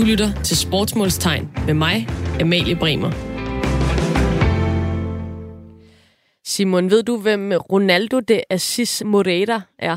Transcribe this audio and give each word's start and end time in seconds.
Du 0.00 0.04
lytter 0.04 0.42
til 0.42 0.56
Sportsmålstegn 0.56 1.50
med 1.66 1.74
mig, 1.74 2.08
Amalie 2.40 2.76
Bremer. 2.76 3.10
Simon, 6.44 6.90
ved 6.90 7.02
du, 7.02 7.16
hvem 7.16 7.52
Ronaldo 7.52 8.20
de 8.20 8.42
Assis 8.50 9.02
Moreira 9.06 9.60
er? 9.78 9.96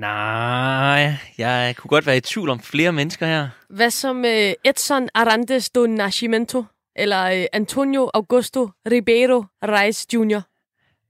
Nej, 0.00 1.14
jeg 1.38 1.74
kunne 1.76 1.88
godt 1.88 2.06
være 2.06 2.16
i 2.16 2.20
tvivl 2.20 2.48
om 2.48 2.60
flere 2.60 2.92
mennesker 2.92 3.26
her. 3.26 3.48
Hvad 3.70 3.90
som 3.90 4.18
uh, 4.18 4.52
Edson 4.64 5.08
Arantes 5.14 5.70
do 5.70 5.86
Nascimento 5.86 6.64
eller 6.96 7.38
uh, 7.38 7.44
Antonio 7.52 8.10
Augusto 8.14 8.70
Ribeiro 8.90 9.44
Reis 9.62 10.06
Jr.? 10.14 10.51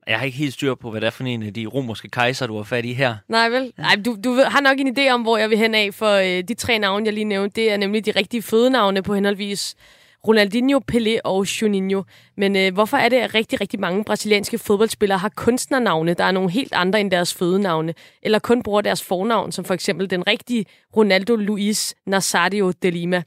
Jeg 0.06 0.18
har 0.18 0.26
ikke 0.26 0.38
helt 0.38 0.52
styr 0.52 0.74
på, 0.74 0.90
hvad 0.90 1.00
det 1.00 1.06
er 1.06 1.10
for 1.10 1.24
en 1.24 1.42
af 1.42 1.54
de 1.54 1.66
romerske 1.66 2.08
kejser, 2.08 2.46
du 2.46 2.56
har 2.56 2.62
fat 2.62 2.84
i 2.84 2.92
her. 2.92 3.16
Nej 3.28 3.48
vel? 3.48 3.72
Nej, 3.78 3.96
du, 4.04 4.16
du 4.24 4.34
har 4.46 4.60
nok 4.60 4.80
en 4.80 4.98
idé 4.98 5.10
om, 5.10 5.22
hvor 5.22 5.36
jeg 5.36 5.50
vil 5.50 5.58
hen 5.58 5.74
af, 5.74 5.94
for 5.94 6.18
uh, 6.18 6.24
de 6.48 6.54
tre 6.54 6.78
navne, 6.78 7.06
jeg 7.06 7.14
lige 7.14 7.24
nævnte, 7.24 7.60
det 7.60 7.72
er 7.72 7.76
nemlig 7.76 8.06
de 8.06 8.10
rigtige 8.10 8.42
fødenavne 8.42 9.02
på 9.02 9.14
henholdsvis 9.14 9.76
Ronaldinho, 10.26 10.80
Pelé 10.92 11.18
og 11.24 11.62
Juninho. 11.62 12.02
Men 12.36 12.56
øh, 12.56 12.74
hvorfor 12.74 12.96
er 12.96 13.08
det, 13.08 13.16
at 13.16 13.34
rigtig, 13.34 13.60
rigtig 13.60 13.80
mange 13.80 14.04
brasilianske 14.04 14.58
fodboldspillere 14.58 15.18
har 15.18 15.28
kunstnernavne, 15.36 16.14
der 16.14 16.24
er 16.24 16.30
nogle 16.30 16.50
helt 16.50 16.72
andre 16.72 17.00
end 17.00 17.10
deres 17.10 17.34
fødenavne, 17.34 17.94
eller 18.22 18.38
kun 18.38 18.62
bruger 18.62 18.80
deres 18.80 19.02
fornavn, 19.02 19.52
som 19.52 19.64
for 19.64 19.74
eksempel 19.74 20.10
den 20.10 20.26
rigtige 20.26 20.66
Ronaldo 20.96 21.36
Luis 21.36 21.94
Nazario 22.06 22.72
de 22.82 22.90
Lima? 22.90 23.22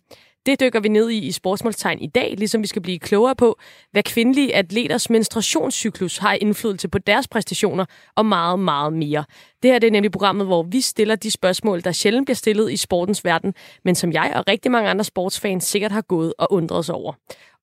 Det 0.45 0.59
dykker 0.59 0.79
vi 0.79 0.87
ned 0.87 1.09
i 1.09 1.17
i 1.17 1.31
Sportsmålstegn 1.31 1.99
i 1.99 2.07
dag, 2.07 2.35
ligesom 2.37 2.61
vi 2.61 2.67
skal 2.67 2.81
blive 2.81 2.99
klogere 2.99 3.35
på, 3.35 3.59
hvad 3.91 4.03
kvindelige 4.03 4.55
atleters 4.55 5.09
menstruationscyklus 5.09 6.17
har 6.17 6.33
indflydelse 6.33 6.87
på 6.87 6.97
deres 6.97 7.27
præstationer, 7.27 7.85
og 8.15 8.25
meget, 8.25 8.59
meget 8.59 8.93
mere. 8.93 9.23
Det 9.63 9.71
her 9.71 9.79
det 9.79 9.87
er 9.87 9.91
nemlig 9.91 10.11
programmet, 10.11 10.47
hvor 10.47 10.63
vi 10.63 10.81
stiller 10.81 11.15
de 11.15 11.31
spørgsmål, 11.31 11.83
der 11.83 11.91
sjældent 11.91 12.25
bliver 12.25 12.35
stillet 12.35 12.71
i 12.71 12.77
sportens 12.77 13.25
verden, 13.25 13.53
men 13.85 13.95
som 13.95 14.11
jeg 14.11 14.33
og 14.35 14.43
rigtig 14.47 14.71
mange 14.71 14.89
andre 14.89 15.03
sportsfans 15.03 15.63
sikkert 15.63 15.91
har 15.91 16.01
gået 16.01 16.33
og 16.37 16.53
undret 16.53 16.85
sig 16.85 16.95
over. 16.95 17.13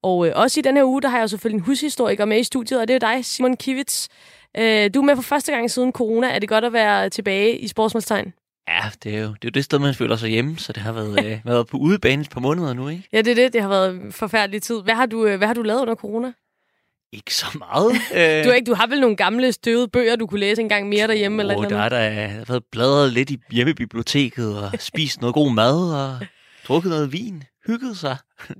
Og 0.03 0.27
øh, 0.27 0.33
også 0.37 0.61
i 0.61 0.63
denne 0.63 0.81
her 0.81 0.85
uge, 0.85 1.03
der 1.03 1.09
har 1.09 1.19
jeg 1.19 1.31
selvfølgelig 1.31 1.59
en 1.59 1.65
hushistoriker 1.65 2.25
med 2.25 2.39
i 2.39 2.45
studiet, 2.45 2.81
og 2.81 2.89
det 2.89 2.95
er 2.95 2.99
dig, 2.99 3.25
Simon 3.25 3.57
Kivits. 3.57 4.09
Øh, 4.57 4.91
du 4.95 5.01
er 5.01 5.05
med 5.05 5.17
for 5.17 5.23
første 5.23 5.53
gang 5.53 5.71
siden 5.71 5.93
corona. 5.93 6.27
Er 6.35 6.39
det 6.39 6.49
godt 6.49 6.65
at 6.65 6.73
være 6.73 7.09
tilbage 7.09 7.59
i 7.59 7.69
Sportsmålstegn? 7.69 8.33
Ja, 8.69 8.81
det 9.05 9.15
er 9.17 9.21
jo 9.21 9.27
det, 9.29 9.35
er 9.35 9.39
jo 9.45 9.51
det 9.51 9.65
sted, 9.65 9.79
man 9.79 9.95
føler 9.95 10.17
sig 10.17 10.31
hjemme, 10.31 10.59
så 10.59 10.73
det 10.73 10.83
har 10.83 10.93
været, 10.93 11.25
øh, 11.27 11.39
været 11.53 11.67
på 11.67 11.77
udebane 11.77 12.23
et 12.23 12.31
par 12.31 12.41
måneder 12.41 12.73
nu, 12.75 12.89
ikke? 12.89 13.09
Ja, 13.13 13.19
det 13.23 13.31
er 13.31 13.35
det. 13.35 13.53
Det 13.53 13.63
har 13.63 13.69
været 13.69 13.95
en 13.95 14.13
forfærdelig 14.13 14.63
tid. 14.63 14.83
Hvad 14.83 14.95
har 14.95 15.07
du, 15.07 15.27
øh, 15.27 15.39
hvad 15.39 15.47
har 15.47 15.55
du 15.55 15.63
lavet 15.63 15.81
under 15.81 15.95
corona? 15.95 16.33
Ikke 17.13 17.35
så 17.35 17.47
meget. 17.59 17.93
Du, 18.45 18.49
har 18.51 18.55
ikke, 18.55 18.71
du 18.71 18.75
har 18.75 18.87
vel 18.87 19.01
nogle 19.01 19.17
gamle 19.17 19.53
støvede 19.53 19.89
bøger, 19.89 20.17
du 20.17 20.27
kunne 20.27 20.41
læse 20.41 20.63
en 20.63 20.69
gang 20.69 20.89
mere 20.89 21.07
derhjemme? 21.07 21.43
eller 21.43 21.57
Åh, 21.57 21.65
et 21.65 21.71
der 21.71 21.85
eller 21.85 21.97
er 21.99 22.11
der, 22.11 22.29
har 22.29 22.45
været 22.49 22.63
bladret 22.73 23.13
lidt 23.13 23.31
i 23.31 23.39
hjemmebiblioteket 23.51 24.59
og 24.63 24.71
spist 24.91 25.21
noget 25.21 25.35
god 25.35 25.53
mad 25.53 25.95
og 25.95 26.27
drukket 26.69 26.91
noget 26.91 27.13
vin. 27.13 27.43
Hygget 27.67 27.97
sig. 27.99 28.17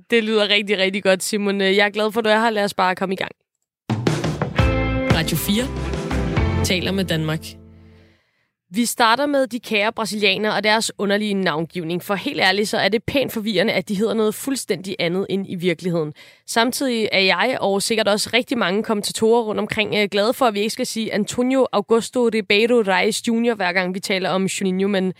Det 0.09 0.23
lyder 0.23 0.47
rigtig, 0.49 0.77
rigtig 0.77 1.03
godt, 1.03 1.23
Simon. 1.23 1.61
Øh, 1.61 1.75
Jeg 1.75 1.85
er 1.85 1.89
glad 1.89 2.11
for, 2.11 2.19
at 2.19 2.25
du 2.25 2.29
er 2.29 2.39
her. 2.39 2.49
Lad 2.49 2.63
os 2.63 2.73
bare 2.73 2.95
komme 2.95 3.13
i 3.13 3.17
gang. 3.17 3.31
Radio 5.17 5.37
4 5.37 6.63
taler 6.65 6.91
med 6.91 7.05
Danmark. 7.05 7.62
Vi 8.75 8.85
starter 8.85 9.25
med 9.25 9.47
de 9.47 9.59
kære 9.59 9.93
brasilianere 9.93 10.53
og 10.53 10.63
deres 10.63 10.91
underlige 10.97 11.33
navngivning, 11.33 12.03
for 12.03 12.15
helt 12.15 12.39
ærligt 12.39 12.69
så 12.69 12.77
er 12.77 12.89
det 12.89 13.03
pænt 13.03 13.31
forvirrende, 13.31 13.73
at 13.73 13.89
de 13.89 13.95
hedder 13.95 14.13
noget 14.13 14.35
fuldstændig 14.35 14.95
andet 14.99 15.25
end 15.29 15.45
i 15.49 15.55
virkeligheden. 15.55 16.13
Samtidig 16.47 17.09
er 17.11 17.19
jeg 17.19 17.57
og 17.61 17.81
sikkert 17.81 18.07
også 18.07 18.29
rigtig 18.33 18.57
mange 18.57 18.83
kommentatorer 18.83 19.43
rundt 19.43 19.59
omkring 19.59 19.95
øh, 19.95 20.07
glade 20.11 20.33
for, 20.33 20.45
at 20.45 20.53
vi 20.53 20.59
ikke 20.59 20.69
skal 20.69 20.85
sige 20.85 21.13
Antonio 21.13 21.67
Augusto 21.71 22.29
Ribeiro 22.33 22.81
Reis 22.81 23.27
Jr. 23.27 23.55
hver 23.55 23.73
gang 23.73 23.93
vi 23.93 23.99
taler 23.99 24.29
om 24.29 24.45
Juninho, 24.45 24.87
men 24.87 25.13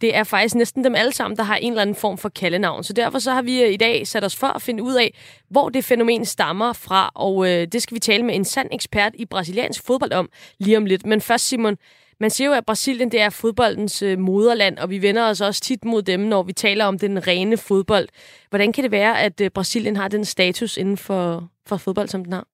det 0.00 0.16
er 0.16 0.24
faktisk 0.24 0.54
næsten 0.54 0.84
dem 0.84 0.94
alle 0.94 1.12
sammen, 1.12 1.36
der 1.36 1.42
har 1.42 1.56
en 1.56 1.72
eller 1.72 1.82
anden 1.82 1.96
form 1.96 2.18
for 2.18 2.28
kaldenavn. 2.28 2.84
Så 2.84 2.92
derfor 2.92 3.18
så 3.18 3.32
har 3.32 3.42
vi 3.42 3.62
øh, 3.62 3.72
i 3.72 3.76
dag 3.76 4.06
sat 4.06 4.24
os 4.24 4.36
for 4.36 4.46
at 4.46 4.62
finde 4.62 4.82
ud 4.82 4.94
af, 4.94 5.14
hvor 5.48 5.68
det 5.68 5.84
fænomen 5.84 6.24
stammer 6.24 6.72
fra, 6.72 7.10
og 7.14 7.48
øh, 7.48 7.66
det 7.72 7.82
skal 7.82 7.94
vi 7.94 8.00
tale 8.00 8.22
med 8.22 8.34
en 8.34 8.44
sand 8.44 8.68
ekspert 8.72 9.12
i 9.14 9.24
brasiliansk 9.24 9.86
fodbold 9.86 10.12
om 10.12 10.28
lige 10.58 10.76
om 10.76 10.86
lidt. 10.86 11.06
Men 11.06 11.20
først, 11.20 11.48
Simon, 11.48 11.76
man 12.20 12.30
siger 12.30 12.48
jo, 12.48 12.54
at 12.54 12.66
Brasilien 12.66 13.12
det 13.12 13.20
er 13.20 13.30
fodboldens 13.30 14.02
øh, 14.02 14.18
moderland, 14.18 14.78
og 14.78 14.90
vi 14.90 15.02
vender 15.02 15.28
os 15.28 15.40
også 15.40 15.60
tit 15.60 15.84
mod 15.84 16.02
dem, 16.02 16.20
når 16.20 16.42
vi 16.42 16.52
taler 16.52 16.84
om 16.84 16.98
den 16.98 17.26
rene 17.26 17.56
fodbold. 17.56 18.08
Hvordan 18.50 18.72
kan 18.72 18.84
det 18.84 18.90
være, 18.90 19.20
at 19.20 19.40
øh, 19.40 19.50
Brasilien 19.50 19.96
har 19.96 20.08
den 20.08 20.24
status 20.24 20.76
inden 20.76 20.96
for, 20.96 21.50
for 21.66 21.76
fodbold, 21.76 22.08
som 22.08 22.24
den 22.24 22.32
har? 22.32 22.46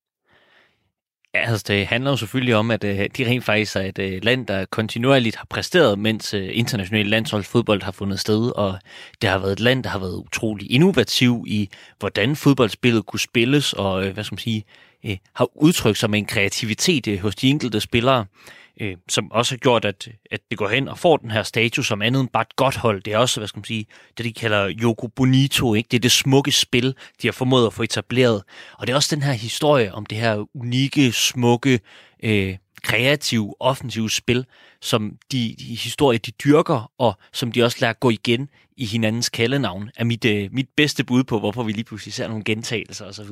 Ja, 1.37 1.51
altså 1.51 1.65
det 1.69 1.87
handler 1.87 2.11
jo 2.11 2.17
selvfølgelig 2.17 2.55
om, 2.55 2.71
at 2.71 2.85
øh, 2.85 2.99
de 3.17 3.27
rent 3.27 3.45
faktisk 3.45 3.77
er 3.77 3.81
et 3.81 3.99
øh, 3.99 4.25
land, 4.25 4.47
der 4.47 4.65
kontinuerligt 4.65 5.37
har 5.37 5.47
præsteret, 5.51 5.99
mens 5.99 6.35
øh, 6.35 6.49
international 6.53 7.07
landsholdsfodbold 7.07 7.83
har 7.83 7.93
fundet 7.93 8.21
sted, 8.21 8.53
og 8.57 8.79
det 9.23 9.31
har 9.31 9.39
været 9.39 9.53
et 9.53 9.61
land, 9.61 9.85
der 9.85 9.91
har 9.91 9.99
været 9.99 10.17
utrolig 10.17 10.71
innovativ 10.71 11.45
i, 11.47 11.69
hvordan 11.99 12.37
fodboldspillet 12.37 13.07
kunne 13.07 13.21
spilles, 13.21 13.73
og 13.73 14.07
øh, 14.07 14.15
hvad 14.15 14.25
skal 14.25 14.35
man 14.35 14.39
sige, 14.39 14.65
øh, 15.05 15.17
har 15.35 15.49
udtrykt 15.55 15.99
sig 15.99 16.11
med 16.11 16.19
en 16.19 16.27
kreativitet 16.27 17.09
øh, 17.09 17.19
hos 17.19 17.37
de 17.37 17.49
enkelte 17.49 17.81
spillere, 17.81 18.27
øh, 18.81 18.97
som 19.09 19.33
også 19.33 19.53
har 19.53 19.57
gjort, 19.57 19.85
at, 19.85 20.09
at 20.31 20.41
det 20.51 20.59
går 20.59 20.69
hen 20.69 20.89
og 20.89 20.99
får 20.99 21.17
den 21.17 21.31
her 21.31 21.43
status 21.43 21.87
som 21.87 22.03
andet 22.03 22.21
end 22.21 22.29
bare 22.29 22.43
et 22.43 22.57
godt 22.57 22.77
hold. 22.77 23.03
Det 23.03 23.13
er 23.13 23.19
også, 23.19 23.41
hvad 23.41 23.49
skal 23.49 23.59
man 23.59 23.65
sige, 23.65 23.87
det 24.17 24.25
de 24.25 24.33
kalder 24.33 24.73
Yoko 24.83 25.07
Bonito, 25.07 25.75
ikke? 25.75 25.89
Det 25.91 25.97
er 25.97 26.01
det 26.01 26.13
smukke 26.13 26.53
spil, 26.53 26.95
de 27.23 27.27
har 27.27 27.33
formået 27.33 27.67
at 27.67 27.73
få 27.73 27.83
etableret. 27.83 28.43
Og 28.79 28.87
det 28.87 28.93
er 28.93 28.97
også 28.97 29.17
den 29.17 29.23
her 29.23 29.33
historie 29.33 29.95
om 29.95 30.07
det 30.07 30.19
her 30.19 30.45
unikke, 30.55 31.13
smukke, 31.13 31.81
øh, 32.23 32.57
kreative, 32.83 33.55
offensive 33.61 34.11
spil, 34.11 34.47
som 34.81 35.19
de, 35.33 35.55
de 35.59 35.65
historier, 35.65 36.19
de 36.19 36.31
dyrker, 36.31 36.93
og 36.99 37.19
som 37.33 37.53
de 37.53 37.63
også 37.63 37.79
lader 37.81 37.93
gå 37.93 38.11
igen 38.11 38.49
i 38.77 38.87
hinandens 38.87 39.29
kaldenavn, 39.29 39.91
er 39.97 40.05
mit, 40.05 40.25
øh, 40.25 40.49
mit 40.53 40.69
bedste 40.77 41.05
bud 41.05 41.25
på, 41.25 41.39
hvorfor 41.39 41.63
vi 41.63 41.73
lige 41.73 41.85
pludselig 41.85 42.15
ser 42.15 42.29
nogle 42.29 42.45
gentagelser 42.45 43.07
osv. 43.07 43.31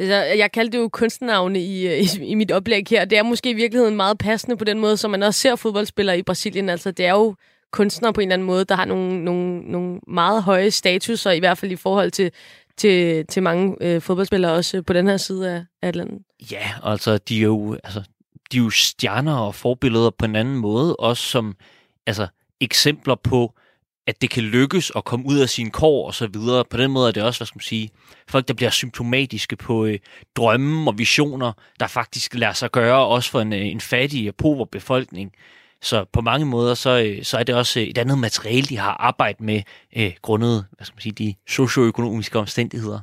Altså, 0.00 0.14
jeg 0.14 0.52
kaldte 0.52 0.78
det 0.78 0.82
jo 0.82 0.88
kunstnavne 0.88 1.60
i, 1.60 1.86
øh, 1.86 1.98
i, 1.98 2.24
i 2.24 2.34
mit 2.34 2.52
oplæg 2.52 2.84
her. 2.90 3.04
Det 3.04 3.18
er 3.18 3.22
måske 3.22 3.50
i 3.50 3.54
virkeligheden 3.54 3.96
meget 3.96 4.18
passende 4.18 4.56
på 4.56 4.64
den 4.64 4.80
måde, 4.80 4.96
som 4.96 5.10
man 5.10 5.22
også 5.22 5.40
ser 5.40 5.56
fodboldspillere 5.56 6.18
i 6.18 6.22
Brasilien. 6.22 6.68
Altså, 6.68 6.90
det 6.90 7.06
er 7.06 7.10
jo 7.10 7.34
kunstnere 7.70 8.12
på 8.12 8.20
en 8.20 8.28
eller 8.28 8.34
anden 8.34 8.46
måde, 8.46 8.64
der 8.64 8.74
har 8.74 8.84
nogle, 8.84 9.24
nogle, 9.24 9.60
nogle 9.60 10.00
meget 10.06 10.42
høje 10.42 10.70
statuser, 10.70 11.30
i 11.30 11.38
hvert 11.38 11.58
fald 11.58 11.72
i 11.72 11.76
forhold 11.76 12.10
til, 12.10 12.30
til, 12.76 13.26
til 13.26 13.42
mange 13.42 13.76
øh, 13.80 14.00
fodboldspillere 14.00 14.52
også 14.52 14.76
øh, 14.76 14.84
på 14.84 14.92
den 14.92 15.08
her 15.08 15.16
side 15.16 15.50
af 15.50 15.64
Atlanten. 15.82 16.18
Ja, 16.50 16.70
altså 16.82 17.18
de 17.18 17.38
er 17.38 17.42
jo, 17.42 17.78
altså, 17.84 18.02
de 18.52 18.56
er 18.56 18.62
jo 18.62 18.70
stjerner 18.70 19.36
og 19.36 19.54
forbilleder 19.54 20.10
på 20.10 20.24
en 20.24 20.36
anden 20.36 20.56
måde, 20.56 20.96
også 20.96 21.22
som 21.22 21.56
altså, 22.06 22.26
eksempler 22.60 23.14
på, 23.14 23.54
at 24.10 24.22
det 24.22 24.30
kan 24.30 24.42
lykkes 24.42 24.92
at 24.96 25.04
komme 25.04 25.26
ud 25.26 25.38
af 25.38 25.48
sin 25.48 25.70
kår 25.70 26.06
og 26.06 26.14
så 26.14 26.26
videre. 26.26 26.64
På 26.64 26.76
den 26.76 26.90
måde 26.90 27.08
er 27.08 27.12
det 27.12 27.22
også, 27.22 27.38
hvad 27.38 27.46
skal 27.46 27.56
man 27.56 27.62
sige, 27.62 27.90
folk, 28.28 28.48
der 28.48 28.54
bliver 28.54 28.70
symptomatiske 28.70 29.56
på 29.56 29.84
øh, 29.84 29.98
drømme 30.36 30.90
og 30.90 30.98
visioner, 30.98 31.52
der 31.80 31.86
faktisk 31.86 32.34
lader 32.34 32.52
sig 32.52 32.70
gøre, 32.70 33.06
også 33.06 33.30
for 33.30 33.40
en, 33.40 33.52
øh, 33.52 33.66
en 33.66 33.80
fattig 33.80 34.28
og 34.28 34.34
pover 34.34 34.64
befolkning. 34.64 35.32
Så 35.82 36.04
på 36.12 36.20
mange 36.20 36.46
måder, 36.46 36.74
så, 36.74 37.02
øh, 37.02 37.24
så 37.24 37.38
er 37.38 37.42
det 37.42 37.54
også 37.54 37.80
øh, 37.80 37.86
et 37.86 37.98
andet 37.98 38.18
materiale, 38.18 38.66
de 38.66 38.76
har 38.76 38.92
arbejdet 38.92 39.40
med, 39.40 39.62
øh, 39.96 40.12
grundet 40.22 40.66
hvad 40.76 40.84
skal 40.84 40.94
man 40.94 41.02
sige, 41.02 41.12
de 41.12 41.34
socioøkonomiske 41.48 42.38
omstændigheder. 42.38 43.00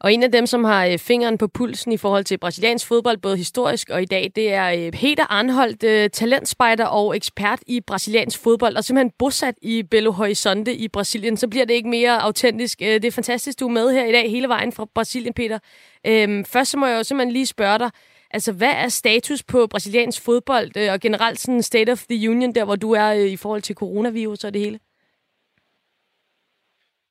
Og 0.00 0.12
en 0.12 0.22
af 0.22 0.32
dem, 0.32 0.46
som 0.46 0.64
har 0.64 0.86
øh, 0.86 0.98
fingeren 0.98 1.38
på 1.38 1.48
pulsen 1.48 1.92
i 1.92 1.96
forhold 1.96 2.24
til 2.24 2.38
brasiliansk 2.38 2.86
fodbold, 2.86 3.18
både 3.18 3.36
historisk 3.36 3.90
og 3.90 4.02
i 4.02 4.04
dag, 4.04 4.32
det 4.36 4.52
er 4.52 4.70
øh, 4.70 4.92
Peter 4.92 5.24
Arnholdt, 5.32 5.84
øh, 5.84 6.10
talentspejder 6.10 6.84
og 6.84 7.16
ekspert 7.16 7.58
i 7.66 7.80
brasiliansk 7.80 8.38
fodbold, 8.42 8.76
og 8.76 8.84
simpelthen 8.84 9.12
bosat 9.18 9.54
i 9.62 9.82
Belo 9.82 10.10
Horizonte 10.10 10.74
i 10.74 10.88
Brasilien. 10.88 11.36
Så 11.36 11.48
bliver 11.48 11.64
det 11.64 11.74
ikke 11.74 11.88
mere 11.88 12.22
autentisk. 12.22 12.78
Det 12.78 13.04
er 13.04 13.10
fantastisk, 13.10 13.60
du 13.60 13.68
er 13.68 13.72
med 13.72 13.92
her 13.92 14.04
i 14.04 14.12
dag 14.12 14.30
hele 14.30 14.48
vejen 14.48 14.72
fra 14.72 14.86
Brasilien, 14.94 15.34
Peter. 15.34 15.58
Øhm, 16.06 16.44
først 16.44 16.70
så 16.70 16.76
må 16.76 16.86
jeg 16.86 16.98
jo 16.98 17.02
simpelthen 17.02 17.32
lige 17.32 17.46
spørge 17.46 17.78
dig, 17.78 17.90
altså 18.30 18.52
hvad 18.52 18.72
er 18.74 18.88
status 18.88 19.42
på 19.42 19.66
brasiliansk 19.66 20.22
fodbold, 20.22 20.88
og 20.88 21.00
generelt 21.00 21.40
sådan 21.40 21.62
state 21.62 21.92
of 21.92 22.04
the 22.10 22.30
union, 22.30 22.54
der 22.54 22.64
hvor 22.64 22.76
du 22.76 22.92
er 22.92 23.12
i 23.12 23.36
forhold 23.36 23.62
til 23.62 23.74
coronavirus 23.74 24.44
og 24.44 24.54
det 24.54 24.62
hele? 24.62 24.78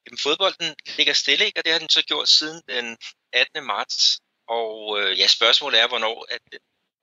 Jamen, 0.06 0.18
fodbolden 0.26 0.76
ligger 0.98 1.14
stille, 1.14 1.46
ikke? 1.46 1.60
og 1.60 1.64
det 1.66 1.72
har 1.74 1.80
den 1.80 1.90
så 1.90 2.02
gjort 2.12 2.30
siden 2.30 2.62
den 2.70 2.98
18. 3.34 3.64
marts. 3.66 4.20
Og 4.48 4.72
øh, 5.00 5.20
ja, 5.20 5.28
spørgsmålet 5.28 5.80
er, 5.82 5.88
hvornår 5.88 6.26
at 6.36 6.42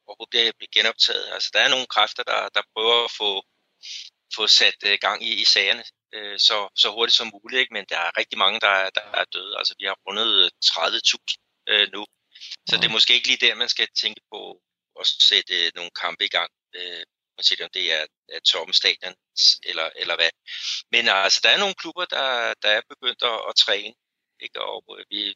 overhovedet 0.09 0.57
bliver 0.59 0.73
genoptaget. 0.79 1.27
Altså, 1.35 1.51
der 1.55 1.61
er 1.61 1.69
nogle 1.69 1.87
kræfter, 1.87 2.23
der, 2.23 2.49
der 2.57 2.63
prøver 2.75 3.05
at 3.05 3.11
få, 3.21 3.31
få 4.37 4.47
sat 4.47 4.79
øh, 4.87 4.99
gang 5.01 5.19
i, 5.29 5.33
i 5.43 5.45
sagerne 5.45 5.85
øh, 6.15 6.39
så, 6.39 6.57
så 6.83 6.89
hurtigt 6.91 7.17
som 7.17 7.31
muligt, 7.35 7.61
ikke? 7.61 7.75
men 7.75 7.85
der 7.89 7.99
er 8.07 8.19
rigtig 8.21 8.39
mange, 8.39 8.61
der, 8.61 8.69
er- 8.69 8.91
der 8.91 9.05
er 9.21 9.25
døde. 9.35 9.59
Altså, 9.59 9.75
vi 9.79 9.85
har 9.85 9.97
rundet 10.09 10.51
30.000 10.65 11.65
øh, 11.69 11.89
nu. 11.95 12.03
Så 12.69 12.77
det 12.77 12.85
er 12.85 12.97
måske 12.99 13.15
ikke 13.15 13.27
lige 13.31 13.47
der, 13.47 13.55
man 13.55 13.69
skal 13.69 13.89
tænke 14.03 14.21
på 14.33 14.61
at 15.01 15.07
sætte 15.31 15.55
øh, 15.67 15.73
nogle 15.75 15.91
kampe 16.03 16.25
i 16.25 16.29
gang. 16.29 16.51
Øh, 16.77 17.03
uanset 17.39 17.61
om 17.61 17.71
det 17.75 17.93
er, 17.93 18.07
er 18.29 18.41
tomme 18.41 18.75
stadion 18.75 19.15
eller, 19.71 19.91
eller 19.97 20.17
hvad. 20.17 20.31
Men 20.93 21.09
altså, 21.09 21.41
der 21.43 21.51
er 21.51 21.59
nogle 21.59 21.75
klubber, 21.83 22.05
der, 22.05 22.55
der 22.63 22.69
er 22.69 22.83
begyndt 22.89 23.23
at, 23.23 23.39
at 23.49 23.55
træne. 23.65 23.95
Ikke? 24.41 24.61
Og 24.61 24.85
øh, 24.99 25.05
vi, 25.11 25.35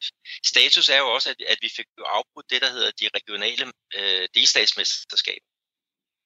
status 0.52 0.88
er 0.88 0.98
jo 0.98 1.08
også, 1.16 1.30
at, 1.30 1.36
at 1.52 1.58
vi 1.60 1.70
fik 1.76 1.86
afbrudt 1.98 2.50
det, 2.50 2.62
der 2.62 2.70
hedder 2.70 2.90
de 3.00 3.08
regionale 3.16 3.72
øh, 3.94 4.28
delstatsmesterskaber. 4.34 5.48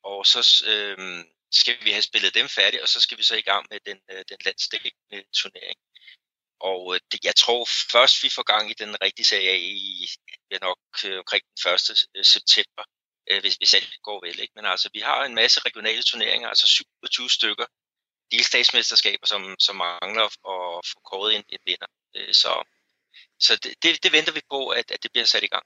Og 0.03 0.27
så 0.27 0.41
øh, 0.73 0.99
skal 1.53 1.77
vi 1.85 1.91
have 1.91 2.03
spillet 2.03 2.35
dem 2.35 2.49
færdigt, 2.49 2.83
og 2.83 2.89
så 2.89 3.01
skal 3.01 3.19
vi 3.19 3.23
så 3.23 3.37
i 3.37 3.49
gang 3.51 3.67
med 3.71 3.81
den, 3.87 3.99
øh, 4.11 4.25
den 4.29 4.39
landsdækkende 4.45 5.19
turnering. 5.41 5.79
og 6.61 6.95
øh, 6.95 7.01
det, 7.11 7.25
jeg 7.25 7.37
tror 7.37 7.69
først, 7.93 8.23
vi 8.25 8.31
får 8.37 8.43
gang 8.43 8.71
i 8.71 8.75
den 8.83 9.03
rigtige 9.03 9.27
serie 9.27 9.59
i 9.61 10.09
ja, 10.51 10.59
nok 10.69 10.79
øh, 11.05 11.19
omkring 11.19 11.43
den 11.49 11.73
1. 11.75 12.07
Øh, 12.17 12.25
september, 12.25 12.85
øh, 13.31 13.41
hvis, 13.41 13.55
hvis 13.55 13.75
alt 13.75 13.95
går 14.03 14.27
vel. 14.27 14.41
Ikke? 14.41 14.53
Men 14.57 14.65
altså, 14.65 14.91
vi 14.93 15.01
har 15.01 15.25
en 15.25 15.35
masse 15.35 15.61
regionale 15.61 16.03
turneringer, 16.03 16.49
altså 16.49 16.67
27 16.67 17.31
stykker 17.31 17.65
delstatsmesterskaber, 18.33 19.27
som, 19.27 19.55
som 19.59 19.77
mangler 19.77 20.25
at 20.25 20.87
få 20.93 21.01
kåret 21.11 21.37
en, 21.37 21.45
en 21.49 21.59
vinder. 21.67 21.87
Øh, 22.17 22.35
så 22.35 22.65
så 23.41 23.59
det, 23.63 23.75
det, 23.83 24.05
det 24.05 24.13
venter 24.13 24.33
vi 24.33 24.41
på, 24.51 24.67
at, 24.69 24.91
at 24.91 25.03
det 25.03 25.11
bliver 25.13 25.25
sat 25.25 25.43
i 25.43 25.47
gang. 25.47 25.65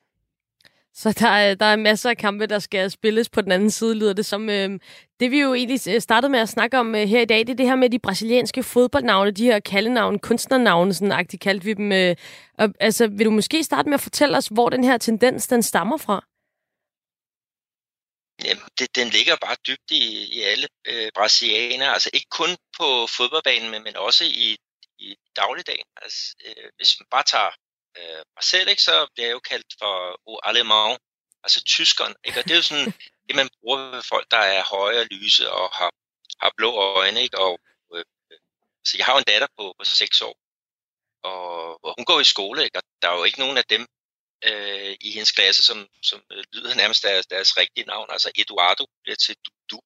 Så 0.94 1.12
der 1.20 1.28
er, 1.28 1.54
der 1.54 1.66
er 1.66 1.76
masser 1.76 2.10
af 2.10 2.16
kampe, 2.16 2.46
der 2.46 2.58
skal 2.58 2.90
spilles 2.90 3.28
på 3.28 3.40
den 3.40 3.52
anden 3.52 3.70
side, 3.70 3.94
lyder 3.94 4.12
det 4.12 4.26
som. 4.26 4.50
Øh, 4.50 4.78
det 5.20 5.30
vi 5.30 5.40
jo 5.40 5.54
egentlig 5.54 5.80
øh, 5.94 6.00
startede 6.00 6.30
med 6.30 6.40
at 6.40 6.48
snakke 6.48 6.78
om 6.78 6.94
øh, 6.94 7.08
her 7.08 7.20
i 7.20 7.24
dag, 7.24 7.38
det 7.38 7.50
er 7.50 7.54
det 7.54 7.66
her 7.66 7.76
med 7.76 7.90
de 7.90 7.98
brasilianske 7.98 8.62
fodboldnavne, 8.62 9.30
de 9.30 9.44
her 9.44 9.60
kaldenavne, 9.60 10.18
kunstnernavne, 10.18 10.94
sådan 10.94 11.12
agtigt 11.12 11.42
kaldte 11.42 11.64
vi 11.64 11.74
dem. 11.74 11.92
Øh, 11.92 12.16
og, 12.58 12.68
altså, 12.80 13.06
vil 13.06 13.26
du 13.26 13.30
måske 13.30 13.64
starte 13.64 13.88
med 13.88 13.94
at 13.94 14.00
fortælle 14.00 14.36
os, 14.36 14.46
hvor 14.46 14.68
den 14.68 14.84
her 14.84 14.98
tendens, 14.98 15.46
den 15.46 15.62
stammer 15.62 15.96
fra? 15.96 16.24
Jamen, 18.44 18.64
det, 18.78 18.94
den 18.94 19.08
ligger 19.08 19.36
bare 19.36 19.56
dybt 19.66 19.90
i, 19.90 20.02
i 20.36 20.42
alle 20.42 20.68
øh, 20.84 21.10
brasilianere, 21.14 21.92
altså 21.92 22.10
ikke 22.12 22.26
kun 22.30 22.56
på 22.78 23.06
fodboldbanen, 23.06 23.70
men, 23.70 23.82
men 23.82 23.96
også 23.96 24.24
i, 24.24 24.56
i 24.98 25.16
dagligdagen. 25.36 25.86
Altså, 26.02 26.34
øh, 26.46 26.70
hvis 26.76 27.00
man 27.00 27.06
bare 27.10 27.22
tager 27.22 27.50
øh, 27.98 28.22
mig 28.36 28.44
selv, 28.52 28.68
ikke, 28.68 28.82
så 28.82 29.08
bliver 29.14 29.26
jeg 29.28 29.34
jo 29.34 29.40
kaldt 29.40 29.74
for 29.80 30.20
o 30.26 30.38
allemand, 30.44 30.98
altså 31.44 31.62
tyskeren. 31.64 32.14
Ikke? 32.24 32.38
Og 32.40 32.44
det 32.44 32.52
er 32.52 32.56
jo 32.56 32.62
sådan 32.62 32.92
det, 33.26 33.36
man 33.36 33.50
bruger 33.60 33.78
ved 33.90 34.02
folk, 34.02 34.26
der 34.30 34.42
er 34.56 34.64
høje 34.64 35.00
og 35.00 35.06
lyse 35.10 35.50
og 35.50 35.70
har, 35.78 35.90
har 36.42 36.52
blå 36.56 36.70
øjne. 36.98 37.22
Ikke? 37.22 37.38
Og, 37.38 37.58
øh, 37.94 38.04
så 38.84 38.92
jeg 38.98 39.06
har 39.06 39.12
jo 39.12 39.18
en 39.18 39.30
datter 39.32 39.48
på, 39.58 39.74
på 39.78 39.84
6 39.84 40.22
år, 40.22 40.36
og, 41.22 41.84
og 41.84 41.94
hun 41.98 42.04
går 42.04 42.20
i 42.20 42.32
skole, 42.34 42.64
ikke? 42.64 42.78
og 42.78 42.82
der 43.02 43.08
er 43.08 43.16
jo 43.16 43.24
ikke 43.24 43.38
nogen 43.38 43.58
af 43.58 43.64
dem 43.64 43.86
øh, 44.44 44.96
i 45.00 45.10
hendes 45.10 45.32
klasse, 45.32 45.62
som, 45.62 45.88
som 46.02 46.22
øh, 46.32 46.44
lyder 46.52 46.74
nærmest 46.74 47.02
deres, 47.02 47.26
deres 47.26 47.56
rigtige 47.56 47.86
navn. 47.86 48.06
Altså 48.10 48.30
Eduardo 48.34 48.86
bliver 49.02 49.16
til 49.16 49.36
Dudu, 49.44 49.80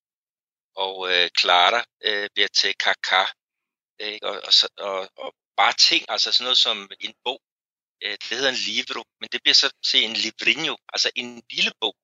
og 0.77 1.13
øh, 1.13 1.31
Clara 1.41 1.85
øh, 2.05 2.29
bliver 2.35 2.49
til 2.49 2.75
Kaka. 2.75 3.25
Ikke? 4.01 4.27
Og, 4.27 4.43
og, 4.49 4.53
og, 4.79 5.11
og 5.17 5.35
bare 5.57 5.73
ting, 5.73 6.05
altså 6.09 6.33
sådan 6.33 6.45
noget 6.45 6.59
som 6.59 6.91
en 7.01 7.15
bog, 7.25 7.41
øh, 8.05 8.11
det 8.11 8.37
hedder 8.39 8.49
en 8.49 8.63
livro, 8.69 9.03
men 9.21 9.29
det 9.33 9.41
bliver 9.43 9.55
så 9.55 9.71
til 9.91 10.05
en 10.05 10.13
livrinho, 10.13 10.77
altså 10.93 11.11
en 11.17 11.43
lille 11.51 11.73
bog. 11.81 11.97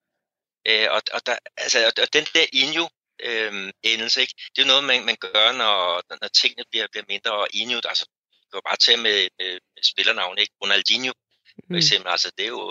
Øh, 0.69 0.89
og, 0.91 1.03
og, 1.13 1.27
der, 1.27 1.39
altså, 1.57 1.93
og 2.03 2.13
den 2.13 2.25
der 2.35 2.47
injo, 2.53 2.89
øh, 3.29 3.73
endelse, 3.83 4.21
ikke? 4.21 4.35
det 4.57 4.63
er 4.63 4.67
noget, 4.67 4.85
man, 4.85 5.05
man 5.05 5.17
gør, 5.17 5.53
når, 5.53 6.03
når 6.21 6.29
tingene 6.29 6.65
bliver, 6.71 6.87
bliver 6.93 7.05
mindre, 7.09 7.33
og 7.33 7.49
injo, 7.55 7.81
altså, 7.85 8.05
du 8.53 8.57
var 8.57 8.67
bare 8.71 8.77
til 8.77 8.99
med, 8.99 9.29
med, 9.39 9.53
med 9.75 9.83
spillernavn, 9.83 10.39
ikke? 10.39 10.55
Ronaldinho, 10.63 11.13
for 11.55 11.73
mm. 11.75 11.81
eksempel, 11.81 12.09
mm. 12.09 12.15
altså, 12.15 12.29
det 12.39 12.45
er 12.45 12.49
jo, 12.49 12.71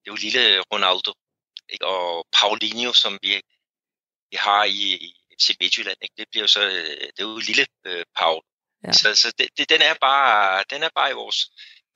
det 0.00 0.06
er 0.06 0.12
jo 0.14 0.24
lille 0.26 0.60
Ronaldo, 0.72 1.12
ikke? 1.68 1.86
og 1.86 2.26
Paulinho, 2.36 2.92
som 2.92 3.18
vi, 3.22 3.32
vi 4.30 4.36
har 4.36 4.64
i, 4.64 4.80
i 5.06 5.08
FC 5.40 5.56
Midtjylland, 5.60 5.96
ikke? 6.02 6.14
det 6.18 6.26
bliver 6.30 6.42
jo 6.42 6.48
så, 6.48 6.62
det 7.14 7.20
er 7.22 7.28
jo 7.32 7.38
lille 7.38 7.66
øh, 7.86 8.04
Paul. 8.16 8.42
Ja. 8.84 8.92
Så, 8.92 9.14
så 9.14 9.32
det, 9.38 9.48
det, 9.58 9.68
den, 9.68 9.82
er 9.82 9.94
bare, 10.00 10.64
den 10.70 10.82
er 10.82 10.88
bare 10.94 11.10
i 11.10 11.14
vores, 11.22 11.38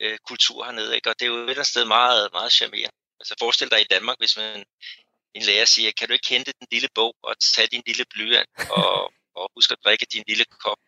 øh, 0.02 0.18
kultur 0.28 0.64
hernede, 0.64 0.94
ikke? 0.94 1.10
og 1.10 1.14
det 1.18 1.24
er 1.24 1.30
jo 1.30 1.36
et 1.36 1.40
eller 1.40 1.54
andet 1.54 1.66
sted 1.66 1.84
meget, 1.84 2.28
meget 2.32 2.52
charmerende. 2.52 2.98
Altså 3.20 3.34
forestil 3.38 3.70
dig 3.70 3.80
i 3.80 3.92
Danmark, 3.94 4.16
hvis 4.18 4.36
man 4.36 4.64
en 5.34 5.42
lærer 5.42 5.64
siger, 5.64 5.90
kan 5.98 6.08
du 6.08 6.14
ikke 6.14 6.28
hente 6.28 6.52
den 6.60 6.66
lille 6.72 6.88
bog 6.94 7.14
og 7.22 7.34
tage 7.40 7.66
din 7.66 7.82
lille 7.86 8.04
blyant 8.10 8.50
og, 8.70 9.12
og 9.34 9.50
huske 9.56 9.72
at 9.72 9.84
drikke 9.84 10.06
din 10.12 10.24
lille 10.28 10.44
kop. 10.44 10.80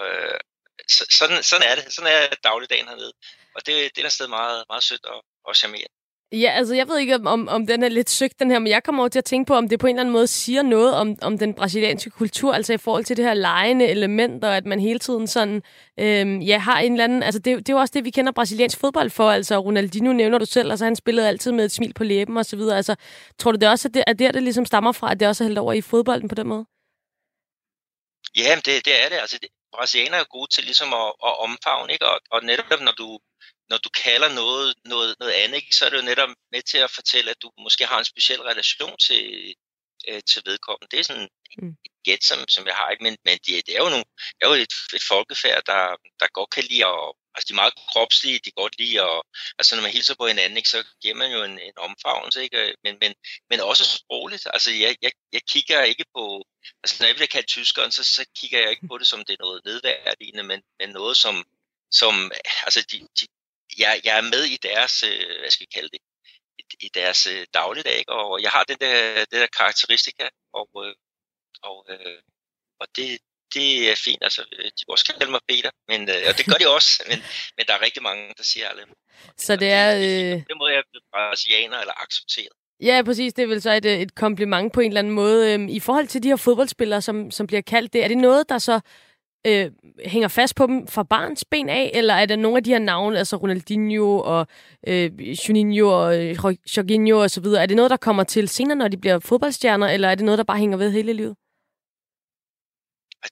Øh, 0.00 0.40
så, 0.88 1.06
sådan, 1.18 1.42
sådan 1.42 1.66
er 1.70 1.74
det. 1.74 1.92
Sådan 1.92 2.12
er 2.12 2.34
dagligdagen 2.44 2.88
hernede. 2.88 3.12
Og 3.54 3.66
det, 3.66 3.96
det 3.96 4.02
er 4.02 4.06
et 4.06 4.12
sted 4.12 4.28
meget, 4.28 4.64
meget 4.68 4.82
sødt 4.82 5.04
og, 5.04 5.24
og 5.44 5.56
charmerende. 5.56 5.94
Ja, 6.32 6.50
altså 6.50 6.74
jeg 6.74 6.88
ved 6.88 6.98
ikke, 6.98 7.14
om, 7.14 7.48
om 7.48 7.66
den 7.66 7.82
er 7.82 7.88
lidt 7.88 8.10
søgt, 8.10 8.38
den 8.40 8.50
her, 8.50 8.58
men 8.58 8.66
jeg 8.66 8.82
kommer 8.82 9.02
over 9.02 9.08
til 9.08 9.18
at 9.18 9.24
tænke 9.24 9.48
på, 9.48 9.54
om 9.54 9.68
det 9.68 9.80
på 9.80 9.86
en 9.86 9.94
eller 9.94 10.00
anden 10.00 10.12
måde 10.12 10.26
siger 10.26 10.62
noget 10.62 10.94
om, 10.94 11.16
om 11.22 11.38
den 11.38 11.54
brasilianske 11.54 12.10
kultur, 12.10 12.54
altså 12.54 12.72
i 12.72 12.76
forhold 12.76 13.04
til 13.04 13.16
det 13.16 13.24
her 13.24 13.34
lejende 13.34 13.86
element, 13.86 14.44
og 14.44 14.56
at 14.56 14.66
man 14.66 14.80
hele 14.80 14.98
tiden 14.98 15.26
sådan, 15.26 15.62
øhm, 16.00 16.40
ja, 16.40 16.58
har 16.58 16.80
en 16.80 16.92
eller 16.92 17.04
anden, 17.04 17.22
altså 17.22 17.38
det, 17.38 17.58
det 17.58 17.68
er 17.68 17.72
jo 17.72 17.80
også 17.80 17.92
det, 17.94 18.04
vi 18.04 18.10
kender 18.10 18.32
brasiliansk 18.32 18.78
fodbold 18.78 19.10
for, 19.10 19.30
altså 19.30 19.58
Ronaldinho 19.58 20.12
nævner 20.12 20.38
du 20.38 20.44
selv, 20.44 20.70
altså 20.70 20.84
han 20.84 20.96
spillede 20.96 21.28
altid 21.28 21.52
med 21.52 21.64
et 21.64 21.72
smil 21.72 21.94
på 21.94 22.04
læben 22.04 22.36
og 22.36 22.44
så 22.44 22.56
videre, 22.56 22.76
altså 22.76 22.94
tror 23.38 23.52
du 23.52 23.58
det 23.58 23.68
også, 23.68 23.88
at 23.88 23.94
det 23.94 24.04
er 24.06 24.12
der, 24.12 24.32
det 24.32 24.42
ligesom 24.42 24.64
stammer 24.64 24.92
fra, 24.92 25.10
at 25.10 25.20
det 25.20 25.28
også 25.28 25.44
er 25.44 25.46
hældt 25.46 25.58
over 25.58 25.72
i 25.72 25.80
fodbolden 25.80 26.28
på 26.28 26.34
den 26.34 26.48
måde? 26.48 26.64
Ja, 28.36 28.54
det, 28.56 28.84
det 28.84 29.04
er 29.04 29.08
det, 29.08 29.16
altså 29.16 29.38
det, 29.42 29.48
brasilianere 29.74 30.20
er 30.20 30.34
gode 30.36 30.50
til 30.54 30.64
ligesom 30.64 30.90
at, 31.02 31.08
at 31.28 31.38
omfavne, 31.46 31.92
ikke? 31.92 32.06
Og, 32.12 32.20
og 32.30 32.40
netop 32.44 32.80
når 32.80 32.92
du 32.92 33.08
når 33.72 33.78
du 33.78 33.90
kalder 34.06 34.30
noget, 34.40 34.74
noget, 34.84 35.16
noget 35.20 35.32
andet, 35.32 35.56
ikke, 35.56 35.76
så 35.76 35.84
er 35.84 35.90
det 35.90 36.00
jo 36.00 36.10
netop 36.10 36.32
med 36.52 36.62
til 36.62 36.78
at 36.78 36.90
fortælle, 36.90 37.30
at 37.30 37.42
du 37.42 37.48
måske 37.66 37.84
har 37.86 37.98
en 37.98 38.10
speciel 38.12 38.42
relation 38.50 38.96
til, 39.06 39.54
øh, 40.08 40.22
til 40.30 40.42
vedkommende. 40.46 40.90
Det 40.90 40.98
er 41.00 41.04
sådan 41.10 41.28
mm. 41.58 41.74
et 41.86 41.92
gæt, 42.06 42.22
som, 42.24 42.38
som 42.48 42.66
jeg 42.66 42.76
har, 42.80 42.88
ikke? 42.90 43.04
men, 43.06 43.16
men 43.24 43.36
det, 43.46 43.66
det 43.66 43.72
er 43.76 43.82
jo, 43.84 43.90
nogle, 43.94 44.08
det 44.34 44.42
er 44.42 44.48
jo 44.52 44.54
et, 44.66 44.74
et 44.98 45.04
folkefærd, 45.12 45.62
der, 45.72 45.82
der 46.20 46.36
godt 46.38 46.50
kan 46.54 46.64
lide 46.70 46.86
at, 46.86 47.04
altså 47.34 47.46
de 47.48 47.52
er 47.52 47.62
meget 47.62 47.74
kropslige, 47.90 48.38
de 48.44 48.50
godt 48.50 48.78
lide 48.78 49.02
at, 49.02 49.22
altså 49.58 49.74
når 49.74 49.82
man 49.82 49.92
hilser 49.92 50.14
på 50.14 50.26
hinanden, 50.26 50.56
ikke, 50.56 50.68
så 50.68 50.84
giver 51.02 51.14
man 51.14 51.32
jo 51.32 51.42
en, 51.42 51.58
en 51.58 51.76
omfavnelse, 51.76 52.42
ikke? 52.42 52.58
Øh, 52.62 52.74
men, 52.84 52.94
men, 53.00 53.14
men 53.50 53.60
også 53.60 53.84
sprogligt, 53.84 54.46
altså 54.54 54.70
jeg, 54.72 54.96
jeg, 55.02 55.12
jeg 55.32 55.42
kigger 55.48 55.82
ikke 55.82 56.04
på, 56.16 56.44
altså 56.82 56.96
når 57.00 57.06
jeg 57.06 57.16
bliver 57.16 57.34
kaldt 57.36 57.48
tyskeren, 57.48 57.92
så, 57.92 58.04
så 58.04 58.22
kigger 58.38 58.58
jeg 58.60 58.70
ikke 58.70 58.88
på 58.88 58.98
det 58.98 59.06
som 59.06 59.24
det 59.24 59.32
er 59.32 59.44
noget 59.44 59.60
nedværdigende, 59.64 60.42
men, 60.42 60.62
men 60.80 60.88
noget 60.90 61.16
som, 61.16 61.44
som 61.90 62.32
altså 62.64 62.80
de, 62.90 62.98
de, 63.20 63.26
jeg, 63.78 64.00
jeg 64.04 64.16
er 64.18 64.22
med 64.34 64.44
i 64.44 64.56
deres, 64.56 65.02
øh, 65.02 65.40
hvad 65.40 65.50
skal 65.50 65.66
jeg 65.66 65.74
kalde 65.74 65.90
det, 65.94 66.00
i, 66.58 66.62
i 66.86 66.88
deres 66.94 67.26
øh, 67.26 67.46
dagligdag, 67.54 67.54
dagligdag, 67.54 68.08
og 68.08 68.42
jeg 68.42 68.50
har 68.50 68.64
den 68.64 68.76
der, 68.80 69.24
den 69.30 69.40
der 69.40 69.46
karakteristika, 69.58 70.28
og, 70.52 70.68
og, 70.74 70.94
og, 71.62 71.86
og 72.80 72.86
det, 72.96 73.18
det 73.54 73.90
er 73.90 73.96
fint. 74.04 74.22
Altså, 74.22 74.40
de 74.76 74.82
må 74.88 74.92
også 74.92 75.06
kalde 75.08 75.30
mig 75.30 75.40
Peter, 75.48 75.70
men, 75.88 76.00
øh, 76.08 76.22
og 76.28 76.38
det 76.38 76.46
gør 76.46 76.58
de 76.62 76.68
også, 76.78 77.02
men, 77.10 77.18
men 77.56 77.66
der 77.66 77.74
er 77.74 77.82
rigtig 77.82 78.02
mange, 78.02 78.22
der 78.38 78.44
siger 78.52 78.68
alle. 78.68 78.82
Så 79.36 79.56
det 79.56 79.70
er... 79.70 79.88
Øh... 79.96 80.36
Det 80.50 80.56
må 80.60 80.68
jeg 80.68 80.82
blive 80.90 81.02
brasilianer 81.12 81.78
eller 81.78 82.02
accepteret. 82.04 82.56
Ja, 82.80 83.02
præcis. 83.04 83.32
Det 83.32 83.42
er 83.42 83.46
vel 83.46 83.62
så 83.62 83.72
et, 83.72 83.86
et 83.86 84.14
kompliment 84.14 84.72
på 84.72 84.80
en 84.80 84.90
eller 84.90 84.98
anden 84.98 85.12
måde. 85.12 85.52
Øhm, 85.52 85.68
I 85.68 85.80
forhold 85.80 86.06
til 86.06 86.22
de 86.22 86.28
her 86.28 86.36
fodboldspillere, 86.36 87.02
som, 87.02 87.30
som 87.30 87.46
bliver 87.46 87.60
kaldt 87.60 87.92
det, 87.92 88.04
er 88.04 88.08
det 88.08 88.18
noget, 88.18 88.48
der 88.48 88.58
så 88.58 88.80
øh, 89.46 89.70
hænger 90.06 90.28
fast 90.28 90.56
på 90.56 90.66
dem 90.66 90.86
fra 90.86 91.02
barns 91.02 91.44
ben 91.44 91.68
af, 91.68 91.90
eller 91.94 92.14
er 92.14 92.26
der 92.26 92.36
nogle 92.36 92.56
af 92.56 92.64
de 92.64 92.70
her 92.70 92.78
navne, 92.78 93.18
altså 93.18 93.36
Ronaldinho 93.36 94.18
og 94.18 94.46
øh, 94.86 95.10
Juninho 95.48 95.88
og 95.88 96.16
øh, 96.16 96.36
Jorginho 96.76 97.18
og 97.18 97.30
så 97.30 97.40
videre, 97.40 97.62
er 97.62 97.66
det 97.66 97.76
noget, 97.76 97.90
der 97.90 97.96
kommer 97.96 98.24
til 98.24 98.48
senere, 98.48 98.76
når 98.76 98.88
de 98.88 98.96
bliver 98.96 99.18
fodboldstjerner, 99.18 99.88
eller 99.88 100.08
er 100.08 100.14
det 100.14 100.24
noget, 100.24 100.38
der 100.38 100.44
bare 100.44 100.58
hænger 100.58 100.76
ved 100.76 100.90
hele 100.90 101.12
livet? 101.12 101.36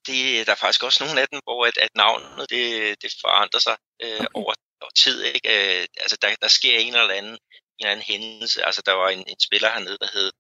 Det, 0.06 0.47
der 0.47 0.52
er 0.52 0.62
faktisk 0.64 0.82
også 0.82 1.04
nogle 1.04 1.20
af 1.20 1.28
dem, 1.28 1.40
hvor 1.44 1.66
at, 1.66 1.76
at 1.78 1.90
navnet 1.94 2.50
det, 2.50 2.64
det 3.02 3.12
forandrer 3.20 3.61
sig 3.61 3.76
øh, 4.02 4.20
okay. 4.20 4.26
over, 4.35 4.54
over 4.80 4.90
tid. 5.04 5.25
Ikke? 5.25 5.49
Øh, 5.54 5.87
altså, 6.02 6.16
der, 6.23 6.37
der 6.42 6.49
sker 6.49 6.78
en 6.78 6.94
eller 6.94 7.14
anden, 7.14 7.32
en 7.32 7.38
eller 7.80 7.92
anden 7.92 8.06
hændelse. 8.12 8.64
Altså, 8.64 8.82
der 8.87 8.92
var 8.92 9.09
en, 9.09 9.25
en 9.28 9.40
spiller 9.40 9.70
hernede, 9.70 9.99
der 10.00 10.09
hed, 10.14 10.30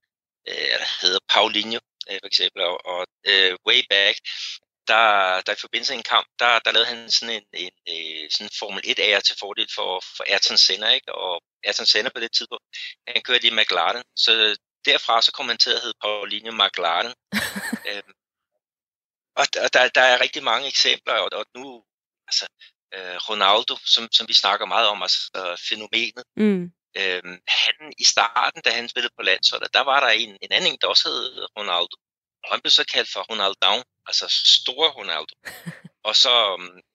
øh, 0.48 0.78
der 0.82 0.90
hedder 1.02 1.20
Paulinho, 1.28 1.80
øh, 2.10 2.18
for 2.22 2.26
eksempel, 2.26 2.62
og, 2.62 2.86
og 2.86 3.06
øh, 3.26 3.52
way 3.68 3.80
back, 3.90 4.16
der, 4.90 5.06
der 5.46 5.52
i 5.52 5.62
forbindelse 5.64 5.92
med 5.92 5.98
en 5.98 6.10
kamp, 6.14 6.26
der, 6.38 6.58
der 6.64 6.72
lavede 6.72 6.90
han 6.92 7.10
sådan 7.10 7.34
en, 7.38 7.46
en, 7.64 7.72
en 7.86 8.24
øh, 8.24 8.30
sådan 8.30 8.50
Formel 8.58 8.82
1 8.84 8.98
ære 8.98 9.20
til 9.20 9.36
fordel 9.42 9.68
for, 9.76 9.90
for 10.16 10.24
Ayrton 10.32 10.58
Senna, 10.64 10.88
ikke? 10.98 11.12
og 11.14 11.42
Ayrton 11.66 11.86
Senna 11.86 12.10
på 12.14 12.20
det 12.20 12.32
tidspunkt, 12.32 12.64
han 13.08 13.22
kørte 13.22 13.46
i 13.46 13.56
McLaren, 13.58 14.02
så 14.16 14.30
derfra 14.88 15.22
så 15.22 15.32
kom 15.32 15.48
han 15.48 15.58
til 15.58 15.70
at 15.70 15.82
hedde 15.82 16.00
Paulinho 16.02 16.52
McLaren. 16.62 17.12
øhm, 17.90 18.12
og 19.40 19.46
og 19.64 19.68
der, 19.74 19.88
der 19.88 20.04
er 20.12 20.20
rigtig 20.20 20.42
mange 20.42 20.68
eksempler, 20.68 21.14
og, 21.14 21.28
og 21.32 21.44
nu, 21.56 21.84
altså, 22.28 22.46
øh, 22.94 23.16
Ronaldo, 23.28 23.74
som, 23.94 24.04
som 24.16 24.28
vi 24.28 24.34
snakker 24.42 24.66
meget 24.66 24.88
om, 24.88 25.02
altså 25.02 25.56
fænomenet, 25.68 26.24
mm. 26.36 26.62
øhm, 27.00 27.36
han 27.48 27.76
i 27.98 28.04
starten, 28.04 28.60
da 28.62 28.70
han 28.70 28.88
spillede 28.88 29.14
på 29.16 29.22
landsholdet, 29.22 29.74
der 29.74 29.80
var 29.80 30.00
der 30.00 30.08
en, 30.08 30.32
en 30.42 30.52
anden, 30.52 30.78
der 30.80 30.86
også 30.86 31.08
hed 31.08 31.46
Ronaldo, 31.58 31.96
og 32.44 32.48
han 32.52 32.60
blev 32.60 32.70
så 32.70 32.84
kaldt 32.94 33.10
for 33.12 33.20
Ronaldo, 33.30 33.82
altså 34.08 34.26
store 34.58 34.88
Ronaldo. 34.98 35.34
og 36.08 36.14
så 36.16 36.34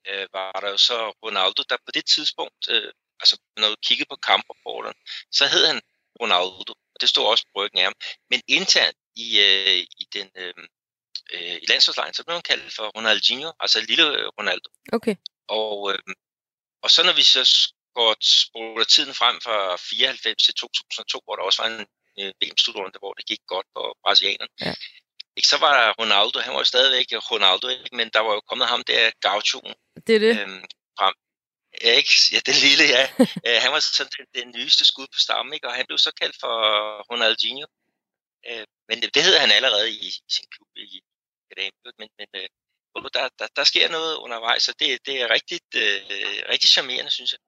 øh, 0.09 0.27
var 0.33 0.59
der 0.63 0.69
jo 0.69 0.77
så 0.77 0.97
Ronaldo, 1.25 1.61
der 1.69 1.77
på 1.85 1.91
det 1.97 2.05
tidspunkt, 2.05 2.61
øh, 2.69 2.91
altså 3.21 3.35
når 3.57 3.69
du 3.69 3.75
kiggede 3.87 4.09
på 4.09 4.15
kamprapporten, 4.29 4.93
så 5.31 5.43
hed 5.47 5.65
han 5.71 5.81
Ronaldo, 6.21 6.73
og 6.93 6.97
det 7.01 7.09
stod 7.09 7.25
også 7.25 7.45
på 7.45 7.61
ryggen 7.61 7.79
af 7.79 7.83
ham. 7.83 7.97
Men 8.29 8.41
internt 8.47 8.97
i, 9.15 9.27
øh, 9.47 9.77
i 10.01 10.05
den 10.13 10.27
øh, 10.41 10.53
øh, 11.33 11.55
i 11.63 11.65
landsholdslejen, 11.69 12.13
så 12.13 12.23
blev 12.23 12.33
han 12.33 12.49
kaldt 12.51 12.73
for 12.75 12.85
Ronaldinho, 12.97 13.51
altså 13.59 13.81
lille 13.81 14.05
Ronaldo. 14.37 14.69
Okay. 14.93 15.15
Og, 15.47 15.91
øh, 15.91 15.99
og 16.83 16.89
så 16.91 17.03
når 17.03 17.13
vi 17.13 17.23
så 17.23 17.43
går 17.95 18.15
spoler 18.21 18.83
tiden 18.83 19.13
frem 19.13 19.35
fra 19.45 19.75
94 19.75 20.43
til 20.43 20.53
2002, 20.53 21.21
hvor 21.25 21.35
der 21.35 21.43
også 21.43 21.61
var 21.61 21.69
en 21.69 21.85
øh, 22.19 22.31
VM-slutrunde, 22.41 22.99
hvor 22.99 23.13
det 23.13 23.25
gik 23.25 23.41
godt 23.47 23.67
for 23.73 23.97
brasilianerne, 24.03 24.53
ja. 24.61 24.73
Ikke, 25.37 25.47
så 25.47 25.57
var 25.57 25.71
der 25.79 25.93
Ronaldo, 26.01 26.39
han 26.39 26.53
var 26.53 26.59
jo 26.59 26.73
stadigvæk 26.73 27.07
Ronaldo, 27.31 27.67
ikke? 27.67 27.95
men 27.99 28.07
der 28.15 28.19
var 28.19 28.33
jo 28.33 28.41
kommet 28.49 28.67
ham 28.67 28.83
der 28.83 29.11
Gauchoen 29.21 29.75
det 30.07 30.15
er 30.15 30.19
det. 30.19 30.33
Øhm, 30.41 30.63
frem. 30.99 31.15
Ja, 31.83 31.91
ikke? 32.01 32.13
Ja, 32.33 32.39
den 32.49 32.57
lille, 32.65 32.85
ja. 32.95 33.03
Øh, 33.47 33.57
han 33.63 33.71
var 33.73 33.79
sådan 33.79 34.11
den, 34.17 34.25
den 34.37 34.47
nyeste 34.57 34.85
skud 34.85 35.07
på 35.13 35.19
stammen, 35.25 35.53
ikke? 35.53 35.67
og 35.67 35.73
han 35.73 35.85
blev 35.87 35.97
så 35.97 36.11
kaldt 36.21 36.37
for 36.43 36.53
Ronaldinho. 37.11 37.67
Øh, 38.49 38.65
men 38.87 39.01
det, 39.01 39.15
det 39.15 39.23
hedder 39.23 39.39
han 39.39 39.51
allerede 39.51 39.87
i, 39.91 39.97
i 40.07 40.11
sin 40.35 40.47
klub 40.53 40.67
i 40.75 41.01
Gdansk. 41.55 41.97
Men, 41.99 42.09
men 42.19 42.27
øh, 42.39 42.47
uh, 42.95 43.09
der, 43.13 43.29
der, 43.39 43.47
der 43.55 43.63
sker 43.63 43.87
noget 43.89 44.15
undervejs, 44.15 44.67
og 44.69 44.75
det, 44.79 44.87
det 45.07 45.21
er 45.21 45.27
rigtig, 45.35 45.59
øh, 45.75 45.99
rigtig 46.53 46.69
charmerende, 46.69 47.11
synes 47.11 47.31
jeg. 47.33 47.39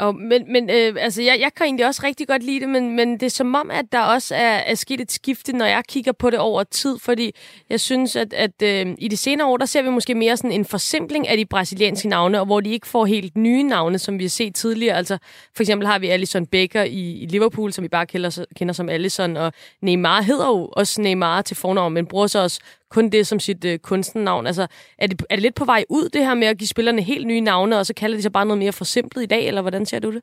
Og, 0.00 0.14
men 0.14 0.52
men 0.52 0.70
øh, 0.70 0.94
altså, 0.98 1.22
jeg, 1.22 1.40
jeg 1.40 1.54
kan 1.54 1.66
egentlig 1.66 1.86
også 1.86 2.00
rigtig 2.04 2.28
godt 2.28 2.42
lide 2.42 2.60
det, 2.60 2.68
men, 2.68 2.96
men 2.96 3.12
det 3.12 3.22
er 3.22 3.30
som 3.30 3.54
om, 3.54 3.70
at 3.70 3.84
der 3.92 4.00
også 4.00 4.34
er, 4.34 4.56
er 4.56 4.74
sket 4.74 5.00
et 5.00 5.12
skifte, 5.12 5.52
når 5.52 5.66
jeg 5.66 5.84
kigger 5.88 6.12
på 6.12 6.30
det 6.30 6.38
over 6.38 6.64
tid, 6.64 6.98
fordi 6.98 7.32
jeg 7.70 7.80
synes, 7.80 8.16
at, 8.16 8.32
at 8.32 8.62
øh, 8.62 8.94
i 8.98 9.08
de 9.08 9.16
senere 9.16 9.48
år, 9.48 9.56
der 9.56 9.66
ser 9.66 9.82
vi 9.82 9.90
måske 9.90 10.14
mere 10.14 10.36
sådan 10.36 10.52
en 10.52 10.64
forsimpling 10.64 11.28
af 11.28 11.36
de 11.36 11.46
brasilianske 11.46 12.08
navne, 12.08 12.40
og 12.40 12.46
hvor 12.46 12.60
de 12.60 12.70
ikke 12.70 12.86
får 12.86 13.06
helt 13.06 13.36
nye 13.36 13.62
navne, 13.62 13.98
som 13.98 14.18
vi 14.18 14.24
har 14.24 14.28
set 14.28 14.54
tidligere. 14.54 14.96
Altså, 14.96 15.18
for 15.56 15.62
eksempel 15.62 15.86
har 15.88 15.98
vi 15.98 16.08
Alisson 16.08 16.46
Becker 16.46 16.82
i, 16.82 17.22
i 17.22 17.26
Liverpool, 17.26 17.72
som 17.72 17.82
vi 17.82 17.88
bare 17.88 18.06
kender, 18.06 18.46
kender 18.56 18.74
som 18.74 18.88
Alisson, 18.88 19.36
og 19.36 19.52
Neymar 19.82 20.22
hedder 20.22 20.46
jo 20.46 20.68
også 20.72 21.00
Neymar 21.00 21.42
til 21.42 21.56
fornavn, 21.56 21.92
men 21.92 22.06
bruger 22.06 22.26
så 22.26 22.42
også 22.42 22.60
kun 22.94 23.10
det 23.10 23.26
som 23.26 23.40
sit 23.40 23.64
øh, 23.64 23.78
kunstnernavn. 23.78 24.46
Altså, 24.46 24.66
er 24.98 25.06
det, 25.06 25.22
er 25.30 25.36
det 25.36 25.42
lidt 25.42 25.60
på 25.62 25.64
vej 25.64 25.84
ud, 25.88 26.08
det 26.08 26.26
her 26.26 26.34
med 26.34 26.48
at 26.48 26.58
give 26.58 26.68
spillerne 26.74 27.02
helt 27.02 27.26
nye 27.26 27.40
navne, 27.40 27.78
og 27.78 27.86
så 27.86 27.94
kalder 27.94 28.16
de 28.16 28.22
sig 28.22 28.32
bare 28.32 28.46
noget 28.46 28.58
mere 28.58 28.72
forsimplet 28.72 29.22
i 29.22 29.26
dag, 29.34 29.42
eller 29.48 29.62
hvordan 29.62 29.86
ser 29.86 29.98
du 29.98 30.10
det? 30.14 30.22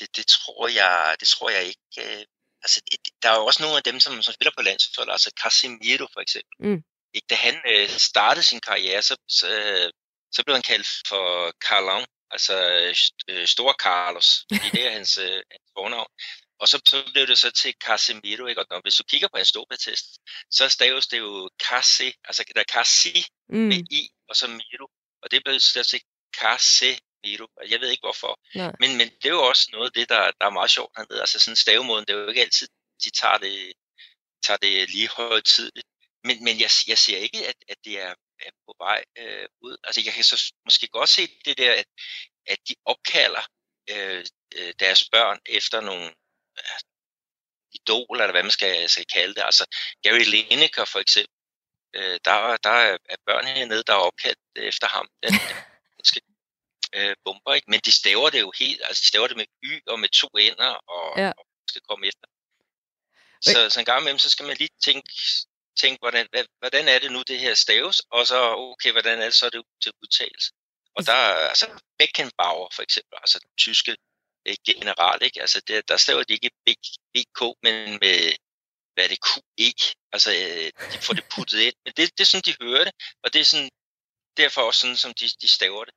Det, 0.00 0.16
det, 0.16 0.26
tror, 0.26 0.68
jeg, 0.68 1.16
det 1.20 1.28
tror 1.28 1.50
jeg 1.50 1.62
ikke. 1.70 1.96
Øh, 1.98 2.24
altså, 2.64 2.78
der 3.22 3.28
er 3.30 3.36
jo 3.38 3.46
også 3.46 3.62
nogle 3.62 3.76
af 3.76 3.82
dem, 3.82 4.00
som, 4.00 4.22
som 4.22 4.34
spiller 4.34 4.52
på 4.56 4.62
landsholdet, 4.62 5.12
altså 5.12 5.30
Casemiro 5.42 6.06
for 6.14 6.20
eksempel. 6.20 6.54
Mm. 6.66 6.82
Ikke, 7.14 7.26
da 7.30 7.34
han 7.34 7.54
øh, 7.72 7.88
startede 7.88 8.44
sin 8.50 8.60
karriere, 8.60 9.02
så, 9.02 9.14
så, 9.28 9.46
så 10.32 10.42
blev 10.44 10.54
han 10.54 10.68
kaldt 10.72 10.88
for 11.08 11.26
Carlon, 11.66 12.04
altså 12.34 12.54
øh, 13.28 13.46
Stor 13.46 13.72
Carlos. 13.84 14.28
Det 14.72 14.86
er 14.86 14.92
hans, 14.98 15.18
øh, 15.18 15.40
hans 15.52 15.66
fornavn. 15.76 16.10
Og 16.60 16.68
så, 16.68 16.80
så 16.86 17.10
blev 17.12 17.26
det 17.26 17.38
så 17.38 17.50
til 17.50 17.74
Casemiro, 17.84 18.46
ikke? 18.46 18.60
Og 18.60 18.66
når, 18.70 18.80
hvis 18.82 18.94
du 18.94 19.04
kigger 19.04 19.28
på 19.28 19.36
en 19.36 19.44
stopatest, 19.44 20.06
så 20.50 20.68
staves 20.68 21.06
det 21.06 21.18
jo 21.18 21.50
Case, 21.62 22.12
altså 22.24 22.44
der 22.54 22.60
er 22.60 22.72
Casi 22.72 23.24
mm. 23.48 23.58
med 23.58 23.82
I, 23.90 24.08
og 24.28 24.36
så 24.36 24.46
Miro. 24.48 24.86
Og 25.22 25.30
det 25.30 25.44
blev 25.44 25.60
så 25.60 25.82
til 25.90 26.00
Casemiro. 26.40 27.46
Jeg 27.68 27.80
ved 27.80 27.90
ikke 27.90 28.06
hvorfor. 28.06 28.40
Men, 28.80 28.90
men 28.98 29.08
det 29.08 29.26
er 29.26 29.36
jo 29.40 29.44
også 29.52 29.68
noget 29.72 29.86
af 29.86 29.92
det, 29.92 30.08
der, 30.08 30.30
der 30.40 30.46
er 30.46 30.50
meget 30.50 30.70
sjovt 30.70 30.92
hernede. 30.96 31.20
Altså 31.20 31.38
sådan 31.38 31.56
stavemåden, 31.56 32.04
det 32.06 32.14
er 32.14 32.18
jo 32.18 32.28
ikke 32.28 32.40
altid, 32.40 32.68
de 33.04 33.10
tager 33.10 33.38
det, 33.38 33.72
tager 34.46 34.58
det 34.58 34.90
lige 34.90 35.08
højtidligt. 35.08 35.88
Men, 36.24 36.44
men 36.44 36.60
jeg, 36.60 36.70
jeg 36.86 36.98
ser 36.98 37.18
ikke, 37.18 37.46
at, 37.46 37.58
at 37.68 37.76
det 37.84 38.00
er, 38.00 38.14
er 38.46 38.50
på 38.66 38.74
vej 38.78 39.04
øh, 39.18 39.46
ud. 39.62 39.76
Altså 39.84 40.00
jeg 40.04 40.12
kan 40.14 40.24
så 40.24 40.54
måske 40.64 40.88
godt 40.88 41.08
se 41.08 41.22
det 41.44 41.58
der, 41.58 41.72
at, 41.72 41.86
at 42.46 42.58
de 42.68 42.74
opkalder 42.84 43.44
øh, 43.90 44.24
øh 44.56 44.72
deres 44.80 45.08
børn 45.12 45.38
efter 45.46 45.80
nogle 45.80 46.14
idol, 47.72 48.16
eller 48.20 48.32
hvad 48.32 48.42
man 48.42 48.50
skal, 48.50 48.88
skal 48.88 49.06
kalde 49.06 49.34
det. 49.34 49.42
Altså 49.42 49.64
Gary 50.02 50.24
Lineker 50.34 50.84
for 50.84 50.98
eksempel, 50.98 51.36
øh, 51.96 52.20
der, 52.24 52.56
der 52.56 52.70
er 53.12 53.16
børn 53.26 53.46
hernede, 53.46 53.82
der 53.86 53.92
er 53.92 54.06
opkaldt 54.08 54.38
efter 54.56 54.88
ham. 54.88 55.08
Den, 55.22 55.32
den 55.96 56.04
skal, 56.04 56.22
øh, 56.94 57.16
bomber, 57.24 57.54
ikke? 57.54 57.70
Men 57.70 57.80
de 57.80 57.92
staver 57.92 58.30
det 58.30 58.40
jo 58.40 58.52
helt, 58.58 58.80
altså 58.84 59.00
de 59.00 59.06
staver 59.06 59.26
det 59.26 59.36
med 59.36 59.46
y 59.62 59.80
og 59.86 60.00
med 60.00 60.08
to 60.08 60.28
ender, 60.48 60.72
og, 60.96 61.18
ja. 61.18 61.32
og 61.38 61.46
skal 61.68 61.82
komme 61.88 62.06
efter. 62.06 62.26
Så, 63.42 63.70
så 63.70 63.80
en 63.80 63.90
gang 63.90 64.00
imellem, 64.00 64.18
så 64.18 64.30
skal 64.30 64.46
man 64.46 64.56
lige 64.56 64.74
tænke, 64.84 65.08
tænke 65.80 65.98
hvordan, 66.00 66.26
hvordan 66.58 66.88
er 66.88 66.98
det 66.98 67.12
nu, 67.12 67.22
det 67.22 67.38
her 67.40 67.54
staves, 67.54 68.00
og 68.10 68.26
så, 68.26 68.38
okay, 68.72 68.92
hvordan 68.92 69.18
er 69.20 69.24
det 69.24 69.34
så 69.34 69.50
det 69.50 69.62
til 69.82 69.92
udtalelse. 70.02 70.52
Og 70.96 71.06
der 71.06 71.12
er 71.12 71.48
altså 71.48 71.66
Beckenbauer 71.98 72.68
for 72.74 72.82
eksempel, 72.82 73.14
altså 73.22 73.38
den 73.38 73.50
tyske 73.58 73.96
øh, 74.46 74.56
generelt. 74.66 75.22
ikke? 75.22 75.40
Altså 75.40 75.60
det, 75.68 75.88
der 75.88 75.96
staver 75.96 76.22
de 76.22 76.32
ikke 76.32 76.50
BK, 77.14 77.40
men 77.62 77.98
med, 78.02 78.34
hvad 78.94 79.04
er 79.04 79.08
det, 79.08 79.18
QE, 79.26 79.72
altså 80.12 80.30
øh, 80.30 80.92
de 80.92 80.98
får 81.06 81.14
det 81.14 81.24
puttet 81.34 81.60
ind. 81.60 81.74
Men 81.84 81.92
det, 81.96 82.18
det 82.18 82.20
er 82.20 82.30
sådan, 82.30 82.48
de 82.48 82.64
hører 82.64 82.84
det, 82.84 82.94
og 83.22 83.32
det 83.32 83.40
er 83.40 83.44
sådan, 83.44 83.70
derfor 84.36 84.60
også 84.62 84.80
sådan, 84.80 84.96
som 84.96 85.14
de, 85.14 85.24
de 85.42 85.48
staver 85.48 85.84
det. 85.84 85.94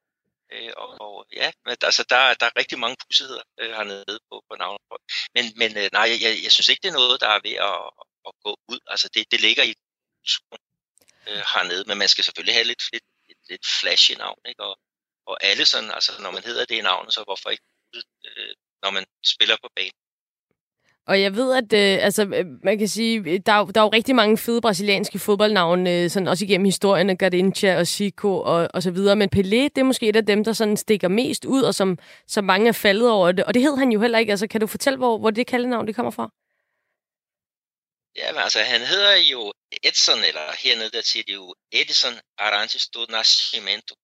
Øh, 0.51 0.73
og, 0.77 0.89
og 1.01 1.25
ja, 1.33 1.51
men, 1.65 1.75
altså 1.81 2.03
der, 2.09 2.33
der 2.33 2.45
er 2.45 2.59
rigtig 2.61 2.79
mange 2.79 2.97
pudsigheder 3.03 3.43
øh, 3.59 3.71
hernede 3.71 4.19
på, 4.29 4.43
på 4.49 4.55
navnet. 4.55 4.81
Men, 5.35 5.45
men 5.55 5.77
øh, 5.77 5.89
nej, 5.93 6.07
jeg, 6.25 6.33
jeg 6.43 6.51
synes 6.51 6.69
ikke, 6.69 6.81
det 6.83 6.89
er 6.89 6.99
noget, 7.01 7.21
der 7.21 7.27
er 7.27 7.39
ved 7.47 7.55
at, 7.71 7.79
at 8.27 8.33
gå 8.43 8.51
ud. 8.67 8.79
Altså 8.87 9.09
det, 9.13 9.31
det 9.31 9.41
ligger 9.41 9.63
i 9.63 9.73
øh, 11.27 11.43
hernede, 11.53 11.83
men 11.87 11.97
man 11.97 12.07
skal 12.07 12.23
selvfølgelig 12.23 12.55
have 12.55 12.67
lidt, 12.71 12.83
lidt, 12.93 13.03
lidt, 13.27 13.39
lidt 13.49 13.65
flashy 13.79 14.11
navn, 14.11 14.39
ikke? 14.47 14.63
Og, 14.63 14.79
og 15.25 15.43
alle 15.43 15.65
sådan, 15.65 15.91
altså 15.91 16.21
når 16.21 16.31
man 16.31 16.43
hedder 16.43 16.65
det 16.65 16.75
i 16.75 16.81
navnet, 16.81 17.13
så 17.13 17.23
hvorfor 17.23 17.49
ikke 17.49 17.63
når 18.83 18.91
man 18.91 19.05
spiller 19.33 19.57
på 19.63 19.69
banen. 19.75 20.03
Og 21.07 21.21
jeg 21.21 21.35
ved, 21.35 21.53
at 21.53 21.73
øh, 21.73 22.05
altså, 22.05 22.21
øh, 22.23 22.45
man 22.63 22.77
kan 22.77 22.87
sige, 22.87 23.39
der 23.39 23.51
er, 23.51 23.65
der 23.65 23.81
er 23.81 23.85
jo 23.85 23.89
rigtig 23.89 24.15
mange 24.15 24.37
fede 24.37 24.61
brasilianske 24.61 25.19
fodboldnavne, 25.19 25.91
øh, 25.91 26.09
sådan 26.09 26.27
også 26.27 26.45
igennem 26.45 26.65
historien 26.65 27.09
af 27.09 27.17
Garrincha 27.17 27.77
og 27.79 27.87
Zico 27.87 28.41
og, 28.41 28.69
og 28.73 28.83
så 28.83 28.91
videre. 28.91 29.15
Men 29.15 29.29
Pelé, 29.35 29.61
det 29.73 29.77
er 29.77 29.83
måske 29.83 30.09
et 30.09 30.15
af 30.15 30.25
dem, 30.25 30.43
der 30.43 30.53
sådan 30.53 30.77
stikker 30.77 31.07
mest 31.07 31.45
ud, 31.45 31.61
og 31.61 31.75
som, 31.75 31.97
som 32.27 32.45
mange 32.45 32.67
er 32.67 32.71
faldet 32.71 33.09
over 33.09 33.31
det. 33.31 33.45
Og 33.45 33.53
det 33.53 33.61
hed 33.61 33.77
han 33.77 33.91
jo 33.91 34.01
heller 34.01 34.19
ikke. 34.19 34.31
Altså, 34.31 34.47
kan 34.47 34.61
du 34.61 34.67
fortælle, 34.67 34.97
hvor, 34.97 35.17
hvor 35.17 35.31
det 35.31 35.47
kaldenavn 35.47 35.87
det 35.87 35.95
kommer 35.95 36.11
fra? 36.11 36.29
Ja, 38.15 38.31
men 38.31 38.41
altså, 38.41 38.59
han 38.59 38.81
hedder 38.81 39.15
jo 39.31 39.53
Edson, 39.83 40.23
eller 40.29 40.45
hernede 40.63 40.89
der 40.89 41.01
siger 41.01 41.23
de 41.27 41.33
jo 41.33 41.55
Edison 41.71 42.13
Arantes 42.37 42.87
do 42.87 43.05
Nascimento. 43.09 43.95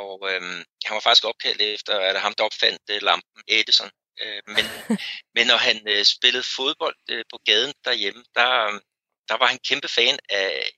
Og 0.00 0.30
øhm, 0.30 0.60
han 0.84 0.94
var 0.94 1.00
faktisk 1.00 1.24
opkaldt 1.24 1.60
efter, 1.60 1.98
at 1.98 2.20
ham, 2.20 2.34
der 2.34 2.44
opfandt 2.44 2.82
øh, 2.90 3.02
lampen, 3.02 3.42
Edison. 3.48 3.90
Øh, 4.22 4.42
men, 4.46 4.64
men 5.34 5.46
når 5.46 5.56
han 5.56 5.88
øh, 5.88 6.04
spillede 6.04 6.44
fodbold 6.56 6.96
øh, 7.10 7.24
på 7.32 7.38
gaden 7.44 7.74
derhjemme, 7.84 8.24
der, 8.34 8.50
der 9.28 9.36
var 9.40 9.46
han 9.46 9.58
kæmpe 9.68 9.88
fan 9.88 10.18
af 10.28 10.70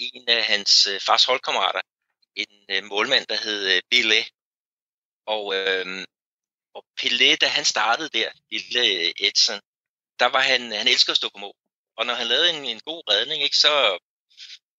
en 0.00 0.28
af 0.28 0.44
hans 0.44 0.86
øh, 0.86 1.00
fars 1.00 1.24
holdkammerater, 1.24 1.80
en 2.36 2.52
øh, 2.70 2.84
målmand, 2.84 3.26
der 3.26 3.36
hed 3.44 3.60
øh, 3.72 3.82
Billet. 3.90 4.24
Og, 5.26 5.54
øh, 5.56 5.86
og 6.74 6.84
Pelé, 7.00 7.36
da 7.36 7.46
han 7.46 7.64
startede 7.64 8.08
der, 8.18 8.30
lille 8.50 8.80
øh, 8.80 9.12
Edson, 9.26 9.60
der 10.20 10.26
var 10.26 10.40
han, 10.40 10.72
han 10.72 10.88
elskede 10.88 11.12
at 11.12 11.16
stå 11.16 11.28
på 11.34 11.38
mål. 11.38 11.56
Og 11.96 12.06
når 12.06 12.14
han 12.14 12.26
lavede 12.26 12.50
en, 12.50 12.64
en 12.64 12.80
god 12.80 13.02
redning, 13.10 13.42
ikke, 13.42 13.56
så 13.56 13.98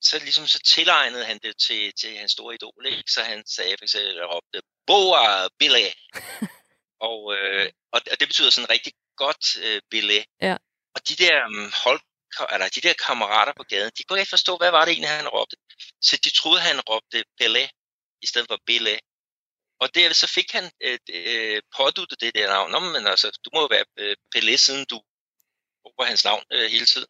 så 0.07 0.19
ligesom 0.19 0.47
så 0.47 0.59
tilegnede 0.59 1.25
han 1.25 1.39
det 1.43 1.53
til, 1.67 1.93
til 1.99 2.17
hans 2.17 2.31
store 2.31 2.55
idol, 2.55 2.85
ikke? 2.85 3.11
Så 3.15 3.21
han 3.21 3.39
sagde 3.55 3.75
for 3.79 3.85
eksempel, 3.85 4.17
at 4.23 4.29
råbte, 4.33 4.61
Boa 4.87 5.47
Billet. 5.59 5.93
og, 7.09 7.19
øh, 7.37 7.69
og 7.91 8.01
det 8.19 8.27
betyder 8.29 8.49
sådan 8.49 8.69
rigtig 8.69 8.93
godt 9.17 9.45
øh, 9.65 9.81
Billet. 9.91 10.25
Ja. 10.41 10.55
Og 10.95 10.99
de 11.09 11.15
der 11.15 11.45
um, 11.45 11.71
hold, 11.83 12.01
eller 12.53 12.67
de 12.75 12.81
der 12.87 12.93
kammerater 12.93 13.53
på 13.57 13.63
gaden, 13.63 13.91
de 13.97 14.03
kunne 14.03 14.19
ikke 14.19 14.35
forstå, 14.37 14.57
hvad 14.57 14.71
var 14.71 14.85
det 14.85 14.91
egentlig, 14.91 15.09
han 15.09 15.27
råbte. 15.27 15.55
Så 16.01 16.19
de 16.23 16.29
troede, 16.29 16.61
han 16.61 16.81
råbte 16.89 17.23
Pelé, 17.41 17.63
i 18.25 18.27
stedet 18.27 18.47
for 18.51 18.59
Billet. 18.65 18.99
Og 19.81 19.87
der, 19.95 20.13
så 20.13 20.27
fik 20.37 20.51
han 20.51 20.65
øh, 20.81 20.99
øh, 21.09 21.61
påduttet 21.77 22.21
det 22.21 22.35
der 22.35 22.47
navn. 22.47 22.71
Nå, 22.71 22.79
men 22.79 23.07
altså, 23.07 23.27
du 23.45 23.49
må 23.53 23.59
jo 23.61 23.69
være 23.75 23.85
øh, 24.01 24.15
Pelé, 24.35 24.55
siden 24.65 24.85
du 24.91 24.97
råber 25.85 26.03
hans 26.11 26.23
navn 26.23 26.43
øh, 26.51 26.71
hele 26.71 26.85
tiden. 26.85 27.07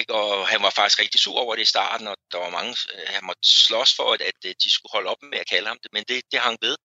Ikke? 0.00 0.14
Og 0.14 0.48
han 0.48 0.62
var 0.62 0.70
faktisk 0.70 1.00
rigtig 1.00 1.20
sur 1.20 1.38
over 1.38 1.54
det 1.54 1.62
i 1.62 1.72
starten, 1.74 2.06
og 2.06 2.16
der 2.32 2.38
var 2.38 2.50
mange, 2.50 2.76
øh, 2.94 3.06
han 3.06 3.24
måtte 3.24 3.48
slås 3.66 3.96
for, 3.96 4.12
at, 4.14 4.20
at 4.20 4.40
øh, 4.44 4.54
de 4.64 4.70
skulle 4.70 4.92
holde 4.92 5.10
op 5.10 5.22
med 5.22 5.38
at 5.38 5.48
kalde 5.48 5.68
ham 5.68 5.78
det, 5.82 5.92
men 5.92 6.04
det, 6.08 6.22
det 6.32 6.40
hang 6.40 6.58
ved. 6.60 6.76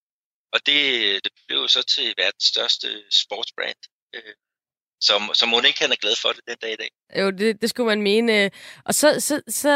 Og 0.53 0.59
det, 0.65 0.79
øh, 1.03 1.15
det 1.23 1.31
blev 1.47 1.67
så 1.67 1.83
til 1.83 2.13
verdens 2.17 2.43
største 2.53 2.87
sportsbrand. 3.23 3.81
Øh, 4.15 4.33
så, 5.01 5.13
så 5.33 5.45
må 5.45 5.61
ikke 5.61 5.81
han 5.81 5.91
er 5.91 5.95
glad 5.95 6.15
for 6.21 6.29
det 6.29 6.41
den 6.47 6.57
dag 6.61 6.73
i 6.73 6.75
dag. 6.75 6.91
Jo, 7.19 7.29
det, 7.31 7.61
det 7.61 7.69
skulle 7.69 7.87
man 7.87 8.01
mene. 8.01 8.51
Og 8.85 8.95
så, 8.95 9.19
så, 9.19 9.41
så 9.47 9.69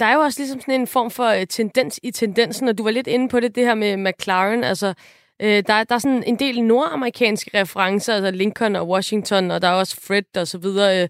der 0.00 0.06
er 0.06 0.14
jo 0.14 0.20
også 0.20 0.40
ligesom 0.40 0.60
sådan 0.60 0.80
en 0.80 0.86
form 0.86 1.10
for 1.10 1.44
tendens 1.44 2.00
i 2.02 2.10
tendensen, 2.10 2.68
og 2.68 2.78
du 2.78 2.82
var 2.82 2.90
lidt 2.90 3.06
inde 3.06 3.28
på 3.28 3.40
det, 3.40 3.54
det 3.54 3.64
her 3.64 3.74
med 3.74 3.96
McLaren. 3.96 4.64
Altså, 4.64 4.94
der, 5.40 5.84
der 5.84 5.94
er 5.94 5.98
sådan 5.98 6.24
en 6.24 6.38
del 6.38 6.62
nordamerikanske 6.62 7.60
referencer, 7.60 8.14
altså 8.14 8.30
Lincoln 8.30 8.76
og 8.76 8.88
Washington, 8.88 9.50
og 9.50 9.62
der 9.62 9.68
er 9.68 9.72
også 9.72 10.00
Fred 10.06 10.36
og 10.36 10.48
så 10.48 10.58
videre. 10.58 11.08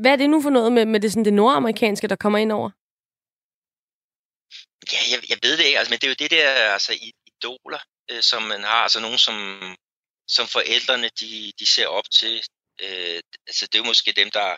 Hvad 0.00 0.12
er 0.12 0.16
det 0.16 0.30
nu 0.30 0.42
for 0.42 0.50
noget 0.50 0.72
med, 0.72 0.86
med 0.86 1.00
det, 1.00 1.10
sådan, 1.12 1.24
det 1.24 1.32
nordamerikanske, 1.32 2.08
der 2.08 2.16
kommer 2.16 2.38
ind 2.38 2.52
over? 2.52 2.70
Ja, 4.92 4.98
jeg, 5.12 5.30
jeg 5.30 5.38
ved 5.42 5.56
det 5.58 5.64
ikke, 5.64 5.78
altså, 5.78 5.90
men 5.92 5.98
det 5.98 6.06
er 6.06 6.10
jo 6.10 6.22
det 6.24 6.30
der 6.30 6.48
altså, 6.72 6.92
idoler, 7.26 7.78
øh, 8.10 8.22
som 8.22 8.42
man 8.42 8.62
har, 8.62 8.82
altså 8.86 9.00
nogen, 9.00 9.18
som, 9.18 9.36
som 10.28 10.46
forældrene 10.46 11.10
de, 11.20 11.52
de 11.58 11.66
ser 11.66 11.86
op 11.86 12.10
til. 12.10 12.42
Øh, 12.80 13.20
altså, 13.46 13.66
det 13.66 13.74
er 13.74 13.82
jo 13.82 13.92
måske 13.92 14.12
dem, 14.12 14.30
der, 14.30 14.56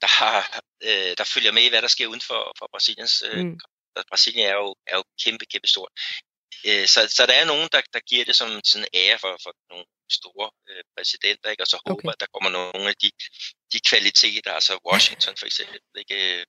der, 0.00 0.06
har, 0.06 0.60
øh, 0.82 1.12
der 1.18 1.24
følger 1.24 1.52
med 1.52 1.62
i, 1.62 1.68
hvad 1.68 1.82
der 1.82 1.88
sker 1.88 2.06
uden 2.06 2.20
for, 2.20 2.52
for 2.58 2.68
Brasiliens. 2.72 3.22
Øh, 3.26 3.44
mm. 3.44 3.60
Brasilien 4.08 4.46
er 4.46 4.54
jo, 4.54 4.74
er 4.86 4.96
jo 4.96 5.04
kæmpe, 5.24 5.44
kæmpe 5.46 5.68
stort. 5.68 5.92
Øh, 6.68 6.86
så, 6.94 7.00
så 7.16 7.22
der 7.26 7.36
er 7.40 7.44
nogen, 7.44 7.68
der, 7.72 7.80
der 7.92 8.00
giver 8.10 8.24
det 8.24 8.36
som 8.36 8.60
sådan 8.64 8.88
ære 8.94 9.18
for, 9.18 9.32
for 9.44 9.52
nogle 9.70 9.86
store 10.18 10.50
øh, 10.68 10.82
præsidenter, 10.96 11.50
ikke? 11.50 11.62
og 11.62 11.66
så 11.66 11.76
okay. 11.76 11.90
håber, 11.90 12.10
at 12.12 12.20
der 12.20 12.26
kommer 12.34 12.50
nogle 12.50 12.88
af 12.88 12.96
de, 13.02 13.10
de 13.72 13.80
kvaliteter, 13.90 14.52
altså 14.52 14.78
Washington 14.90 15.36
for 15.36 15.46
eksempel, 15.46 15.78
ikke? 16.02 16.44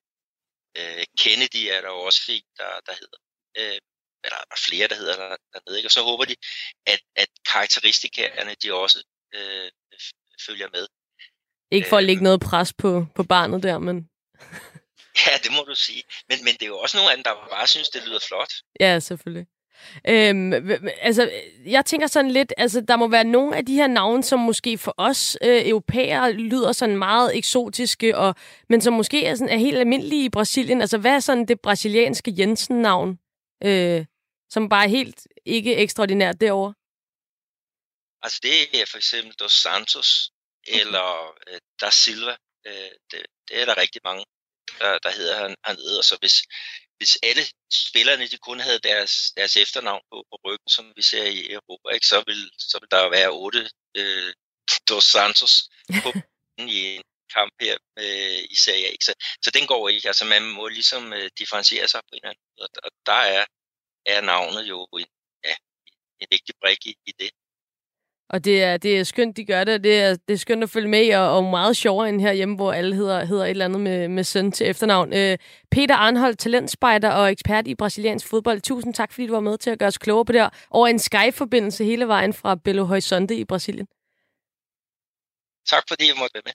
Øh, 0.77 1.03
Kennedy 1.19 1.61
er 1.75 1.81
der 1.81 1.91
jo 1.95 1.99
også 2.09 2.21
en, 2.29 2.47
der, 2.57 2.71
der 2.87 2.93
hedder. 3.01 3.19
Øh, 3.57 3.79
eller 4.23 4.37
der 4.37 4.55
er 4.57 4.65
flere, 4.67 4.87
der 4.87 4.95
hedder 4.95 5.15
der, 5.17 5.35
dernede, 5.53 5.77
ikke? 5.77 5.87
og 5.87 5.91
så 5.91 6.01
håber 6.01 6.25
de, 6.25 6.35
at, 6.85 7.01
at 7.15 7.27
karakteristikerne, 7.51 8.55
de 8.63 8.73
også 8.73 9.03
øh, 9.33 9.71
følger 10.45 10.69
med. 10.73 10.87
Ikke 11.71 11.89
for 11.89 11.97
at 11.97 12.03
lægge 12.03 12.23
noget 12.23 12.41
pres 12.41 12.73
på, 12.73 13.05
på 13.15 13.23
barnet 13.23 13.63
der, 13.63 13.77
men... 13.79 14.09
ja, 15.25 15.33
det 15.43 15.51
må 15.51 15.61
du 15.63 15.75
sige. 15.75 16.03
Men, 16.29 16.43
men 16.45 16.53
det 16.53 16.61
er 16.61 16.67
jo 16.67 16.79
også 16.79 16.97
nogle 16.97 17.11
af 17.11 17.17
dem, 17.17 17.23
der 17.23 17.33
bare 17.49 17.67
synes, 17.67 17.89
det 17.89 18.03
lyder 18.07 18.19
flot. 18.27 18.53
Ja, 18.79 18.99
selvfølgelig. 18.99 19.47
Øhm, 20.07 20.53
altså, 21.01 21.31
jeg 21.65 21.85
tænker 21.85 22.07
sådan 22.07 22.31
lidt, 22.31 22.53
altså, 22.57 22.81
der 22.81 22.95
må 22.95 23.07
være 23.07 23.23
nogle 23.23 23.57
af 23.57 23.65
de 23.65 23.75
her 23.75 23.87
navne, 23.87 24.23
som 24.23 24.39
måske 24.39 24.77
for 24.77 24.93
os 24.97 25.37
øh, 25.43 25.67
europæere 25.67 26.31
lyder 26.33 26.71
sådan 26.71 26.97
meget 26.97 27.37
eksotiske, 27.37 28.17
og, 28.17 28.35
men 28.69 28.81
som 28.81 28.93
måske 28.93 29.25
er, 29.25 29.35
sådan, 29.35 29.53
er 29.53 29.57
helt 29.57 29.77
almindelige 29.77 30.25
i 30.25 30.29
Brasilien. 30.29 30.81
Altså, 30.81 30.97
hvad 30.97 31.11
er 31.11 31.19
sådan 31.19 31.47
det 31.47 31.61
brasilianske 31.61 32.33
Jensen-navn, 32.37 33.19
øh, 33.63 34.05
som 34.49 34.69
bare 34.69 34.83
er 34.83 34.89
helt 34.89 35.27
ikke 35.45 35.75
ekstraordinært 35.75 36.41
derovre? 36.41 36.73
Altså, 38.23 38.39
det 38.43 38.81
er 38.81 38.85
for 38.91 38.97
eksempel 38.97 39.33
Dos 39.33 39.51
Santos, 39.51 40.31
okay. 40.67 40.79
eller 40.79 41.35
øh, 41.47 41.59
Da 41.81 41.89
Silva. 41.89 42.35
Øh, 42.67 42.91
det, 43.11 43.25
det 43.47 43.61
er 43.61 43.65
der 43.65 43.77
rigtig 43.77 44.01
mange, 44.03 44.25
der, 44.79 44.97
der 45.03 45.11
hedder 45.11 45.35
han, 45.41 45.55
hernede. 45.65 45.97
Og 45.97 46.03
så 46.03 46.17
hvis, 46.19 46.37
hvis 47.01 47.17
alle 47.23 47.43
spillerne 47.87 48.27
de 48.27 48.37
kun 48.37 48.59
havde 48.59 48.79
deres, 48.79 49.13
deres 49.37 49.57
efternavn 49.57 50.03
på, 50.11 50.17
på 50.31 50.35
ryggen, 50.45 50.69
som 50.69 50.93
vi 50.95 51.01
ser 51.01 51.23
i 51.23 51.51
Europa, 51.57 51.87
ikke, 51.93 52.07
så, 52.13 52.23
vil, 52.27 52.41
så 52.69 52.75
vil 52.81 52.91
der 52.91 53.09
være 53.17 53.29
otte 53.29 53.69
øh, 53.97 54.33
Dos 54.89 55.03
Santos 55.03 55.53
på 56.03 56.09
i 56.75 56.79
en 56.95 57.03
kamp 57.35 57.53
her 57.61 57.77
øh, 58.03 58.41
i 58.53 58.55
Serie 58.65 58.87
A. 58.87 58.95
Så, 59.07 59.13
så 59.43 59.49
den 59.51 59.67
går 59.67 59.89
ikke. 59.89 60.07
Altså 60.07 60.25
man 60.25 60.43
må 60.57 60.67
ligesom 60.67 61.13
øh, 61.13 61.29
differentiere 61.39 61.87
sig 61.87 62.01
på 62.03 62.13
en 62.13 62.17
eller 62.17 62.29
anden 62.29 62.45
måde. 62.57 62.69
Og 62.85 62.91
der 63.05 63.21
er, 63.35 63.45
er 64.05 64.21
navnet 64.21 64.63
jo 64.63 64.79
en, 64.99 65.11
ja, 65.47 65.55
en 66.21 66.27
vigtig 66.31 66.55
brik 66.61 66.85
i, 66.85 66.93
i 67.05 67.11
det. 67.19 67.31
Og 68.33 68.45
det 68.45 68.63
er, 68.63 68.77
det 68.77 68.99
er 68.99 69.03
skønt, 69.03 69.37
de 69.37 69.45
gør 69.45 69.63
det. 69.63 69.83
Det 69.83 70.01
er, 70.01 70.15
det 70.27 70.33
er 70.33 70.37
skønt 70.37 70.63
at 70.63 70.69
følge 70.69 70.87
med 70.87 71.15
og, 71.15 71.35
og 71.35 71.43
meget 71.43 71.77
sjovere 71.77 72.09
end 72.09 72.21
herhjemme, 72.21 72.55
hvor 72.55 72.73
alle 72.73 72.95
hedder, 72.95 73.25
hedder 73.25 73.43
et 73.43 73.49
eller 73.49 73.65
andet 73.65 73.81
med, 73.81 74.07
med 74.07 74.23
søn 74.23 74.51
til 74.51 74.69
efternavn. 74.69 75.13
Øh, 75.13 75.37
Peter 75.71 75.95
Arnholdt, 75.95 76.39
talentspejder 76.39 77.09
og 77.09 77.31
ekspert 77.31 77.67
i 77.67 77.75
brasiliansk 77.75 78.27
fodbold. 78.27 78.61
Tusind 78.61 78.93
tak, 78.93 79.11
fordi 79.11 79.27
du 79.27 79.33
var 79.33 79.39
med 79.39 79.57
til 79.57 79.69
at 79.69 79.79
gøre 79.79 79.87
os 79.87 79.97
klogere 79.97 80.25
på 80.25 80.31
det 80.31 80.41
her. 80.41 80.49
Over 80.69 80.87
en 80.87 80.99
Skype-forbindelse 80.99 81.83
hele 81.83 82.07
vejen 82.07 82.33
fra 82.33 82.55
Belo 82.55 82.83
Horizonte 82.83 83.35
i 83.35 83.45
Brasilien. 83.45 83.87
Tak 85.69 85.83
fordi 85.87 86.07
jeg 86.07 86.15
måtte 86.19 86.33
være 86.33 86.43
med. 86.45 86.53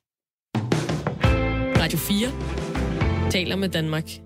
Radio 1.83 1.99
4 1.99 3.31
taler 3.31 3.57
med 3.57 3.69
Danmark. 3.69 4.26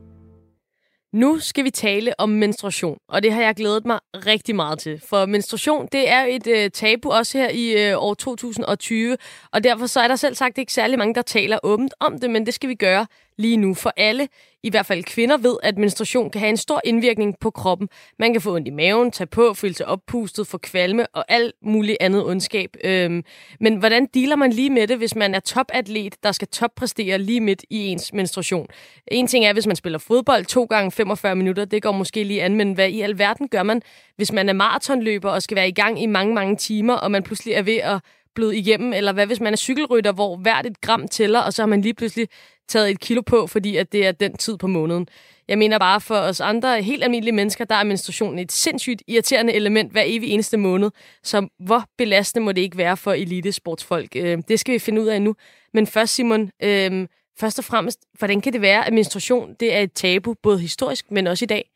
Nu 1.12 1.38
skal 1.38 1.64
vi 1.64 1.70
tale 1.70 2.20
om 2.20 2.28
menstruation, 2.28 2.98
og 3.08 3.22
det 3.22 3.32
har 3.32 3.42
jeg 3.42 3.54
glædet 3.54 3.86
mig 3.86 3.98
rigtig 4.14 4.56
meget 4.56 4.78
til. 4.78 5.00
For 5.08 5.26
menstruation, 5.26 5.88
det 5.92 6.10
er 6.10 6.24
et 6.24 6.46
øh, 6.46 6.70
tabu 6.70 7.10
også 7.10 7.38
her 7.38 7.50
i 7.50 7.90
øh, 7.90 8.02
år 8.02 8.14
2020, 8.14 9.16
og 9.52 9.64
derfor 9.64 9.86
så 9.86 10.00
er 10.00 10.08
der 10.08 10.16
selv 10.16 10.34
sagt 10.34 10.58
ikke 10.58 10.72
særlig 10.72 10.98
mange, 10.98 11.14
der 11.14 11.22
taler 11.22 11.58
åbent 11.62 11.94
om 12.00 12.18
det, 12.18 12.30
men 12.30 12.46
det 12.46 12.54
skal 12.54 12.68
vi 12.68 12.74
gøre 12.74 13.06
lige 13.40 13.56
nu. 13.56 13.74
For 13.74 13.92
alle, 13.96 14.28
i 14.62 14.70
hvert 14.70 14.86
fald 14.86 15.04
kvinder, 15.04 15.36
ved, 15.36 15.56
at 15.62 15.78
menstruation 15.78 16.30
kan 16.30 16.40
have 16.40 16.48
en 16.48 16.56
stor 16.56 16.80
indvirkning 16.84 17.34
på 17.40 17.50
kroppen. 17.50 17.88
Man 18.18 18.32
kan 18.32 18.42
få 18.42 18.54
ondt 18.54 18.68
i 18.68 18.70
maven, 18.70 19.10
tage 19.10 19.26
på, 19.26 19.54
føle 19.54 19.74
sig 19.74 19.86
oppustet, 19.86 20.46
få 20.46 20.58
kvalme 20.58 21.06
og 21.06 21.24
alt 21.28 21.54
muligt 21.62 21.96
andet 22.00 22.24
ondskab. 22.24 22.76
Øhm, 22.84 23.24
men 23.60 23.76
hvordan 23.76 24.06
dealer 24.14 24.36
man 24.36 24.52
lige 24.52 24.70
med 24.70 24.86
det, 24.86 24.98
hvis 24.98 25.16
man 25.16 25.34
er 25.34 25.40
topatlet, 25.40 26.14
der 26.22 26.32
skal 26.32 26.48
toppræstere 26.48 27.18
lige 27.18 27.40
midt 27.40 27.64
i 27.70 27.86
ens 27.86 28.12
menstruation? 28.12 28.66
En 29.08 29.26
ting 29.26 29.44
er, 29.44 29.52
hvis 29.52 29.66
man 29.66 29.76
spiller 29.76 29.98
fodbold 29.98 30.44
to 30.44 30.64
gange 30.64 30.90
45 30.90 31.36
minutter, 31.36 31.64
det 31.64 31.82
går 31.82 31.92
måske 31.92 32.24
lige 32.24 32.42
an, 32.42 32.56
men 32.56 32.72
hvad 32.72 32.88
i 32.88 33.00
alverden 33.00 33.48
gør 33.48 33.62
man, 33.62 33.82
hvis 34.16 34.32
man 34.32 34.48
er 34.48 34.52
maratonløber 34.52 35.30
og 35.30 35.42
skal 35.42 35.54
være 35.54 35.68
i 35.68 35.72
gang 35.72 36.02
i 36.02 36.06
mange, 36.06 36.34
mange 36.34 36.56
timer, 36.56 36.94
og 36.94 37.10
man 37.10 37.22
pludselig 37.22 37.54
er 37.54 37.62
ved 37.62 37.76
at 37.76 38.00
bløde 38.34 38.56
igennem, 38.56 38.92
eller 38.92 39.12
hvad 39.12 39.26
hvis 39.26 39.40
man 39.40 39.52
er 39.52 39.56
cykelrytter, 39.56 40.12
hvor 40.12 40.36
hvert 40.36 40.66
et 40.66 40.80
gram 40.80 41.08
tæller, 41.08 41.40
og 41.40 41.52
så 41.52 41.62
har 41.62 41.66
man 41.66 41.80
lige 41.80 41.94
pludselig 41.94 42.28
taget 42.68 42.90
et 42.90 43.00
kilo 43.00 43.22
på, 43.22 43.46
fordi 43.46 43.76
at 43.76 43.92
det 43.92 44.06
er 44.06 44.12
den 44.12 44.36
tid 44.36 44.58
på 44.58 44.66
måneden. 44.66 45.08
Jeg 45.48 45.58
mener 45.58 45.78
bare, 45.78 46.00
for 46.00 46.16
os 46.16 46.40
andre 46.40 46.82
helt 46.82 47.04
almindelige 47.04 47.34
mennesker, 47.34 47.64
der 47.64 47.74
er 47.74 47.84
menstruationen 47.84 48.38
et 48.38 48.52
sindssygt 48.52 49.02
irriterende 49.08 49.52
element 49.52 49.92
hver 49.92 50.02
evig 50.06 50.30
eneste 50.30 50.56
måned. 50.56 50.90
Så 51.22 51.48
hvor 51.58 51.84
belastende 51.98 52.44
må 52.44 52.52
det 52.52 52.60
ikke 52.60 52.76
være 52.76 52.96
for 52.96 53.12
elitesportsfolk? 53.12 54.16
Øh, 54.16 54.38
det 54.48 54.60
skal 54.60 54.74
vi 54.74 54.78
finde 54.78 55.02
ud 55.02 55.06
af 55.06 55.22
nu. 55.22 55.34
Men 55.74 55.86
først, 55.86 56.14
Simon, 56.14 56.50
øh, 56.62 57.06
først 57.40 57.58
og 57.58 57.64
fremmest, 57.64 57.98
hvordan 58.18 58.40
kan 58.40 58.52
det 58.52 58.60
være, 58.60 58.86
at 58.86 58.92
menstruation 58.92 59.54
det 59.60 59.74
er 59.74 59.80
et 59.80 59.92
tabu, 59.92 60.34
både 60.42 60.60
historisk, 60.60 61.10
men 61.10 61.26
også 61.26 61.44
i 61.44 61.46
dag? 61.46 61.70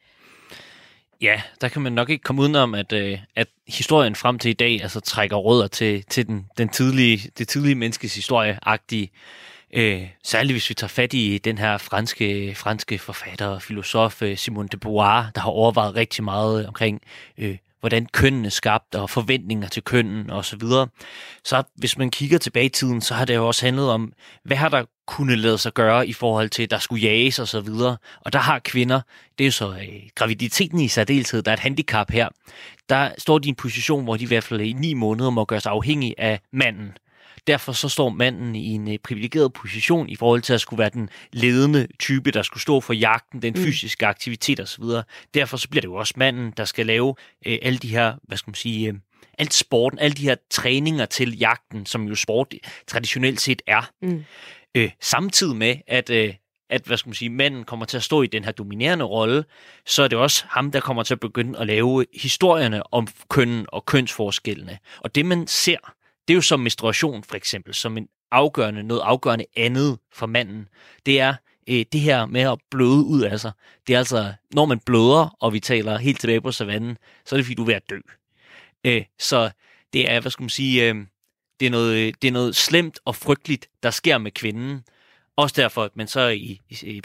Ja, 1.24 1.42
der 1.60 1.68
kan 1.68 1.82
man 1.82 1.92
nok 1.92 2.10
ikke 2.10 2.22
komme 2.22 2.42
udenom, 2.42 2.74
at, 2.74 2.92
øh, 2.92 3.18
at 3.36 3.48
historien 3.68 4.14
frem 4.14 4.38
til 4.38 4.48
i 4.50 4.54
dag 4.54 4.82
altså 4.82 5.00
trækker 5.00 5.36
rødder 5.36 5.66
til, 5.66 6.04
til 6.10 6.26
den, 6.26 6.46
den 6.58 6.68
tidlige, 6.68 7.30
det 7.38 7.48
tidlige 7.48 7.74
menneskes 7.74 8.14
historie-agtige. 8.14 9.08
Øh, 9.74 10.08
særligt 10.24 10.54
hvis 10.54 10.68
vi 10.68 10.74
tager 10.74 10.88
fat 10.88 11.14
i 11.14 11.38
den 11.38 11.58
her 11.58 11.78
franske, 11.78 12.54
franske 12.54 12.98
forfatter 12.98 13.46
og 13.46 13.62
filosof 13.62 14.22
øh, 14.22 14.36
Simone 14.36 14.68
de 14.68 14.76
Beauvoir, 14.76 15.30
der 15.34 15.40
har 15.40 15.50
overvejet 15.50 15.94
rigtig 15.94 16.24
meget 16.24 16.66
omkring, 16.66 17.00
øh, 17.38 17.56
hvordan 17.80 18.06
kønnen 18.06 18.44
er 18.44 18.50
skabt 18.50 18.94
og 18.94 19.10
forventninger 19.10 19.68
til 19.68 19.82
kønnen 19.82 20.30
osv. 20.30 20.42
Så, 20.42 20.56
videre. 20.56 20.88
så 21.44 21.62
hvis 21.76 21.98
man 21.98 22.10
kigger 22.10 22.38
tilbage 22.38 22.66
i 22.66 22.68
tiden, 22.68 23.00
så 23.00 23.14
har 23.14 23.24
det 23.24 23.34
jo 23.34 23.46
også 23.46 23.66
handlet 23.66 23.90
om, 23.90 24.12
hvad 24.44 24.56
har 24.56 24.68
der 24.68 24.84
kunne 25.06 25.36
lade 25.36 25.58
sig 25.58 25.72
gøre 25.72 26.08
i 26.08 26.12
forhold 26.12 26.50
til, 26.50 26.62
at 26.62 26.70
der 26.70 26.78
skulle 26.78 27.02
jages 27.02 27.38
og 27.38 27.48
så 27.48 27.60
videre. 27.60 27.96
Og 28.20 28.32
der 28.32 28.38
har 28.38 28.58
kvinder, 28.58 29.00
det 29.38 29.44
er 29.44 29.48
jo 29.48 29.52
så 29.52 29.70
øh, 29.70 30.02
graviditeten 30.14 30.80
i 30.80 30.88
særdeleshed, 30.88 31.42
der 31.42 31.50
er 31.50 31.54
et 31.54 31.60
handicap 31.60 32.10
her. 32.10 32.28
Der 32.88 33.10
står 33.18 33.38
de 33.38 33.46
i 33.46 33.48
en 33.48 33.54
position, 33.54 34.04
hvor 34.04 34.16
de 34.16 34.24
i 34.24 34.26
hvert 34.26 34.44
fald 34.44 34.60
i 34.60 34.72
ni 34.72 34.94
måneder 34.94 35.30
må 35.30 35.44
gøre 35.44 35.60
sig 35.60 35.72
afhængig 35.72 36.14
af 36.18 36.40
manden. 36.52 36.92
Derfor 37.46 37.72
så 37.72 37.88
står 37.88 38.08
manden 38.08 38.54
i 38.54 38.66
en 38.66 38.92
øh, 38.92 38.98
privilegeret 38.98 39.52
position 39.52 40.08
i 40.08 40.16
forhold 40.16 40.42
til 40.42 40.52
at 40.52 40.60
skulle 40.60 40.78
være 40.78 40.90
den 40.90 41.08
ledende 41.32 41.86
type, 41.98 42.30
der 42.30 42.42
skulle 42.42 42.62
stå 42.62 42.80
for 42.80 42.92
jagten, 42.92 43.42
den 43.42 43.54
mm. 43.56 43.62
fysiske 43.62 44.06
aktivitet 44.06 44.60
osv. 44.60 44.84
Derfor 45.34 45.56
så 45.56 45.68
bliver 45.68 45.80
det 45.80 45.88
jo 45.88 45.94
også 45.94 46.14
manden, 46.16 46.52
der 46.56 46.64
skal 46.64 46.86
lave 46.86 47.14
øh, 47.46 47.58
alle 47.62 47.78
de 47.78 47.88
her, 47.88 48.14
hvad 48.22 48.38
skal 48.38 48.50
man 48.50 48.54
sige, 48.54 48.88
øh, 48.88 48.94
alt 49.38 49.54
sporten, 49.54 49.98
alle 49.98 50.14
de 50.14 50.22
her 50.22 50.36
træninger 50.50 51.06
til 51.06 51.38
jagten, 51.38 51.86
som 51.86 52.08
jo 52.08 52.14
sport 52.14 52.54
traditionelt 52.86 53.40
set 53.40 53.62
er. 53.66 53.90
Mm. 54.02 54.24
Øh, 54.74 54.90
samtidig 55.00 55.56
med, 55.56 55.76
at 55.86 56.10
øh, 56.10 56.34
at 56.70 56.82
hvad 56.82 56.96
skal 56.96 57.08
man 57.08 57.14
sige, 57.14 57.30
manden 57.30 57.64
kommer 57.64 57.86
til 57.86 57.96
at 57.96 58.02
stå 58.02 58.22
i 58.22 58.26
den 58.26 58.44
her 58.44 58.52
dominerende 58.52 59.04
rolle, 59.04 59.44
så 59.86 60.02
er 60.02 60.08
det 60.08 60.18
også 60.18 60.44
ham, 60.48 60.70
der 60.70 60.80
kommer 60.80 61.02
til 61.02 61.14
at 61.14 61.20
begynde 61.20 61.58
at 61.58 61.66
lave 61.66 62.06
historierne 62.14 62.94
om 62.94 63.08
kønnen 63.28 63.66
og 63.68 63.86
kønsforskellene. 63.86 64.78
Og 65.00 65.14
det, 65.14 65.26
man 65.26 65.46
ser, 65.46 65.76
det 66.28 66.34
er 66.34 66.36
jo 66.36 66.40
som 66.40 66.60
menstruation 66.60 67.24
for 67.24 67.34
eksempel, 67.34 67.74
som 67.74 67.96
en 67.96 68.08
afgørende, 68.30 68.82
noget 68.82 69.00
afgørende 69.00 69.44
andet 69.56 69.98
for 70.12 70.26
manden. 70.26 70.68
Det 71.06 71.20
er 71.20 71.34
øh, 71.68 71.84
det 71.92 72.00
her 72.00 72.26
med 72.26 72.40
at 72.40 72.58
bløde 72.70 73.04
ud 73.04 73.22
af 73.22 73.40
sig. 73.40 73.52
Det 73.86 73.94
er 73.94 73.98
altså, 73.98 74.32
når 74.54 74.64
man 74.64 74.78
bløder, 74.78 75.36
og 75.40 75.52
vi 75.52 75.60
taler 75.60 75.98
helt 75.98 76.20
tilbage 76.20 76.40
på 76.40 76.52
savannen, 76.52 76.98
så 77.24 77.34
er 77.34 77.36
det 77.36 77.46
fordi, 77.46 77.54
du 77.54 77.62
er 77.62 77.66
ved 77.66 77.74
at 77.74 77.90
dø. 77.90 77.98
Øh, 78.84 79.04
så 79.18 79.50
det 79.92 80.10
er, 80.10 80.20
hvad 80.20 80.30
skal 80.30 80.42
man 80.42 80.50
sige, 80.50 80.88
øh, 80.88 80.94
det, 81.60 81.66
er 81.66 81.70
noget, 81.70 82.22
det 82.22 82.28
er 82.28 82.32
noget 82.32 82.56
slemt 82.56 82.98
og 83.04 83.16
frygteligt, 83.16 83.68
der 83.82 83.90
sker 83.90 84.18
med 84.18 84.30
kvinden. 84.30 84.82
Også 85.36 85.54
derfor, 85.62 85.84
at 85.84 85.96
man 85.96 86.08
så 86.08 86.28
i, 86.28 86.60
i, 86.70 87.02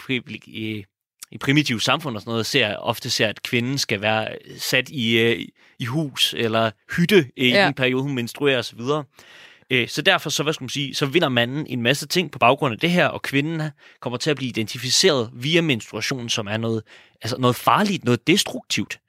i, 0.48 0.86
i 1.32 1.38
primitive 1.38 1.82
samfund 1.82 2.16
og 2.16 2.22
sådan 2.22 2.32
noget, 2.32 2.46
ser, 2.46 2.76
ofte 2.76 3.10
ser, 3.10 3.28
at 3.28 3.44
kvinden 3.44 3.78
skal 3.78 4.02
være 4.02 4.30
sat 4.58 4.90
i, 4.90 5.20
øh, 5.20 5.46
i 5.80 5.86
hus 5.86 6.36
eller 6.38 6.72
hytte 6.98 7.32
i 7.38 7.48
ja. 7.48 7.68
en 7.68 7.74
periode, 7.74 8.04
hun 8.04 8.16
menstruerer 8.16 8.60
osv. 8.60 8.80
Øh, 9.70 9.88
så 9.88 10.02
derfor 10.02 10.30
så, 10.30 10.44
hvad 10.44 10.54
skal 10.54 10.64
man 10.64 10.70
sige, 10.70 10.96
så 10.96 11.06
vinder 11.06 11.30
manden 11.30 11.68
en 11.68 11.82
masse 11.82 12.08
ting 12.08 12.32
på 12.32 12.40
baggrund 12.40 12.74
af 12.74 12.80
det 12.80 12.92
her, 12.92 13.08
og 13.08 13.22
kvinden 13.22 13.62
kommer 14.00 14.18
til 14.18 14.30
at 14.30 14.38
blive 14.38 14.50
identificeret 14.50 15.30
via 15.34 15.62
menstruation, 15.62 16.30
som 16.30 16.48
er 16.48 16.58
noget, 16.58 16.84
altså 17.22 17.38
noget 17.38 17.56
farligt, 17.56 18.06
noget 18.06 18.28
destruktivt. 18.28 19.00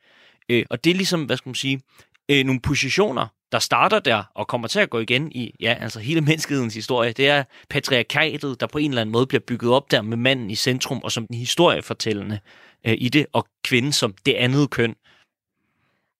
Øh, 0.49 0.65
og 0.71 0.85
det 0.85 0.91
er 0.91 0.95
ligesom, 0.95 1.25
hvad 1.25 1.37
skal 1.37 1.49
man 1.49 1.55
sige, 1.55 1.81
nogle 2.29 2.61
positioner, 2.61 3.27
der 3.53 3.59
starter 3.59 3.99
der 3.99 4.23
og 4.35 4.47
kommer 4.47 4.69
til 4.69 4.81
at 4.81 4.91
gå 4.91 4.99
igen 4.99 5.33
i 5.33 5.55
ja, 5.61 5.77
altså 5.81 6.01
hele 6.01 6.21
menneskehedens 6.21 6.75
historie, 6.75 7.13
det 7.13 7.29
er 7.29 7.45
patriarkatet, 7.71 8.61
der 8.61 8.67
på 8.67 8.79
en 8.79 8.91
eller 8.91 9.01
anden 9.01 9.13
måde 9.13 9.27
bliver 9.27 9.41
bygget 9.47 9.73
op 9.73 9.91
der 9.91 10.03
med 10.03 10.17
manden 10.17 10.51
i 10.51 10.55
centrum 10.55 11.01
og 11.05 11.13
som 11.13 11.27
den 11.27 11.37
historiefortællende 11.37 12.39
øh, 12.87 12.95
i 12.99 13.09
det, 13.09 13.27
og 13.33 13.47
kvinden 13.65 13.93
som 13.93 14.15
det 14.27 14.35
andet 14.35 14.71
køn. 14.71 14.95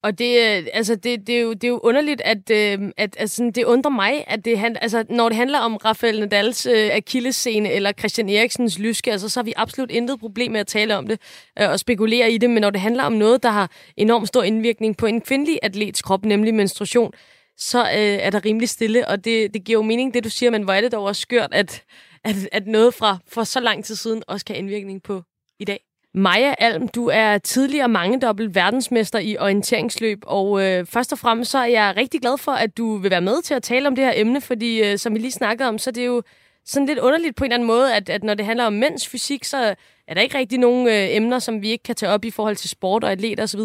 Og 0.03 0.19
det, 0.19 0.39
øh, 0.39 0.67
altså 0.73 0.95
det, 0.95 1.27
det, 1.27 1.37
er 1.37 1.41
jo, 1.41 1.53
det 1.53 1.65
er 1.65 1.69
jo 1.69 1.81
underligt, 1.83 2.21
at, 2.21 2.51
øh, 2.51 2.93
at 2.97 3.17
altså, 3.19 3.51
det 3.55 3.65
undrer 3.65 3.91
mig, 3.91 4.25
at 4.27 4.45
det, 4.45 4.59
han, 4.59 4.77
altså, 4.81 5.05
når 5.11 5.29
det 5.29 5.37
handler 5.37 5.59
om 5.59 5.77
Rafael 5.77 6.21
Nadals 6.21 6.67
øh, 6.67 6.91
Achilles-scene 6.93 7.73
eller 7.73 7.93
Christian 7.93 8.29
Eriksens 8.29 8.79
lyske, 8.79 9.13
altså, 9.13 9.29
så 9.29 9.41
har 9.41 9.45
vi 9.45 9.53
absolut 9.57 9.91
intet 9.91 10.21
problem 10.21 10.53
med 10.53 10.61
at 10.61 10.67
tale 10.67 10.97
om 10.97 11.07
det 11.07 11.21
øh, 11.59 11.71
og 11.71 11.81
spekulere 11.81 12.31
i 12.31 12.39
det, 12.39 12.51
men 12.51 12.61
når 12.61 12.71
det 12.71 12.81
handler 12.81 13.05
om 13.05 13.13
noget, 13.13 13.43
der 13.43 13.51
har 13.51 13.71
enormt 13.97 14.29
stor 14.29 14.43
indvirkning 14.43 14.97
på 14.97 15.07
en 15.07 15.21
kvindelig 15.21 15.59
atlets 15.63 16.03
krop, 16.03 16.25
nemlig 16.25 16.55
menstruation, 16.55 17.13
så 17.57 17.81
øh, 17.81 17.97
er 17.97 18.31
der 18.31 18.45
rimelig 18.45 18.69
stille, 18.69 19.09
og 19.09 19.25
det, 19.25 19.55
det 19.55 19.65
giver 19.65 19.79
jo 19.79 19.83
mening, 19.83 20.15
det 20.15 20.25
du 20.25 20.31
siger, 20.31 20.51
men 20.51 20.63
hvor 20.63 20.73
er 20.73 20.81
det 20.81 20.93
dog 20.93 21.05
også 21.05 21.23
skørt, 21.23 21.51
at, 21.53 21.83
at, 22.25 22.35
at 22.53 22.67
noget 22.67 22.95
fra 22.95 23.19
for 23.29 23.45
så 23.45 23.61
lang 23.61 23.85
tid 23.85 23.95
siden 23.95 24.23
også 24.27 24.47
kan 24.47 24.55
have 24.55 24.63
indvirkning 24.63 25.03
på 25.03 25.23
i 25.59 25.65
dag? 25.65 25.90
Maja 26.15 26.55
Alm, 26.59 26.89
du 26.89 27.07
er 27.07 27.39
tidligere 27.39 27.89
mangedobbelt 27.89 28.55
verdensmester 28.55 29.19
i 29.19 29.37
orienteringsløb, 29.39 30.19
og 30.27 30.63
øh, 30.63 30.87
først 30.87 31.13
og 31.13 31.19
fremmest 31.19 31.51
så 31.51 31.59
er 31.59 31.67
jeg 31.67 31.95
rigtig 31.97 32.21
glad 32.21 32.39
for, 32.39 32.53
at 32.53 32.79
du 32.79 32.97
vil 32.97 33.11
være 33.11 33.21
med 33.21 33.43
til 33.43 33.55
at 33.55 33.63
tale 33.63 33.87
om 33.87 33.97
det 33.97 34.05
her 34.05 34.13
emne, 34.17 34.41
fordi 34.41 34.91
øh, 34.91 34.99
som 34.99 35.15
vi 35.15 35.19
lige 35.19 35.31
snakkede 35.31 35.69
om, 35.69 35.79
så 35.79 35.91
er 35.91 35.93
det 35.93 36.07
jo 36.07 36.23
sådan 36.65 36.87
lidt 36.87 36.99
underligt 36.99 37.37
på 37.37 37.45
en 37.45 37.51
eller 37.51 37.57
anden 37.57 37.67
måde, 37.67 37.97
at, 37.97 38.09
at 38.09 38.25
når 38.25 38.35
det 38.35 38.47
handler 38.47 38.65
om 38.65 38.73
mænds 38.73 39.09
fysik, 39.09 39.45
så 39.45 39.75
er 40.07 40.15
der 40.15 40.21
ikke 40.21 40.39
rigtig 40.39 40.59
nogen 40.59 40.87
øh, 40.87 41.17
emner, 41.17 41.39
som 41.39 41.63
vi 41.63 41.69
ikke 41.69 41.83
kan 41.83 41.95
tage 41.95 42.13
op 42.13 42.25
i 42.25 42.31
forhold 42.31 42.57
til 42.57 42.71
sport 42.71 43.05
og 43.05 43.13
atleter 43.13 43.43
osv. 43.43 43.61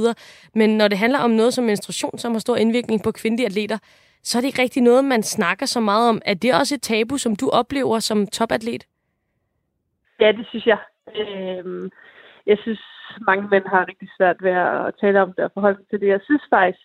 Men 0.56 0.78
når 0.78 0.88
det 0.88 0.98
handler 0.98 1.20
om 1.20 1.32
noget 1.32 1.54
som 1.54 1.64
menstruation, 1.64 2.18
som 2.18 2.32
har 2.32 2.40
stor 2.40 2.56
indvirkning 2.56 3.04
på 3.04 3.12
kvindelige 3.12 3.46
atleter, 3.46 3.78
så 4.24 4.38
er 4.38 4.42
det 4.42 4.48
ikke 4.48 4.62
rigtig 4.62 4.84
noget, 4.84 5.06
man 5.06 5.24
snakker 5.24 5.66
så 5.66 5.80
meget 5.80 6.10
om. 6.10 6.22
Er 6.26 6.34
det 6.34 6.54
også 6.54 6.76
et 6.76 6.82
tabu, 6.82 7.18
som 7.18 7.36
du 7.36 7.50
oplever 7.50 8.00
som 8.00 8.28
topatlet? 8.28 8.86
Ja, 10.20 10.32
det 10.32 10.46
synes 10.50 10.66
jeg. 10.66 10.78
Øh, 11.16 11.90
jeg 12.46 12.58
synes, 12.62 12.82
mange 13.28 13.48
mænd 13.48 13.66
har 13.68 13.88
rigtig 13.88 14.10
svært 14.18 14.44
ved 14.44 14.52
at 14.52 14.94
tale 15.02 15.22
om 15.22 15.34
det 15.34 15.44
og 15.46 15.52
forholde 15.54 15.78
sig 15.78 15.88
til 15.90 16.00
det. 16.00 16.08
Jeg 16.08 16.22
synes 16.24 16.44
faktisk, 16.50 16.80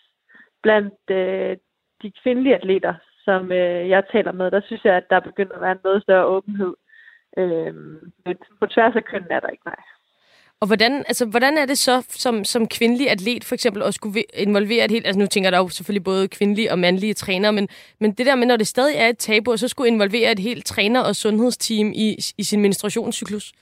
blandt 0.62 1.10
øh, 1.10 1.56
de 2.02 2.12
kvindelige 2.22 2.54
atleter, 2.54 2.94
som 3.24 3.52
øh, 3.52 3.88
jeg 3.88 4.02
taler 4.12 4.32
med, 4.32 4.50
der 4.50 4.60
synes 4.66 4.84
jeg, 4.84 4.94
at 4.94 5.10
der 5.10 5.20
begynder 5.20 5.54
at 5.54 5.60
være 5.60 5.72
en 5.72 5.84
noget 5.84 6.02
større 6.02 6.26
åbenhed. 6.26 6.74
Øh, 7.38 7.74
men 8.24 8.36
på 8.60 8.66
tværs 8.66 8.96
af 8.96 9.04
kønnen 9.04 9.30
er 9.30 9.40
der 9.40 9.48
ikke, 9.48 9.66
nej. 9.66 9.82
Og 10.60 10.66
hvordan, 10.66 10.92
altså, 10.92 11.26
hvordan 11.26 11.58
er 11.58 11.66
det 11.66 11.78
så 11.78 12.06
som, 12.08 12.44
som 12.44 12.68
kvindelig 12.68 13.10
atlet 13.10 13.44
for 13.44 13.54
eksempel 13.54 13.82
at 13.82 13.94
skulle 13.94 14.24
involvere 14.34 14.84
et 14.84 14.90
helt... 14.90 15.06
Altså 15.06 15.18
nu 15.18 15.26
tænker 15.26 15.50
der 15.50 15.58
jo 15.58 15.68
selvfølgelig 15.68 16.04
både 16.04 16.28
kvindelige 16.28 16.72
og 16.72 16.78
mandlige 16.78 17.14
trænere, 17.14 17.52
men, 17.52 17.68
men 18.00 18.12
det 18.12 18.26
der 18.26 18.34
med, 18.34 18.46
når 18.46 18.56
det 18.56 18.66
stadig 18.66 18.96
er 18.96 19.08
et 19.08 19.18
tabu, 19.18 19.56
så 19.56 19.68
skulle 19.68 19.88
involvere 19.88 20.32
et 20.32 20.38
helt 20.38 20.66
træner- 20.66 21.00
og 21.00 21.16
sundhedsteam 21.16 21.92
i, 21.94 22.16
i 22.38 22.44
sin 22.44 22.60
menstruationscyklus? 22.60 23.52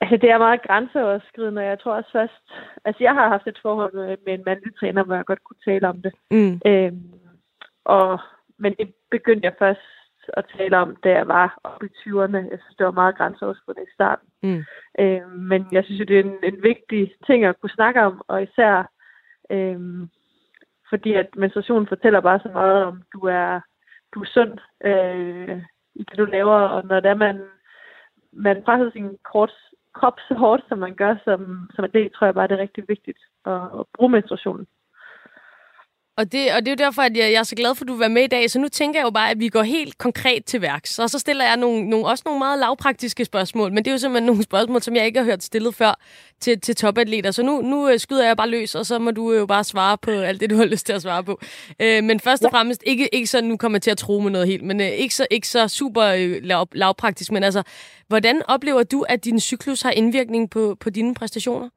Altså, 0.00 0.16
det 0.16 0.30
er 0.30 0.38
meget 0.38 0.62
grænseoverskridende, 0.62 1.60
og 1.62 1.66
jeg 1.66 1.80
tror 1.80 1.94
også 1.94 2.10
først... 2.12 2.32
Altså, 2.84 3.04
jeg 3.04 3.14
har 3.14 3.28
haft 3.28 3.46
et 3.46 3.58
forhold 3.62 3.94
med, 3.94 4.16
med 4.26 4.34
en 4.34 4.42
mandlig 4.46 4.76
træner, 4.76 5.04
hvor 5.04 5.14
jeg 5.14 5.24
godt 5.24 5.44
kunne 5.44 5.62
tale 5.64 5.88
om 5.88 6.02
det. 6.02 6.12
Mm. 6.30 6.60
Øhm, 6.66 7.12
og, 7.84 8.18
men 8.58 8.74
det 8.78 8.94
begyndte 9.10 9.46
jeg 9.46 9.54
først 9.58 9.80
at 10.28 10.44
tale 10.56 10.76
om, 10.76 10.96
da 10.96 11.10
jeg 11.10 11.28
var 11.28 11.58
oppe 11.64 11.86
i 11.86 11.88
20'erne. 11.88 12.36
Jeg 12.36 12.58
synes, 12.62 12.76
det 12.78 12.86
var 12.86 13.00
meget 13.00 13.16
grænseoverskridende 13.16 13.82
i 13.82 13.94
starten. 13.94 14.28
Mm. 14.42 14.64
Øhm, 14.98 15.30
men 15.30 15.66
jeg 15.72 15.84
synes 15.84 16.00
jo, 16.00 16.04
det 16.04 16.18
er 16.18 16.24
en, 16.24 16.38
en 16.42 16.62
vigtig 16.62 17.14
ting 17.26 17.44
at 17.44 17.60
kunne 17.60 17.70
snakke 17.70 18.02
om, 18.02 18.22
og 18.28 18.42
især 18.42 18.90
øhm, 19.50 20.10
fordi 20.88 21.12
at 21.12 21.36
menstruation 21.36 21.86
fortæller 21.86 22.20
bare 22.20 22.40
så 22.42 22.48
meget 22.48 22.84
om, 22.84 23.02
du 23.12 23.18
er, 23.20 23.60
du 24.14 24.20
er 24.20 24.26
sund 24.26 24.58
øh, 24.84 25.62
i 25.94 26.02
det, 26.02 26.18
du 26.18 26.24
laver, 26.24 26.54
og 26.54 26.86
når 26.86 27.00
det 27.00 27.10
er, 27.10 27.14
man, 27.14 27.40
man 28.32 28.62
presser 28.62 28.90
sin 28.90 29.18
kort, 29.32 29.52
krop 29.98 30.18
så 30.28 30.34
hårdt, 30.34 30.62
som 30.68 30.78
man 30.78 30.94
gør 30.94 31.14
som, 31.24 31.70
som 31.74 31.84
atlet, 31.84 32.12
tror 32.12 32.26
jeg 32.26 32.34
bare, 32.34 32.48
det 32.48 32.56
er 32.56 32.66
rigtig 32.66 32.84
vigtigt 32.88 33.18
at, 33.46 33.62
at 33.78 33.84
bruge 33.94 34.10
menstruationen. 34.10 34.66
Og 36.18 36.32
det, 36.32 36.52
og 36.52 36.60
det 36.60 36.68
er 36.68 36.72
jo 36.72 36.86
derfor, 36.86 37.02
at 37.02 37.16
jeg, 37.16 37.32
jeg 37.32 37.38
er 37.38 37.42
så 37.42 37.54
glad 37.54 37.74
for, 37.74 37.84
at 37.84 37.88
du 37.88 37.92
vil 37.92 38.00
være 38.00 38.08
med 38.08 38.22
i 38.22 38.26
dag. 38.26 38.50
Så 38.50 38.58
nu 38.58 38.68
tænker 38.68 39.00
jeg 39.00 39.04
jo 39.04 39.10
bare, 39.10 39.30
at 39.30 39.40
vi 39.40 39.48
går 39.48 39.62
helt 39.62 39.98
konkret 39.98 40.44
til 40.44 40.62
værks. 40.62 40.98
Og 40.98 41.10
så 41.10 41.18
stiller 41.18 41.44
jeg 41.44 41.56
nogle, 41.56 41.90
nogle, 41.90 42.06
også 42.06 42.22
nogle 42.26 42.38
meget 42.38 42.58
lavpraktiske 42.58 43.24
spørgsmål. 43.24 43.72
Men 43.72 43.84
det 43.84 43.86
er 43.86 43.92
jo 43.92 43.98
simpelthen 43.98 44.26
nogle 44.26 44.42
spørgsmål, 44.42 44.82
som 44.82 44.96
jeg 44.96 45.06
ikke 45.06 45.18
har 45.18 45.24
hørt 45.24 45.42
stillet 45.42 45.74
før 45.74 46.00
til, 46.40 46.60
til 46.60 46.76
topatleter. 46.76 47.30
Så 47.30 47.42
nu, 47.42 47.60
nu 47.62 47.88
øh, 47.88 47.98
skyder 47.98 48.26
jeg 48.26 48.36
bare 48.36 48.48
løs, 48.48 48.74
og 48.74 48.86
så 48.86 48.98
må 48.98 49.10
du 49.10 49.32
jo 49.32 49.46
bare 49.46 49.64
svare 49.64 49.98
på 49.98 50.10
alt 50.10 50.40
det, 50.40 50.50
du 50.50 50.56
har 50.56 50.64
lyst 50.64 50.86
til 50.86 50.92
at 50.92 51.02
svare 51.02 51.24
på. 51.24 51.40
Øh, 51.80 52.04
men 52.04 52.20
først 52.20 52.44
og 52.44 52.50
fremmest, 52.50 52.82
ikke, 52.86 53.14
ikke 53.14 53.26
så 53.26 53.40
nu 53.40 53.56
kommer 53.56 53.76
jeg 53.76 53.82
til 53.82 53.90
at 53.90 53.98
tro 53.98 54.20
med 54.20 54.30
noget 54.30 54.46
helt, 54.46 54.62
men 54.62 54.80
øh, 54.80 54.86
ikke, 54.86 55.14
så, 55.14 55.26
ikke 55.30 55.48
så 55.48 55.68
super 55.68 56.02
øh, 56.02 56.38
lav, 56.42 56.68
lavpraktisk. 56.72 57.32
Men 57.32 57.44
altså, 57.44 57.62
hvordan 58.08 58.42
oplever 58.48 58.82
du, 58.82 59.02
at 59.02 59.24
din 59.24 59.40
cyklus 59.40 59.82
har 59.82 59.90
indvirkning 59.90 60.50
på, 60.50 60.76
på 60.80 60.90
dine 60.90 61.14
præstationer? 61.14 61.68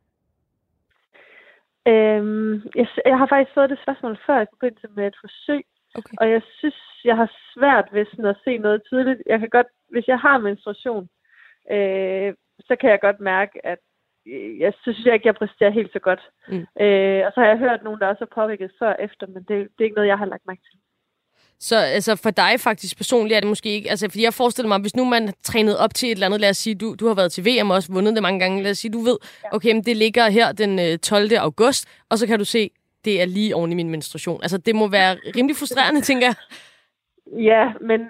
Øhm, 1.87 2.53
jeg, 2.75 2.87
jeg 3.05 3.17
har 3.17 3.27
faktisk 3.27 3.53
fået 3.53 3.69
det 3.69 3.79
spørgsmål 3.81 4.17
før 4.25 4.41
i 4.41 4.51
forbindelse 4.53 4.87
med 4.95 5.07
et 5.07 5.17
forsøg, 5.21 5.63
okay. 5.95 6.15
og 6.21 6.31
jeg 6.31 6.41
synes, 6.57 6.79
jeg 7.03 7.15
har 7.15 7.31
svært 7.53 7.87
ved 7.91 8.05
sådan 8.05 8.25
at 8.25 8.41
se 8.43 8.57
noget 8.57 8.83
tydeligt. 8.83 9.21
Jeg 9.25 9.39
kan 9.39 9.49
godt, 9.49 9.67
hvis 9.89 10.07
jeg 10.07 10.19
har 10.19 10.37
menstruation, 10.37 11.09
øh, 11.71 12.33
så 12.59 12.75
kan 12.75 12.89
jeg 12.89 12.99
godt 13.01 13.19
mærke, 13.19 13.65
at 13.65 13.79
øh, 14.27 14.59
jeg 14.59 14.73
synes 14.81 15.05
jeg 15.05 15.13
ikke, 15.13 15.27
jeg 15.27 15.35
præsterer 15.35 15.69
helt 15.69 15.93
så 15.93 15.99
godt. 15.99 16.29
Mm. 16.47 16.65
Øh, 16.83 17.21
og 17.25 17.31
så 17.33 17.39
har 17.39 17.47
jeg 17.47 17.57
hørt 17.57 17.83
nogen, 17.83 17.99
der 17.99 18.07
også 18.07 18.25
har 18.25 18.41
påvirket 18.41 18.71
før 18.79 18.93
og 18.93 19.03
efter, 19.03 19.27
men 19.27 19.43
det, 19.43 19.49
det 19.49 19.79
er 19.79 19.83
ikke 19.83 19.95
noget, 19.95 20.07
jeg 20.07 20.17
har 20.17 20.25
lagt 20.25 20.45
mærke 20.45 20.61
til. 20.61 20.79
Så 21.59 21.75
altså, 21.75 22.15
for 22.15 22.29
dig 22.29 22.53
faktisk 22.59 22.97
personligt 22.97 23.35
er 23.35 23.39
det 23.39 23.49
måske 23.49 23.69
ikke... 23.69 23.89
Altså, 23.89 24.09
fordi 24.09 24.23
jeg 24.23 24.33
forestiller 24.33 24.67
mig, 24.67 24.81
hvis 24.81 24.95
nu 24.95 25.05
man 25.05 25.33
trænet 25.43 25.77
op 25.77 25.93
til 25.93 26.07
et 26.07 26.11
eller 26.11 26.25
andet, 26.25 26.41
lad 26.41 26.49
os 26.49 26.57
sige, 26.57 26.75
du, 26.75 26.95
du 26.99 27.07
har 27.07 27.15
været 27.15 27.31
til 27.31 27.45
VM 27.45 27.69
og 27.69 27.75
også 27.75 27.93
vundet 27.93 28.15
det 28.15 28.23
mange 28.23 28.39
gange, 28.39 28.63
lad 28.63 28.71
os 28.71 28.77
sige, 28.77 28.91
du 28.91 28.99
ved, 28.99 29.17
okay, 29.51 29.71
men 29.73 29.83
det 29.83 29.97
ligger 29.97 30.29
her 30.29 30.51
den 30.51 30.99
12. 30.99 31.23
Øh, 31.33 31.39
august, 31.39 32.03
og 32.09 32.17
så 32.17 32.27
kan 32.27 32.39
du 32.39 32.45
se, 32.45 32.69
det 33.05 33.21
er 33.21 33.25
lige 33.25 33.55
oven 33.55 33.71
i 33.71 33.75
min 33.75 33.89
menstruation. 33.89 34.41
Altså, 34.41 34.57
det 34.57 34.75
må 34.75 34.87
være 34.87 35.11
rimelig 35.35 35.55
frustrerende, 35.55 36.01
tænker 36.01 36.27
jeg. 36.27 36.35
Ja, 37.51 37.73
men 37.81 38.01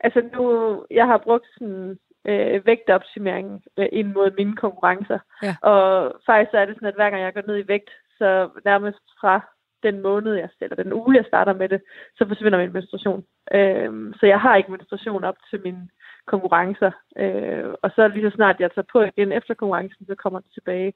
altså 0.00 0.20
nu, 0.34 0.44
jeg 0.90 1.06
har 1.06 1.18
brugt 1.18 1.46
sådan 1.58 1.98
øh, 2.26 2.66
vægtoptimering 2.66 3.62
øh, 3.78 3.88
ind 3.92 4.12
mod 4.12 4.30
mine 4.38 4.56
konkurrencer. 4.56 5.18
Ja. 5.42 5.54
Og 5.62 6.12
faktisk 6.26 6.54
er 6.54 6.64
det 6.64 6.74
sådan, 6.74 6.88
at 6.88 6.94
hver 6.94 7.10
gang 7.10 7.22
jeg 7.22 7.34
går 7.34 7.42
ned 7.46 7.58
i 7.58 7.68
vægt, 7.68 7.90
så 8.18 8.48
nærmest 8.64 9.04
fra 9.20 9.53
den 9.84 10.02
måned, 10.02 10.34
jeg 10.34 10.48
eller 10.60 10.82
den 10.82 10.92
uge, 10.92 11.16
jeg 11.16 11.24
starter 11.28 11.52
med 11.52 11.68
det, 11.68 11.80
så 12.18 12.28
forsvinder 12.28 12.58
min 12.58 12.72
menstruation. 12.72 13.24
Øh, 13.52 14.14
så 14.18 14.26
jeg 14.26 14.40
har 14.40 14.56
ikke 14.56 14.70
menstruation 14.70 15.24
op 15.24 15.36
til 15.50 15.60
mine 15.64 15.88
konkurrencer. 16.26 16.90
Øh, 17.18 17.74
og 17.82 17.90
så 17.94 18.08
lige 18.08 18.30
så 18.30 18.34
snart 18.34 18.60
jeg 18.60 18.70
tager 18.72 18.92
på 18.92 19.02
igen 19.02 19.32
efter 19.32 19.54
konkurrencen, 19.54 20.06
så 20.06 20.14
kommer 20.14 20.40
det 20.40 20.50
tilbage. 20.54 20.92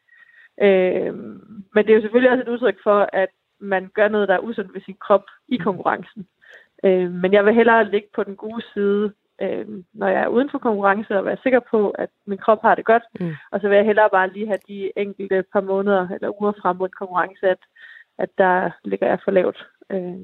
Øh, 0.63 1.15
men 1.75 1.85
det 1.85 1.91
er 1.91 1.95
jo 1.95 2.01
selvfølgelig 2.01 2.31
også 2.31 2.43
et 2.43 2.49
udtryk 2.49 2.79
for, 2.83 3.09
at 3.13 3.29
man 3.61 3.91
gør 3.95 4.09
noget, 4.09 4.29
der 4.29 4.35
er 4.35 4.47
usundt 4.49 4.75
ved 4.75 4.81
sin 4.81 4.97
krop 5.01 5.25
i 5.49 5.57
konkurrencen. 5.57 6.27
Øh, 6.85 7.11
men 7.11 7.33
jeg 7.33 7.45
vil 7.45 7.55
hellere 7.55 7.91
ligge 7.91 8.09
på 8.15 8.25
den 8.25 8.37
gode 8.37 8.63
side, 8.75 9.13
øh, 9.43 9.67
når 9.93 10.09
jeg 10.09 10.23
er 10.23 10.29
uden 10.29 10.51
for 10.51 10.59
konkurrence, 10.59 11.19
og 11.19 11.25
være 11.25 11.37
sikker 11.43 11.61
på, 11.71 11.91
at 11.91 12.09
min 12.27 12.39
krop 12.39 12.63
har 12.63 12.75
det 12.75 12.85
godt. 12.85 13.03
Mm. 13.21 13.33
Og 13.51 13.61
så 13.61 13.69
vil 13.69 13.77
jeg 13.77 13.87
hellere 13.87 14.11
bare 14.13 14.33
lige 14.33 14.47
have 14.47 14.59
de 14.69 14.93
enkelte 14.97 15.45
par 15.53 15.61
måneder 15.61 16.09
eller 16.09 16.41
uger 16.41 16.53
frem 16.63 16.77
mod 16.77 16.89
konkurrence, 16.89 17.49
at 17.49 17.59
at 18.19 18.29
der 18.39 18.71
ligger 18.85 19.07
jeg 19.07 19.19
for 19.25 19.31
lavt. 19.31 19.67
Øh, 19.91 20.19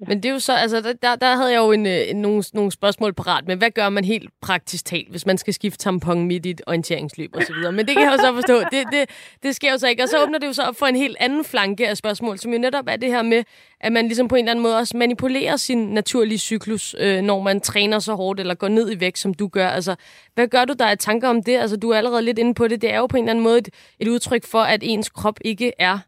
Ja. 0.00 0.06
Men 0.08 0.22
det 0.22 0.28
er 0.28 0.32
jo 0.32 0.38
så, 0.38 0.52
altså, 0.52 0.96
der, 1.02 1.16
der 1.16 1.36
havde 1.36 1.52
jeg 1.52 1.58
jo 1.58 1.72
en, 1.72 1.86
en, 1.86 2.16
nogle, 2.16 2.42
nogle 2.54 2.72
spørgsmål 2.72 3.14
parat 3.14 3.46
med, 3.46 3.56
hvad 3.56 3.70
gør 3.70 3.88
man 3.88 4.04
helt 4.04 4.30
praktisk 4.42 4.84
talt, 4.84 5.10
hvis 5.10 5.26
man 5.26 5.38
skal 5.38 5.54
skifte 5.54 5.78
tampon 5.78 6.26
midt 6.26 6.46
i 6.46 6.50
et 6.50 6.60
orienteringsløb 6.66 7.30
og 7.36 7.42
så 7.42 7.52
videre. 7.54 7.72
Men 7.72 7.86
det 7.86 7.96
kan 7.96 8.04
jeg 8.04 8.12
jo 8.12 8.18
så 8.18 8.34
forstå, 8.34 8.58
det, 8.72 8.86
det, 8.92 9.10
det 9.42 9.56
sker 9.56 9.72
jo 9.72 9.78
så 9.78 9.88
ikke. 9.88 10.02
Og 10.02 10.08
så 10.08 10.22
åbner 10.22 10.38
det 10.38 10.46
jo 10.46 10.52
så 10.52 10.62
op 10.62 10.76
for 10.76 10.86
en 10.86 10.96
helt 10.96 11.16
anden 11.20 11.44
flanke 11.44 11.88
af 11.88 11.96
spørgsmål, 11.96 12.38
som 12.38 12.52
jo 12.52 12.58
netop 12.58 12.84
er 12.88 12.96
det 12.96 13.08
her 13.08 13.22
med, 13.22 13.44
at 13.80 13.92
man 13.92 14.04
ligesom 14.04 14.28
på 14.28 14.34
en 14.34 14.44
eller 14.44 14.50
anden 14.50 14.62
måde 14.62 14.78
også 14.78 14.96
manipulerer 14.96 15.56
sin 15.56 15.78
naturlige 15.78 16.38
cyklus, 16.38 16.96
øh, 16.98 17.22
når 17.22 17.42
man 17.42 17.60
træner 17.60 17.98
så 17.98 18.14
hårdt 18.14 18.40
eller 18.40 18.54
går 18.54 18.68
ned 18.68 18.92
i 18.92 19.00
vægt, 19.00 19.18
som 19.18 19.34
du 19.34 19.48
gør. 19.48 19.68
Altså, 19.68 19.94
hvad 20.34 20.48
gør 20.48 20.64
du 20.64 20.74
der 20.78 20.86
af 20.86 20.98
tanker 20.98 21.28
om 21.28 21.42
det? 21.42 21.56
Altså, 21.56 21.76
du 21.76 21.90
er 21.90 21.96
allerede 21.96 22.22
lidt 22.22 22.38
inde 22.38 22.54
på 22.54 22.68
det. 22.68 22.82
Det 22.82 22.92
er 22.92 22.98
jo 22.98 23.06
på 23.06 23.16
en 23.16 23.24
eller 23.24 23.30
anden 23.30 23.44
måde 23.44 23.58
et, 23.58 23.68
et 23.98 24.08
udtryk 24.08 24.44
for, 24.44 24.60
at 24.60 24.80
ens 24.82 25.08
krop 25.08 25.38
ikke 25.44 25.72
er 25.78 25.98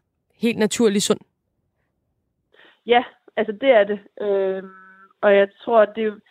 helt 0.41 0.57
naturlig 0.57 1.01
sund? 1.01 1.19
Ja, 2.85 3.03
altså 3.35 3.51
det 3.61 3.69
er 3.69 3.83
det. 3.83 3.99
Øhm, 4.21 4.69
og 5.21 5.35
jeg 5.35 5.47
tror, 5.63 5.81
at 5.81 5.95
det 5.95 6.21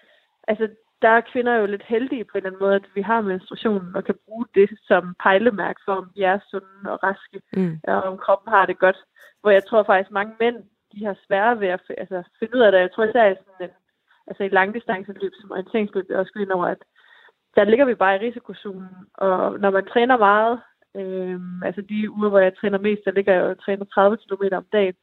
altså 0.49 0.68
der 1.03 1.09
er 1.09 1.20
kvinder 1.33 1.55
jo 1.55 1.66
lidt 1.66 1.83
heldige 1.83 2.25
på 2.25 2.31
en 2.35 2.37
eller 2.37 2.51
anden 2.51 2.64
måde, 2.64 2.75
at 2.75 2.88
vi 2.94 3.03
har 3.03 3.20
menstruationen 3.20 3.96
og 3.96 4.05
kan 4.05 4.14
bruge 4.25 4.46
det 4.55 4.70
som 4.88 5.14
pejlemærk 5.23 5.77
for, 5.85 5.94
om 5.94 6.11
de 6.16 6.25
er 6.25 6.38
sunde 6.51 6.92
og 6.92 7.03
raske, 7.03 7.40
mm. 7.53 7.81
og 7.85 8.03
om 8.03 8.18
kroppen 8.18 8.53
har 8.53 8.66
det 8.66 8.79
godt. 8.79 8.99
Hvor 9.40 9.51
jeg 9.51 9.64
tror 9.64 9.83
faktisk, 9.83 10.11
mange 10.11 10.35
mænd, 10.40 10.57
de 10.92 11.05
har 11.05 11.16
svære 11.27 11.61
ved 11.61 11.68
at 11.68 11.81
altså, 11.99 12.23
finde 12.38 12.57
ud 12.57 12.61
af 12.61 12.73
det. 12.73 12.79
Jeg 12.79 12.92
tror 12.92 13.05
især 13.05 13.27
i 13.31 13.35
sådan 13.35 13.68
en, 13.68 13.75
altså 14.27 14.42
i 14.42 14.49
langdistanceløb 14.49 15.33
som 15.40 15.51
orienteringsløb, 15.51 16.07
jeg 16.09 16.18
også 16.18 16.33
ind 16.40 16.51
over, 16.51 16.66
at 16.66 16.83
der 17.57 17.64
ligger 17.64 17.85
vi 17.85 17.94
bare 17.94 18.16
i 18.16 18.27
risikozonen, 18.27 18.88
og 19.14 19.61
når 19.61 19.70
man 19.70 19.87
træner 19.87 20.16
meget, 20.16 20.61
Øhm, 20.96 21.62
altså 21.62 21.83
de 21.83 22.11
uger, 22.11 22.29
hvor 22.29 22.38
jeg 22.38 22.57
træner 22.57 22.79
mest, 22.79 23.03
der 23.05 23.12
ligger 23.12 23.33
jeg 23.35 23.42
og 23.42 23.64
træner 23.64 23.85
30 23.85 24.16
km 24.16 24.44
om 24.53 24.66
dagen. 24.72 24.94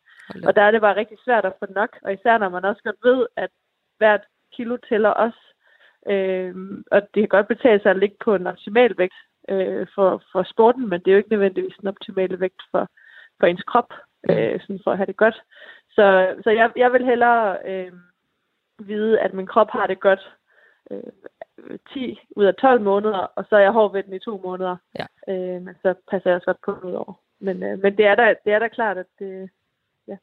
Og 0.45 0.55
der 0.55 0.61
er 0.61 0.71
det 0.71 0.81
bare 0.81 0.95
rigtig 0.95 1.17
svært 1.25 1.45
at 1.45 1.53
få 1.59 1.65
nok, 1.69 1.97
og 2.01 2.13
især 2.13 2.37
når 2.37 2.49
man 2.49 2.65
også 2.65 2.81
godt 2.83 2.95
ved, 3.03 3.27
at 3.35 3.49
hvert 3.97 4.21
kilo 4.53 4.77
tæller 4.89 5.09
også. 5.09 5.39
Øhm, 6.09 6.83
og 6.91 7.01
det 7.01 7.21
kan 7.21 7.27
godt 7.27 7.47
betale 7.47 7.79
sig 7.81 7.91
at 7.91 7.99
ligge 7.99 8.15
på 8.23 8.35
en 8.35 8.47
optimal 8.47 8.97
vægt 8.97 9.19
øh, 9.49 9.87
for, 9.95 10.23
for 10.31 10.43
sporten, 10.43 10.89
men 10.89 10.99
det 10.99 11.07
er 11.07 11.11
jo 11.11 11.17
ikke 11.17 11.31
nødvendigvis 11.31 11.75
en 11.75 11.87
optimal 11.87 12.39
vægt 12.39 12.61
for, 12.71 12.87
for 13.39 13.47
ens 13.47 13.63
krop, 13.63 13.93
øh, 14.29 14.59
sådan 14.61 14.79
for 14.83 14.91
at 14.91 14.97
have 14.97 15.05
det 15.05 15.17
godt. 15.17 15.41
Så, 15.89 16.35
så 16.43 16.49
jeg, 16.49 16.71
jeg 16.75 16.93
vil 16.93 17.05
hellere 17.05 17.57
øh, 17.65 17.91
vide, 18.79 19.19
at 19.19 19.33
min 19.33 19.47
krop 19.47 19.69
har 19.69 19.87
det 19.87 19.99
godt, 19.99 20.33
øh, 20.91 21.11
10 21.93 22.19
ud 22.35 22.45
af 22.45 22.55
12 22.55 22.81
måneder, 22.81 23.17
og 23.17 23.45
så 23.49 23.55
er 23.55 23.59
jeg 23.59 23.71
hård 23.71 23.91
ved 23.93 24.03
den 24.03 24.13
i 24.13 24.19
to 24.19 24.41
måneder. 24.43 24.75
Ja. 24.99 25.05
Øh, 25.33 25.61
men 25.61 25.75
så 25.81 25.93
passer 26.11 26.29
jeg 26.29 26.35
også 26.35 26.45
godt 26.45 26.61
på 26.65 26.87
ud 26.87 26.93
over. 26.93 27.13
Men, 27.39 27.63
øh, 27.63 27.79
men 27.79 27.97
det, 27.97 28.05
er 28.05 28.15
da, 28.15 28.35
det 28.45 28.53
er 28.53 28.59
da 28.59 28.67
klart, 28.67 28.97
at 28.97 29.05
det, 29.19 29.49
ja. 30.07 30.15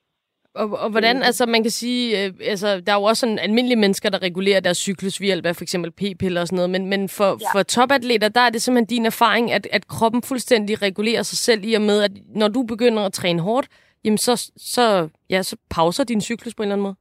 Og, 0.54 0.78
og 0.78 0.90
hvordan, 0.90 1.22
altså 1.22 1.46
man 1.46 1.62
kan 1.62 1.70
sige, 1.70 2.24
øh, 2.24 2.32
altså 2.40 2.80
der 2.80 2.92
er 2.92 2.96
jo 2.96 3.02
også 3.02 3.20
sådan 3.20 3.38
almindelige 3.38 3.78
mennesker, 3.78 4.10
der 4.10 4.22
regulerer 4.22 4.60
deres 4.60 4.78
cyklus 4.78 5.20
ved 5.20 5.26
hjælp 5.26 5.46
af 5.46 5.56
for 5.56 5.62
eksempel 5.62 5.90
p-piller 5.90 6.40
og 6.40 6.46
sådan 6.46 6.56
noget, 6.56 6.70
men, 6.70 6.86
men 6.86 7.08
for, 7.08 7.24
ja. 7.24 7.58
for 7.58 7.62
topatleter, 7.62 8.28
der 8.28 8.40
er 8.40 8.50
det 8.50 8.62
simpelthen 8.62 8.96
din 8.96 9.06
erfaring, 9.06 9.52
at, 9.52 9.66
at 9.72 9.86
kroppen 9.86 10.22
fuldstændig 10.22 10.82
regulerer 10.82 11.22
sig 11.22 11.38
selv 11.38 11.60
i 11.64 11.74
og 11.74 11.82
med, 11.82 12.02
at 12.02 12.12
når 12.28 12.48
du 12.48 12.62
begynder 12.62 13.02
at 13.02 13.12
træne 13.12 13.42
hårdt, 13.42 13.68
jamen 14.04 14.18
så, 14.18 14.52
så, 14.56 15.08
ja, 15.30 15.42
så 15.42 15.56
pauser 15.70 16.04
din 16.04 16.20
cyklus 16.20 16.54
på 16.54 16.62
en 16.62 16.66
eller 16.66 16.74
anden 16.74 16.82
måde. 16.82 16.96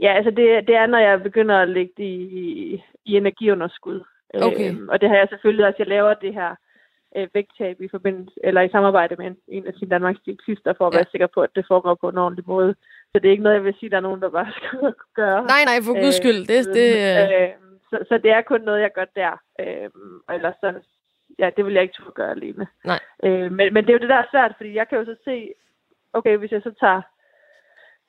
Ja, 0.00 0.16
altså 0.16 0.30
det, 0.30 0.66
det 0.68 0.74
er, 0.74 0.86
når 0.86 0.98
jeg 0.98 1.22
begynder 1.22 1.56
at 1.56 1.68
lægge 1.68 1.92
det 1.96 2.04
i, 2.42 2.82
i 3.08 3.16
energiunderskud. 3.16 4.00
Okay. 4.34 4.70
Øhm, 4.70 4.88
og 4.88 5.00
det 5.00 5.08
har 5.08 5.16
jeg 5.16 5.28
selvfølgelig 5.30 5.66
også. 5.66 5.76
Jeg 5.78 5.86
laver 5.86 6.14
det 6.14 6.34
her 6.34 6.54
øh, 7.16 7.28
vægttab 7.34 7.80
i 7.80 7.88
forbindelse, 7.88 8.34
eller 8.44 8.60
i 8.60 8.68
samarbejde 8.70 9.16
med 9.18 9.26
en, 9.26 9.36
en 9.48 9.66
af 9.66 9.72
sine 9.78 9.90
Danmarks 9.90 10.20
diætister, 10.26 10.74
for 10.78 10.86
at 10.86 10.94
ja. 10.94 10.98
være 10.98 11.10
sikker 11.10 11.26
på, 11.34 11.40
at 11.40 11.50
det 11.56 11.64
foregår 11.68 11.94
på 11.94 12.08
en 12.08 12.18
ordentlig 12.18 12.44
måde. 12.46 12.74
Så 13.10 13.18
det 13.18 13.26
er 13.26 13.30
ikke 13.30 13.42
noget, 13.42 13.56
jeg 13.56 13.64
vil 13.64 13.76
sige, 13.80 13.90
der 13.90 13.96
er 13.96 14.08
nogen, 14.08 14.22
der 14.22 14.30
bare 14.30 14.52
skal 14.56 14.94
gøre. 15.14 15.40
Nej, 15.54 15.62
nej, 15.64 15.78
for 15.86 15.94
guds 16.02 16.16
skyld. 16.16 16.40
Det, 16.52 16.60
det, 16.78 16.88
øh, 17.06 17.48
så, 17.90 17.96
så 18.08 18.18
det 18.18 18.30
er 18.30 18.42
kun 18.42 18.60
noget, 18.60 18.80
jeg 18.80 18.92
gør 18.94 19.04
der. 19.16 19.32
Øh, 19.60 19.90
eller 20.34 20.52
så, 20.60 20.68
ja, 21.38 21.50
det 21.56 21.64
vil 21.64 21.74
jeg 21.74 21.82
ikke 21.82 21.94
turde 21.98 22.14
gøre 22.20 22.30
alene. 22.30 22.66
Nej. 22.84 23.00
Øh, 23.24 23.52
men, 23.52 23.74
men 23.74 23.84
det 23.84 23.90
er 23.90 23.98
jo 23.98 24.04
det, 24.04 24.08
der 24.08 24.22
er 24.22 24.30
svært, 24.30 24.52
fordi 24.56 24.74
jeg 24.74 24.88
kan 24.88 24.98
jo 24.98 25.04
så 25.04 25.16
se, 25.24 25.52
okay, 26.12 26.36
hvis 26.36 26.52
jeg 26.52 26.62
så 26.62 26.72
tager 26.80 27.02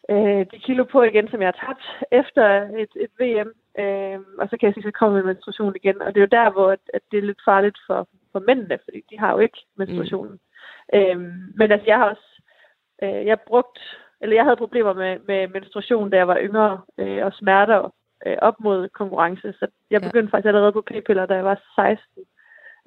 øh, 0.10 0.46
de 0.52 0.60
kilo 0.66 0.84
på 0.84 1.04
igen, 1.04 1.28
som 1.30 1.42
jeg 1.42 1.48
har 1.48 1.66
tabt 1.66 1.84
efter 2.12 2.46
et, 2.84 2.94
et 2.96 3.12
VM, 3.20 3.52
øh, 3.80 4.20
og 4.40 4.46
så 4.50 4.58
kan 4.58 4.68
jeg 4.68 4.74
sige, 4.74 4.84
så 4.84 4.92
kommer 4.92 5.18
min 5.18 5.26
menstruation 5.26 5.76
igen. 5.76 6.02
Og 6.02 6.08
det 6.08 6.18
er 6.18 6.28
jo 6.28 6.38
der, 6.40 6.50
hvor 6.52 6.72
at, 6.72 6.84
at 6.94 7.02
det 7.12 7.18
er 7.18 7.30
lidt 7.30 7.42
farligt 7.46 7.78
for, 7.88 8.08
for 8.32 8.40
mændene, 8.40 8.80
fordi 8.84 9.00
de 9.10 9.20
har 9.20 9.32
jo 9.32 9.40
ikke 9.40 9.60
menstruationen. 9.78 10.40
Mm. 10.94 11.00
Øh, 11.00 11.18
men 11.60 11.72
altså, 11.72 11.88
jeg 11.88 11.98
har 11.98 12.10
også, 12.10 12.28
øh, 13.04 13.26
jeg 13.26 13.40
brugt, 13.48 13.80
eller 14.22 14.36
jeg 14.36 14.44
havde 14.44 14.64
problemer 14.64 14.94
med, 14.94 15.20
med 15.28 15.48
menstruation, 15.48 16.10
da 16.10 16.18
jeg 16.18 16.28
var 16.28 16.40
yngre, 16.42 16.82
øh, 16.98 17.26
og 17.26 17.34
smerter 17.34 17.94
øh, 18.26 18.38
op 18.42 18.60
mod 18.60 18.90
konkurrence. 18.90 19.54
Så 19.60 19.68
jeg 19.90 20.02
begyndte 20.02 20.30
ja. 20.30 20.38
faktisk 20.38 20.48
allerede 20.48 20.72
på 20.72 20.82
p-piller, 20.82 21.26
da 21.26 21.34
jeg 21.34 21.46
var 21.46 21.62
16 21.76 22.24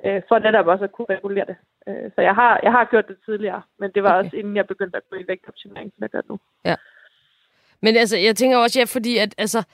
øh, 0.07 0.23
for 0.29 0.39
netop 0.39 0.67
også 0.67 0.85
at 0.85 0.93
kunne 0.93 1.07
regulere 1.11 1.47
det. 1.47 1.57
Øh, 1.89 2.11
så 2.15 2.21
jeg 2.21 2.35
har, 2.35 2.61
jeg 2.63 2.73
har 2.73 2.85
gjort 2.91 3.09
det 3.09 3.17
tidligere, 3.25 3.63
men 3.79 3.91
det 3.95 4.03
var 4.03 4.19
okay. 4.19 4.25
også 4.25 4.37
inden 4.37 4.57
jeg 4.57 4.67
begyndte 4.67 4.97
at 4.97 5.03
gå 5.11 5.17
i 5.17 5.25
vægtoptimering, 5.29 5.93
som 5.95 6.03
jeg 6.03 6.11
gør 6.11 6.21
nu. 6.29 6.39
Ja. 6.65 6.77
Men 7.83 7.97
altså, 7.97 8.17
jeg 8.17 8.37
tænker 8.37 8.59
også, 8.59 8.79
ja, 8.81 8.85
fordi 8.85 9.19
at, 9.19 9.35
altså, 9.39 9.67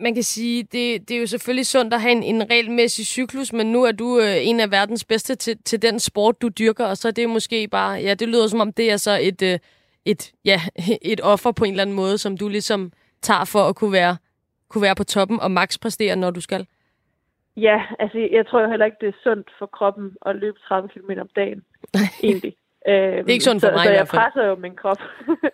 man 0.00 0.14
kan 0.14 0.22
sige, 0.22 0.62
det, 0.62 1.08
det 1.08 1.16
er 1.16 1.20
jo 1.20 1.26
selvfølgelig 1.26 1.66
sundt 1.66 1.94
at 1.94 2.00
have 2.00 2.12
en, 2.12 2.22
en 2.22 2.50
regelmæssig 2.50 3.06
cyklus, 3.06 3.52
men 3.52 3.72
nu 3.72 3.84
er 3.84 3.92
du 3.92 4.18
øh, 4.18 4.48
en 4.48 4.60
af 4.60 4.70
verdens 4.70 5.04
bedste 5.04 5.34
til, 5.34 5.62
til 5.64 5.82
den 5.82 6.00
sport, 6.00 6.42
du 6.42 6.48
dyrker, 6.48 6.86
og 6.86 6.96
så 6.96 7.08
er 7.08 7.12
det 7.12 7.28
måske 7.30 7.68
bare, 7.68 7.92
ja, 7.92 8.14
det 8.14 8.28
lyder 8.28 8.46
som 8.46 8.60
om, 8.60 8.72
det 8.72 8.92
er 8.92 8.96
så 8.96 9.18
et, 9.22 9.42
øh, 9.42 9.58
et, 10.04 10.32
ja, 10.44 10.60
et 11.12 11.20
offer 11.22 11.52
på 11.52 11.64
en 11.64 11.70
eller 11.70 11.82
anden 11.82 11.96
måde, 11.96 12.18
som 12.18 12.36
du 12.36 12.48
ligesom 12.48 12.92
tager 13.22 13.44
for 13.44 13.58
at 13.58 13.76
kunne 13.76 13.92
være, 13.92 14.16
kunne 14.68 14.82
være 14.82 14.94
på 14.94 15.04
toppen 15.04 15.40
og 15.40 15.50
max 15.50 15.80
præstere, 15.80 16.16
når 16.16 16.30
du 16.30 16.40
skal. 16.40 16.66
Ja, 17.56 17.82
altså 17.98 18.28
jeg 18.32 18.46
tror 18.46 18.60
jo 18.60 18.70
heller 18.70 18.86
ikke, 18.86 18.98
det 19.00 19.08
er 19.08 19.18
sundt 19.22 19.50
for 19.58 19.66
kroppen 19.66 20.16
at 20.26 20.36
løbe 20.36 20.58
30 20.68 20.88
km 20.88 21.10
om 21.20 21.28
dagen, 21.36 21.64
egentlig. 22.22 22.54
det 22.86 22.94
er 23.18 23.32
ikke 23.32 23.44
sundt 23.44 23.62
for 23.62 23.68
så, 23.68 23.72
mig 23.72 23.84
Så 23.84 23.90
i 23.90 23.92
jeg 23.92 23.98
hvert 23.98 24.08
fald. 24.08 24.22
presser 24.22 24.44
jo 24.44 24.54
min 24.54 24.76
krop 24.76 24.98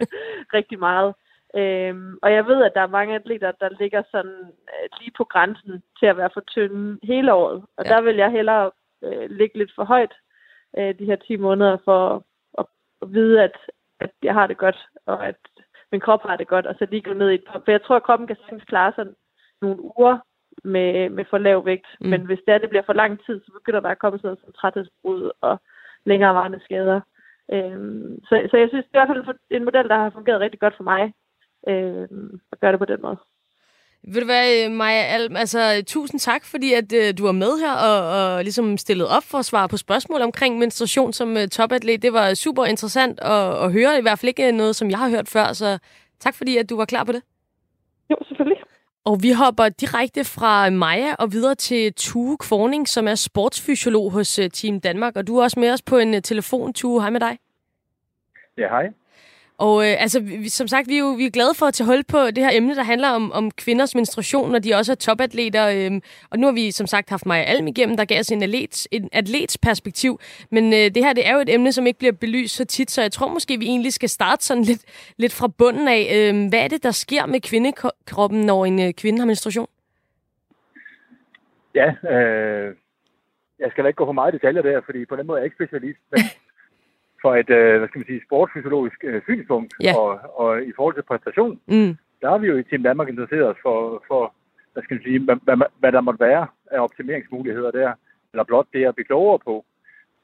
rigtig 0.56 0.78
meget. 0.78 1.14
Øhm, 1.56 2.18
og 2.22 2.32
jeg 2.32 2.46
ved, 2.46 2.64
at 2.64 2.72
der 2.74 2.80
er 2.80 2.96
mange 2.98 3.14
atleter, 3.14 3.52
der 3.52 3.68
ligger 3.80 4.02
sådan 4.10 4.40
øh, 4.72 4.88
lige 5.00 5.12
på 5.16 5.24
grænsen 5.24 5.82
til 5.98 6.06
at 6.06 6.16
være 6.16 6.30
for 6.34 6.40
tynde 6.40 6.98
hele 7.02 7.34
året. 7.34 7.62
Og 7.76 7.84
ja. 7.84 7.90
der 7.94 8.00
vil 8.00 8.16
jeg 8.16 8.30
hellere 8.30 8.70
øh, 9.04 9.30
ligge 9.30 9.58
lidt 9.58 9.72
for 9.74 9.84
højt 9.84 10.14
øh, 10.78 10.98
de 10.98 11.04
her 11.04 11.16
10 11.16 11.36
måneder 11.36 11.76
for 11.84 12.24
at, 12.58 12.66
at 13.02 13.12
vide, 13.12 13.42
at, 13.42 13.56
at 14.00 14.10
jeg 14.22 14.34
har 14.34 14.46
det 14.46 14.56
godt, 14.56 14.88
og 15.06 15.26
at 15.26 15.36
min 15.92 16.00
krop 16.00 16.22
har 16.22 16.36
det 16.36 16.48
godt, 16.48 16.66
og 16.66 16.74
så 16.78 16.86
lige 16.90 17.02
gå 17.02 17.12
ned 17.12 17.30
i 17.30 17.34
et 17.34 17.44
par. 17.46 17.62
For 17.64 17.70
jeg 17.70 17.82
tror, 17.82 17.96
at 17.96 18.02
kroppen 18.02 18.26
kan 18.26 18.36
sagtens 18.36 18.64
klare 18.64 18.92
sådan 18.96 19.14
nogle 19.62 19.82
uger 19.82 20.18
med, 20.64 21.08
med 21.10 21.24
for 21.30 21.38
lav 21.38 21.64
vægt. 21.64 21.86
Mm. 22.00 22.08
Men 22.10 22.20
hvis 22.26 22.38
det, 22.46 22.54
er, 22.54 22.58
det 22.58 22.68
bliver 22.68 22.86
for 22.86 22.92
lang 22.92 23.24
tid, 23.26 23.40
så 23.40 23.52
begynder 23.52 23.80
der 23.80 23.88
at 23.88 23.98
komme 23.98 24.18
sådan 24.18 24.28
noget 24.28 24.40
som 24.44 24.52
træthedsbrud 24.52 25.30
og 25.40 25.60
længerevarende 26.04 26.60
skader. 26.64 27.00
Øhm, 27.52 28.24
så, 28.24 28.48
så 28.50 28.56
jeg 28.56 28.68
synes, 28.68 28.84
det 28.84 28.96
er 28.96 29.04
i 29.04 29.06
hvert 29.06 29.26
fald 29.26 29.38
en 29.50 29.64
model, 29.64 29.88
der 29.88 29.98
har 29.98 30.10
fungeret 30.10 30.40
rigtig 30.40 30.60
godt 30.60 30.76
for 30.76 30.84
mig 30.84 31.12
øh, 31.68 32.08
at 32.52 32.60
gøre 32.60 32.72
det 32.72 32.78
på 32.78 32.84
den 32.84 33.02
måde. 33.02 33.16
Vil 34.06 34.22
du 34.22 34.26
være, 34.26 34.68
Maja 34.68 35.02
Alm, 35.02 35.36
altså 35.36 35.82
tusind 35.86 36.20
tak, 36.20 36.44
fordi 36.44 36.72
at 36.72 36.92
uh, 36.92 37.18
du 37.18 37.24
var 37.24 37.32
med 37.32 37.58
her 37.58 37.72
og, 37.72 38.34
og 38.36 38.42
ligesom 38.42 38.78
stillet 38.78 39.08
op 39.08 39.22
for 39.22 39.38
at 39.38 39.44
svare 39.44 39.68
på 39.68 39.76
spørgsmål 39.76 40.22
omkring 40.22 40.58
menstruation 40.58 41.12
som 41.12 41.36
uh, 41.36 41.46
topatlet. 41.46 42.02
Det 42.02 42.12
var 42.12 42.34
super 42.34 42.64
interessant 42.64 43.20
at, 43.20 43.64
at 43.64 43.72
høre, 43.72 43.98
i 43.98 44.02
hvert 44.02 44.18
fald 44.18 44.28
ikke 44.28 44.52
noget, 44.52 44.76
som 44.76 44.90
jeg 44.90 44.98
har 44.98 45.08
hørt 45.08 45.28
før, 45.28 45.52
så 45.52 45.78
tak 46.20 46.34
fordi 46.34 46.56
at 46.56 46.70
du 46.70 46.76
var 46.76 46.84
klar 46.84 47.04
på 47.04 47.12
det. 47.12 47.22
Jo, 48.10 48.16
selvfølgelig. 48.28 48.58
Og 49.04 49.22
vi 49.22 49.30
hopper 49.30 49.68
direkte 49.68 50.24
fra 50.24 50.70
Maja 50.70 51.14
og 51.14 51.32
videre 51.32 51.54
til 51.54 51.92
Tue 51.94 52.36
Kvorning, 52.36 52.88
som 52.88 53.08
er 53.08 53.14
sportsfysiolog 53.14 54.12
hos 54.12 54.38
uh, 54.38 54.44
Team 54.52 54.80
Danmark. 54.80 55.16
Og 55.16 55.26
du 55.26 55.38
er 55.38 55.42
også 55.42 55.60
med 55.60 55.72
os 55.72 55.82
på 55.82 55.98
en 55.98 56.22
telefon, 56.22 56.72
Tue. 56.72 57.00
Hej 57.00 57.10
med 57.10 57.20
dig. 57.20 57.38
Ja, 58.58 58.68
hej. 58.68 58.88
Og 59.58 59.86
øh, 59.86 60.02
altså, 60.02 60.20
vi, 60.20 60.48
som 60.48 60.68
sagt, 60.68 60.88
vi 60.88 60.94
er 60.94 60.98
jo 60.98 61.10
vi 61.10 61.26
er 61.26 61.30
glade 61.30 61.54
for 61.54 61.66
at 61.66 61.74
tage 61.74 61.86
hul 61.86 62.04
på 62.04 62.18
det 62.26 62.38
her 62.38 62.50
emne, 62.52 62.74
der 62.74 62.82
handler 62.82 63.08
om, 63.08 63.32
om 63.32 63.50
kvinders 63.50 63.94
menstruation, 63.94 64.52
når 64.52 64.58
de 64.58 64.74
også 64.74 64.92
er 64.92 64.96
topatleter. 64.96 65.68
Øh, 65.68 66.00
og 66.30 66.38
nu 66.38 66.46
har 66.46 66.54
vi 66.54 66.70
som 66.70 66.86
sagt 66.86 67.10
haft 67.10 67.26
Maja 67.26 67.42
Alm 67.42 67.66
igennem, 67.66 67.96
der 67.96 68.04
gav 68.04 68.20
os 68.20 68.32
en, 68.32 68.42
atlet, 68.42 68.86
en 68.90 69.08
atlets 69.12 69.58
perspektiv. 69.58 70.20
Men 70.50 70.72
øh, 70.72 70.78
det 70.78 70.96
her 70.96 71.12
det 71.12 71.28
er 71.28 71.34
jo 71.34 71.40
et 71.40 71.54
emne, 71.54 71.72
som 71.72 71.86
ikke 71.86 71.98
bliver 71.98 72.12
belyst 72.12 72.56
så 72.56 72.64
tit, 72.64 72.90
så 72.90 73.02
jeg 73.02 73.12
tror 73.12 73.28
måske, 73.28 73.58
vi 73.58 73.66
egentlig 73.66 73.92
skal 73.92 74.08
starte 74.08 74.44
sådan 74.44 74.62
lidt, 74.62 74.84
lidt 75.16 75.32
fra 75.32 75.48
bunden 75.48 75.88
af. 75.88 76.02
Øh, 76.16 76.48
hvad 76.48 76.60
er 76.60 76.68
det, 76.68 76.82
der 76.82 76.90
sker 76.90 77.26
med 77.26 77.40
kvindekroppen, 77.40 78.40
når 78.40 78.64
en 78.64 78.80
øh, 78.80 78.92
kvinde 78.92 79.18
har 79.18 79.26
menstruation? 79.26 79.68
Ja, 81.74 81.88
øh, 82.10 82.74
jeg 83.58 83.70
skal 83.70 83.84
da 83.84 83.88
ikke 83.88 83.96
gå 83.96 84.06
for 84.06 84.12
meget 84.12 84.34
detaljer 84.34 84.62
der, 84.62 84.80
fordi 84.84 85.04
på 85.04 85.16
den 85.16 85.26
måde 85.26 85.38
er 85.38 85.42
jeg 85.42 85.46
ikke 85.46 85.64
specialist. 85.64 85.98
Men 86.10 86.20
for 87.24 87.32
et, 87.42 87.50
øh, 87.50 87.78
hvad 87.78 87.88
skal 87.88 87.98
man 87.98 88.06
sige, 88.06 88.26
sportsfysiologisk 88.26 88.98
øh, 89.04 89.22
synspunkt, 89.22 89.70
Ja. 89.86 89.92
og, 90.00 90.10
og 90.42 90.50
i 90.70 90.72
forhold 90.76 90.94
til 90.94 91.02
præstation, 91.10 91.60
Mm. 91.66 91.92
der 92.20 92.28
har 92.32 92.38
vi 92.38 92.46
jo 92.46 92.56
i 92.56 92.62
Team 92.62 92.82
Danmark 92.82 93.08
interesseret 93.08 93.46
os 93.52 93.56
for, 93.62 94.04
for 94.08 94.22
hvad 94.72 94.82
skal 94.82 94.94
man 94.94 95.04
sige, 95.04 95.18
hvad, 95.26 95.36
hvad, 95.46 95.56
hvad 95.80 95.92
der 95.92 96.00
måtte 96.00 96.20
være 96.20 96.46
af 96.70 96.78
optimeringsmuligheder 96.86 97.70
der, 97.70 97.92
eller 98.32 98.44
blot 98.44 98.66
det 98.72 98.84
at 98.86 98.94
blive 98.94 99.04
klogere 99.10 99.38
på, 99.38 99.64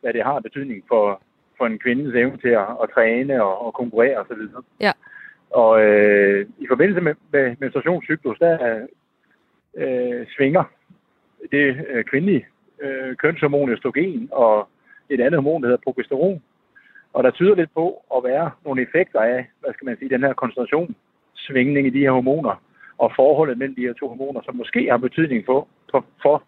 hvad 0.00 0.12
det 0.12 0.22
har 0.24 0.40
betydning 0.40 0.84
for, 0.88 1.22
for 1.58 1.66
en 1.66 1.78
kvindes 1.78 2.14
evne 2.14 2.36
til 2.36 2.48
at, 2.48 2.66
at 2.82 2.90
træne 2.94 3.42
og, 3.44 3.66
og 3.66 3.74
konkurrere 3.74 4.16
osv. 4.18 4.42
Ja. 4.80 4.92
Og 5.50 5.82
øh, 5.84 6.46
i 6.58 6.66
forbindelse 6.68 7.00
med, 7.00 7.14
med 7.32 7.56
menstruationscyklus, 7.60 8.38
der 8.38 8.86
øh, 9.76 10.26
svinger 10.36 10.64
det 11.52 11.86
øh, 11.90 12.04
kvindelige 12.04 12.46
øh, 12.80 13.16
kønshormon 13.16 13.70
østrogen 13.70 14.28
og 14.32 14.68
et 15.10 15.20
andet 15.20 15.34
hormon, 15.42 15.62
der 15.62 15.68
hedder 15.68 15.82
progesteron. 15.84 16.42
Og 17.12 17.24
der 17.24 17.30
tyder 17.30 17.54
lidt 17.54 17.74
på 17.74 18.04
at 18.16 18.24
være 18.24 18.50
nogle 18.64 18.82
effekter 18.82 19.20
af, 19.20 19.46
hvad 19.60 19.72
skal 19.72 19.84
man 19.84 19.96
sige, 19.98 20.10
den 20.10 20.22
her 20.22 20.32
koncentrationssvingning 20.32 21.86
i 21.86 21.90
de 21.90 22.04
her 22.06 22.10
hormoner, 22.10 22.62
og 22.98 23.12
forholdet 23.16 23.58
mellem 23.58 23.74
de 23.74 23.86
her 23.86 23.92
to 23.92 24.08
hormoner, 24.08 24.40
som 24.44 24.56
måske 24.56 24.90
har 24.90 24.96
betydning 24.96 25.42
for, 25.46 25.68
for, 25.90 26.04
for 26.22 26.42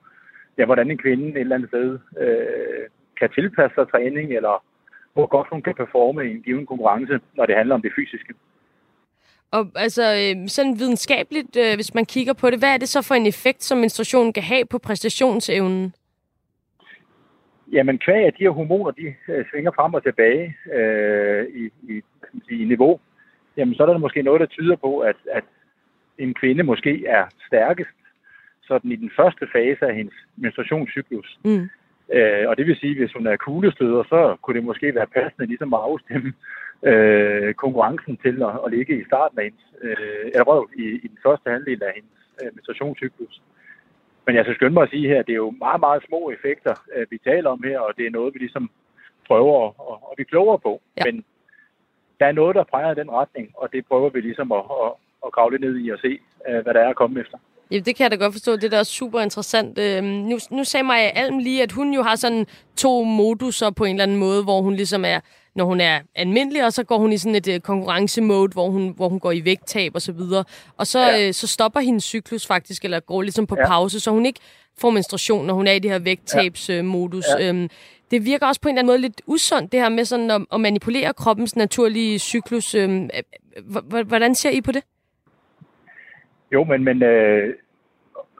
ja, 0.58 0.64
hvordan 0.64 0.90
en 0.90 0.98
kvinde 0.98 1.28
et 1.28 1.40
eller 1.40 1.56
andet 1.56 1.70
sted 1.70 1.98
øh, 2.20 2.84
kan 3.18 3.30
tilpasse 3.34 3.74
sig 3.74 3.90
træning, 3.90 4.32
eller 4.32 4.64
hvor 5.14 5.26
godt 5.26 5.48
hun 5.52 5.62
kan 5.62 5.74
performe 5.74 6.24
i 6.26 6.30
en 6.30 6.42
given 6.42 6.66
konkurrence, 6.66 7.20
når 7.36 7.46
det 7.46 7.56
handler 7.56 7.74
om 7.74 7.82
det 7.82 7.92
fysiske. 7.96 8.34
Og 9.50 9.66
altså, 9.74 10.02
øh, 10.02 10.48
sådan 10.48 10.78
videnskabeligt, 10.78 11.56
øh, 11.56 11.74
hvis 11.74 11.94
man 11.94 12.04
kigger 12.04 12.32
på 12.32 12.50
det, 12.50 12.58
hvad 12.58 12.74
er 12.74 12.78
det 12.78 12.88
så 12.88 13.02
for 13.02 13.14
en 13.14 13.26
effekt, 13.26 13.62
som 13.62 13.78
menstruation 13.78 14.32
kan 14.32 14.42
have 14.42 14.64
på 14.64 14.78
præstationsevnen? 14.78 15.94
Jamen, 17.72 17.98
kvæg 17.98 18.24
af 18.26 18.32
de 18.32 18.44
her 18.44 18.50
hormoner, 18.50 18.90
de 18.90 19.14
øh, 19.28 19.44
svinger 19.50 19.70
frem 19.70 19.94
og 19.94 20.02
tilbage 20.02 20.56
øh, 20.72 21.46
i, 21.54 21.64
i, 21.92 22.02
i 22.50 22.64
niveau, 22.64 23.00
jamen 23.56 23.74
så 23.74 23.82
er 23.82 23.86
der 23.86 23.98
måske 23.98 24.22
noget, 24.22 24.40
der 24.40 24.46
tyder 24.46 24.76
på, 24.76 24.98
at, 24.98 25.16
at 25.30 25.44
en 26.18 26.34
kvinde 26.34 26.62
måske 26.62 27.06
er 27.06 27.24
stærkest 27.46 27.90
sådan 28.62 28.92
i 28.92 28.96
den 28.96 29.10
første 29.16 29.46
fase 29.52 29.86
af 29.86 29.94
hendes 29.94 30.14
menstruationscyklus. 30.36 31.38
Mm. 31.44 31.68
Øh, 32.12 32.48
og 32.48 32.56
det 32.56 32.66
vil 32.66 32.76
sige, 32.76 32.98
hvis 32.98 33.12
hun 33.12 33.26
er 33.26 33.36
kuglestøder, 33.36 34.02
så 34.02 34.36
kunne 34.42 34.56
det 34.56 34.64
måske 34.64 34.94
være 34.94 35.06
passende 35.06 35.46
ligesom 35.46 35.74
at 35.74 35.80
afstemme 35.80 36.32
øh, 36.90 37.54
konkurrencen 37.54 38.16
til 38.16 38.42
at, 38.42 38.54
at 38.66 38.70
ligge 38.72 39.00
i 39.00 39.04
starten 39.04 39.38
af 39.38 39.44
hendes, 39.44 39.66
øh, 39.82 40.24
eller 40.32 40.44
røv, 40.44 40.68
i, 40.76 40.84
i 41.04 41.08
den 41.08 41.18
første 41.22 41.50
halvdel 41.50 41.82
af 41.82 41.92
hendes 41.94 42.18
øh, 42.42 42.50
menstruationscyklus. 42.54 43.42
Men 44.26 44.36
jeg 44.36 44.44
skal 44.44 44.54
skynde 44.54 44.74
mig 44.74 44.82
at 44.82 44.90
sige 44.90 45.08
her, 45.08 45.18
at 45.18 45.26
det 45.26 45.32
er 45.32 45.44
jo 45.46 45.50
meget, 45.50 45.80
meget 45.80 46.02
små 46.08 46.30
effekter, 46.30 46.74
øh, 46.94 47.06
vi 47.10 47.18
taler 47.18 47.50
om 47.50 47.62
her, 47.64 47.78
og 47.78 47.92
det 47.96 48.06
er 48.06 48.10
noget, 48.10 48.34
vi 48.34 48.38
ligesom 48.38 48.70
prøver 49.26 49.66
at, 49.66 49.72
at, 50.10 50.14
blive 50.16 50.26
klogere 50.32 50.58
på. 50.58 50.82
Ja. 50.96 51.04
Men 51.04 51.24
der 52.20 52.26
er 52.26 52.32
noget, 52.32 52.56
der 52.56 52.64
peger 52.64 52.92
i 52.92 53.00
den 53.00 53.10
retning, 53.10 53.46
og 53.54 53.72
det 53.72 53.86
prøver 53.86 54.10
vi 54.10 54.20
ligesom 54.20 54.52
at, 54.52 54.64
at, 54.84 54.92
at 55.24 55.32
grave 55.32 55.50
lidt 55.50 55.62
ned 55.62 55.84
i 55.84 55.88
og 55.90 55.98
se, 55.98 56.18
øh, 56.48 56.62
hvad 56.62 56.74
der 56.74 56.80
er 56.80 56.88
at 56.88 56.96
komme 56.96 57.20
efter. 57.20 57.38
Ja, 57.70 57.78
det 57.78 57.96
kan 57.96 58.02
jeg 58.04 58.10
da 58.10 58.16
godt 58.16 58.34
forstå. 58.34 58.52
Det 58.56 58.64
er 58.64 58.68
da 58.68 58.78
også 58.78 58.92
super 58.92 59.20
interessant. 59.20 59.78
Øhm, 59.78 60.04
nu, 60.04 60.36
nu 60.50 60.64
sagde 60.64 60.84
Maja 60.84 61.10
Alm 61.14 61.38
lige, 61.38 61.62
at 61.62 61.72
hun 61.72 61.94
jo 61.94 62.02
har 62.02 62.16
sådan 62.16 62.46
to 62.76 63.04
moduser 63.04 63.70
på 63.70 63.84
en 63.84 63.94
eller 63.94 64.02
anden 64.02 64.18
måde, 64.18 64.44
hvor 64.44 64.60
hun 64.60 64.74
ligesom 64.74 65.04
er 65.04 65.20
når 65.54 65.64
hun 65.64 65.80
er 65.80 66.00
almindelig, 66.14 66.64
og 66.64 66.72
så 66.72 66.84
går 66.84 66.98
hun 66.98 67.12
i 67.12 67.18
sådan 67.18 67.34
et 67.34 67.48
uh, 67.48 67.58
konkurrencemode, 67.58 68.52
hvor 68.52 68.70
hun, 68.70 68.92
hvor 68.96 69.08
hun 69.08 69.20
går 69.20 69.32
i 69.32 69.44
vægttab 69.44 69.94
og 69.94 70.02
så 70.02 70.12
videre. 70.12 70.44
Og 70.76 70.86
så, 70.86 71.00
ja. 71.00 71.28
uh, 71.28 71.32
så 71.34 71.46
stopper 71.46 71.80
hendes 71.80 72.04
cyklus 72.04 72.46
faktisk, 72.46 72.84
eller 72.84 73.00
går 73.00 73.22
ligesom 73.22 73.46
på 73.46 73.56
ja. 73.58 73.66
pause, 73.66 74.00
så 74.00 74.10
hun 74.10 74.26
ikke 74.26 74.40
får 74.80 74.90
menstruation, 74.90 75.46
når 75.46 75.54
hun 75.54 75.66
er 75.66 75.72
i 75.72 75.78
det 75.78 75.90
her 75.90 75.98
vægttabsmodus. 75.98 77.24
Ja. 77.38 77.48
Øhm, 77.48 77.68
det 78.10 78.24
virker 78.24 78.46
også 78.46 78.60
på 78.60 78.68
en 78.68 78.74
eller 78.74 78.82
anden 78.82 78.90
måde 78.90 78.98
lidt 78.98 79.22
usundt, 79.26 79.72
det 79.72 79.80
her 79.80 79.88
med 79.88 80.04
sådan 80.04 80.30
at, 80.30 80.42
at 80.52 80.60
manipulere 80.60 81.14
kroppens 81.14 81.56
naturlige 81.56 82.18
cyklus. 82.18 82.74
Øhm, 82.74 83.10
hvordan 84.06 84.34
ser 84.34 84.50
I 84.50 84.60
på 84.60 84.72
det? 84.72 84.82
Jo, 86.52 86.64
men, 86.64 86.84
men 86.84 87.02
øh, 87.02 87.54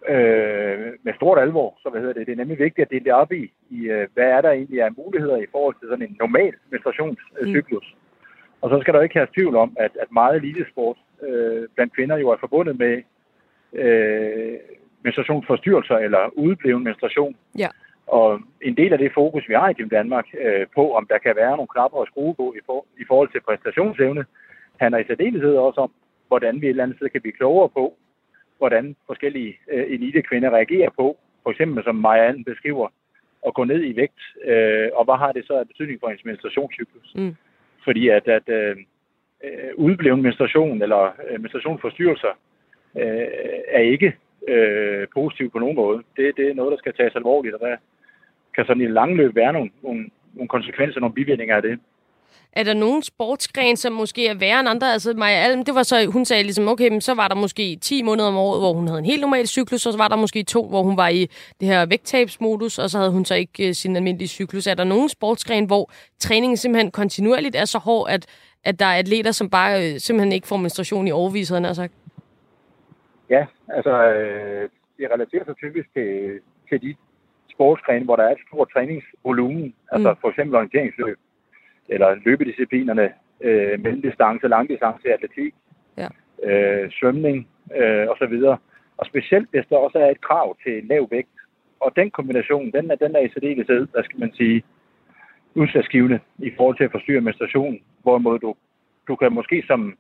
øh, 0.08 0.92
med 1.02 1.14
stort 1.14 1.38
alvor, 1.38 1.78
så 1.82 1.88
hvad 1.90 2.00
hedder 2.00 2.14
det, 2.14 2.26
det 2.26 2.32
er 2.32 2.36
nemlig 2.36 2.58
vigtigt 2.58 2.84
at 2.84 2.90
dele 2.90 3.04
det 3.04 3.12
op 3.12 3.32
i, 3.32 3.52
i 3.70 3.80
øh, 3.88 4.08
hvad 4.14 4.24
er 4.24 4.40
der 4.40 4.50
egentlig 4.50 4.82
af 4.82 4.90
muligheder 4.96 5.36
i 5.36 5.46
forhold 5.52 5.74
til 5.80 5.88
sådan 5.88 6.06
en 6.08 6.16
normal 6.20 6.54
menstruationscyklus. 6.70 7.94
Mm. 7.94 7.98
Og 8.60 8.70
så 8.70 8.80
skal 8.80 8.94
der 8.94 9.02
ikke 9.02 9.18
have 9.18 9.34
tvivl 9.34 9.56
om, 9.56 9.76
at, 9.76 9.92
at 10.00 10.12
meget 10.12 10.36
elitesport 10.36 10.96
øh, 11.22 11.68
blandt 11.74 11.94
kvinder 11.94 12.16
jo 12.16 12.28
er 12.28 12.36
forbundet 12.40 12.78
med 12.78 13.02
øh, 13.72 14.58
menstruationsforstyrrelser 15.04 15.96
eller 15.96 16.30
udebleven 16.36 16.84
menstruation. 16.84 17.36
Ja. 17.58 17.68
Og 18.06 18.40
en 18.60 18.76
del 18.76 18.92
af 18.92 18.98
det 18.98 19.12
fokus, 19.14 19.48
vi 19.48 19.54
har 19.54 19.68
i 19.68 19.74
Team 19.74 19.88
Danmark 19.88 20.26
øh, 20.40 20.66
på, 20.74 20.94
om 20.94 21.06
der 21.06 21.18
kan 21.18 21.36
være 21.36 21.56
nogle 21.56 21.68
knapper 21.68 22.02
at 22.02 22.08
skrue 22.08 22.34
på 22.34 22.54
i, 22.56 22.60
for, 22.66 22.86
i 22.98 23.04
forhold 23.08 23.28
til 23.32 23.40
præstationsevne, 23.40 24.24
handler 24.80 24.98
i 24.98 25.04
særdeleshed 25.06 25.56
også 25.56 25.80
om, 25.80 25.92
hvordan 26.28 26.60
vi 26.60 26.66
et 26.66 26.70
eller 26.70 26.82
andet 26.82 26.96
sted 26.96 27.08
kan 27.08 27.20
blive 27.20 27.38
klogere 27.40 27.68
på, 27.68 27.96
hvordan 28.62 28.96
forskellige 29.06 29.52
øh, 29.72 29.84
elitekvinder 29.94 30.50
reagerer 30.50 30.90
på, 31.00 31.06
for 31.42 31.50
eksempel 31.50 31.84
som 31.84 31.96
Marianne 31.96 32.44
beskriver, 32.44 32.88
at 33.46 33.54
gå 33.54 33.64
ned 33.64 33.80
i 33.84 33.96
vægt, 33.96 34.22
øh, 34.44 34.88
og 34.98 35.04
hvad 35.04 35.18
har 35.22 35.32
det 35.32 35.46
så 35.46 35.54
af 35.58 35.68
betydning 35.68 36.00
for 36.00 36.08
hendes 36.08 36.24
menstruationscyklus? 36.24 37.12
Mm. 37.14 37.34
Fordi 37.84 38.08
at, 38.08 38.28
at 38.28 38.48
øh, 38.48 38.76
øh 39.44 39.72
udbleven 39.76 40.22
menstruation 40.22 40.82
eller 40.82 41.02
øh, 41.28 41.40
menstruationsforstyrrelser 41.40 42.32
øh, 43.00 43.26
er 43.78 43.84
ikke 43.94 44.10
øh, 44.48 45.06
positiv 45.14 45.50
på 45.50 45.58
nogen 45.58 45.76
måde. 45.76 45.98
Det, 46.16 46.36
det 46.36 46.44
er 46.50 46.54
noget, 46.54 46.72
der 46.72 46.78
skal 46.78 46.94
tages 46.94 47.16
alvorligt, 47.16 47.54
og 47.54 47.60
der 47.60 47.76
kan 48.54 48.64
sådan 48.66 48.82
i 48.82 48.86
lang 48.86 49.16
løb 49.16 49.34
være 49.34 49.52
nogle, 49.52 49.70
nogle, 49.82 50.10
nogle 50.34 50.48
konsekvenser, 50.48 51.00
nogle 51.00 51.14
bivirkninger 51.14 51.56
af 51.56 51.62
det. 51.62 51.78
Er 52.52 52.62
der 52.64 52.74
nogen 52.74 53.02
sportsgren, 53.02 53.76
som 53.76 53.92
måske 53.92 54.28
er 54.28 54.34
værre 54.34 54.60
end 54.60 54.68
andre? 54.68 54.92
Altså 54.92 55.14
Maja 55.16 55.36
Alm, 55.36 55.64
det 55.64 55.74
var 55.74 55.82
så, 55.82 56.06
hun 56.06 56.24
sagde 56.24 56.42
ligesom, 56.42 56.68
okay, 56.68 56.88
men 56.88 57.00
så 57.00 57.14
var 57.14 57.28
der 57.28 57.34
måske 57.34 57.76
10 57.76 58.02
måneder 58.02 58.28
om 58.28 58.36
året, 58.36 58.60
hvor 58.60 58.72
hun 58.72 58.86
havde 58.86 58.98
en 58.98 59.04
helt 59.04 59.20
normal 59.20 59.46
cyklus, 59.46 59.86
og 59.86 59.92
så 59.92 59.98
var 59.98 60.08
der 60.08 60.16
måske 60.16 60.42
to, 60.42 60.68
hvor 60.68 60.82
hun 60.82 60.96
var 60.96 61.08
i 61.08 61.26
det 61.60 61.68
her 61.68 61.86
vægttabsmodus, 61.86 62.78
og 62.78 62.90
så 62.90 62.98
havde 62.98 63.10
hun 63.10 63.24
så 63.24 63.34
ikke 63.34 63.68
uh, 63.68 63.72
sin 63.72 63.96
almindelige 63.96 64.28
cyklus. 64.28 64.66
Er 64.66 64.74
der 64.74 64.84
nogen 64.84 65.08
sportsgren, 65.08 65.66
hvor 65.66 65.90
træningen 66.18 66.56
simpelthen 66.56 66.90
kontinuerligt 66.90 67.56
er 67.56 67.64
så 67.64 67.78
hård, 67.78 68.10
at, 68.10 68.26
at 68.64 68.78
der 68.78 68.86
er 68.86 68.98
atleter, 68.98 69.32
som 69.32 69.50
bare 69.50 69.78
uh, 69.78 69.98
simpelthen 69.98 70.32
ikke 70.32 70.46
får 70.46 70.56
menstruation 70.56 71.08
i 71.08 71.10
overvis, 71.10 71.48
havde 71.48 71.64
han 71.64 71.74
sagt? 71.74 71.92
Ja, 73.30 73.46
altså 73.68 74.04
øh, 74.12 74.68
det 74.98 75.10
relaterer 75.14 75.44
sig 75.44 75.56
typisk 75.56 75.88
til, 75.94 76.40
til 76.68 76.82
de 76.82 76.94
sportsgrene, 77.54 78.04
hvor 78.04 78.16
der 78.16 78.24
er 78.24 78.32
et 78.32 78.44
stort 78.48 78.68
træningsvolumen, 78.74 79.74
altså 79.92 80.10
mm. 80.10 80.16
for 80.20 80.28
eksempel 80.28 80.54
orienteringsløb, 80.56 81.18
eller 81.88 82.14
løbedisciplinerne, 82.24 83.12
øh, 83.40 83.80
mellemdistance, 83.80 84.48
langdistance, 84.48 85.12
atletik, 85.12 85.54
ja. 85.96 86.08
øh, 86.42 86.90
svømning 86.90 87.48
øh, 87.76 88.06
osv. 88.08 88.34
Og 88.96 89.06
specielt 89.06 89.50
hvis 89.50 89.66
der 89.70 89.76
også 89.76 89.98
er 89.98 90.10
et 90.10 90.20
krav 90.20 90.56
til 90.64 90.84
lav 90.84 91.08
vægt. 91.10 91.28
Og 91.80 91.96
den 91.96 92.10
kombination, 92.10 92.72
den 92.72 92.90
er, 92.90 92.94
den 92.94 93.16
er 93.16 93.20
i 93.20 93.28
særdeleshed, 93.34 93.86
hvad 93.92 94.04
skal 94.04 94.20
man 94.20 94.32
sige, 94.34 94.62
udsatsgivende 95.54 96.20
i 96.38 96.50
forhold 96.56 96.76
til 96.76 96.84
at 96.84 96.90
forstyrre 96.90 97.20
menstruation, 97.20 97.80
hvorimod 98.02 98.38
du, 98.38 98.54
du 99.08 99.16
kan 99.16 99.32
måske 99.32 99.64
som 99.66 99.96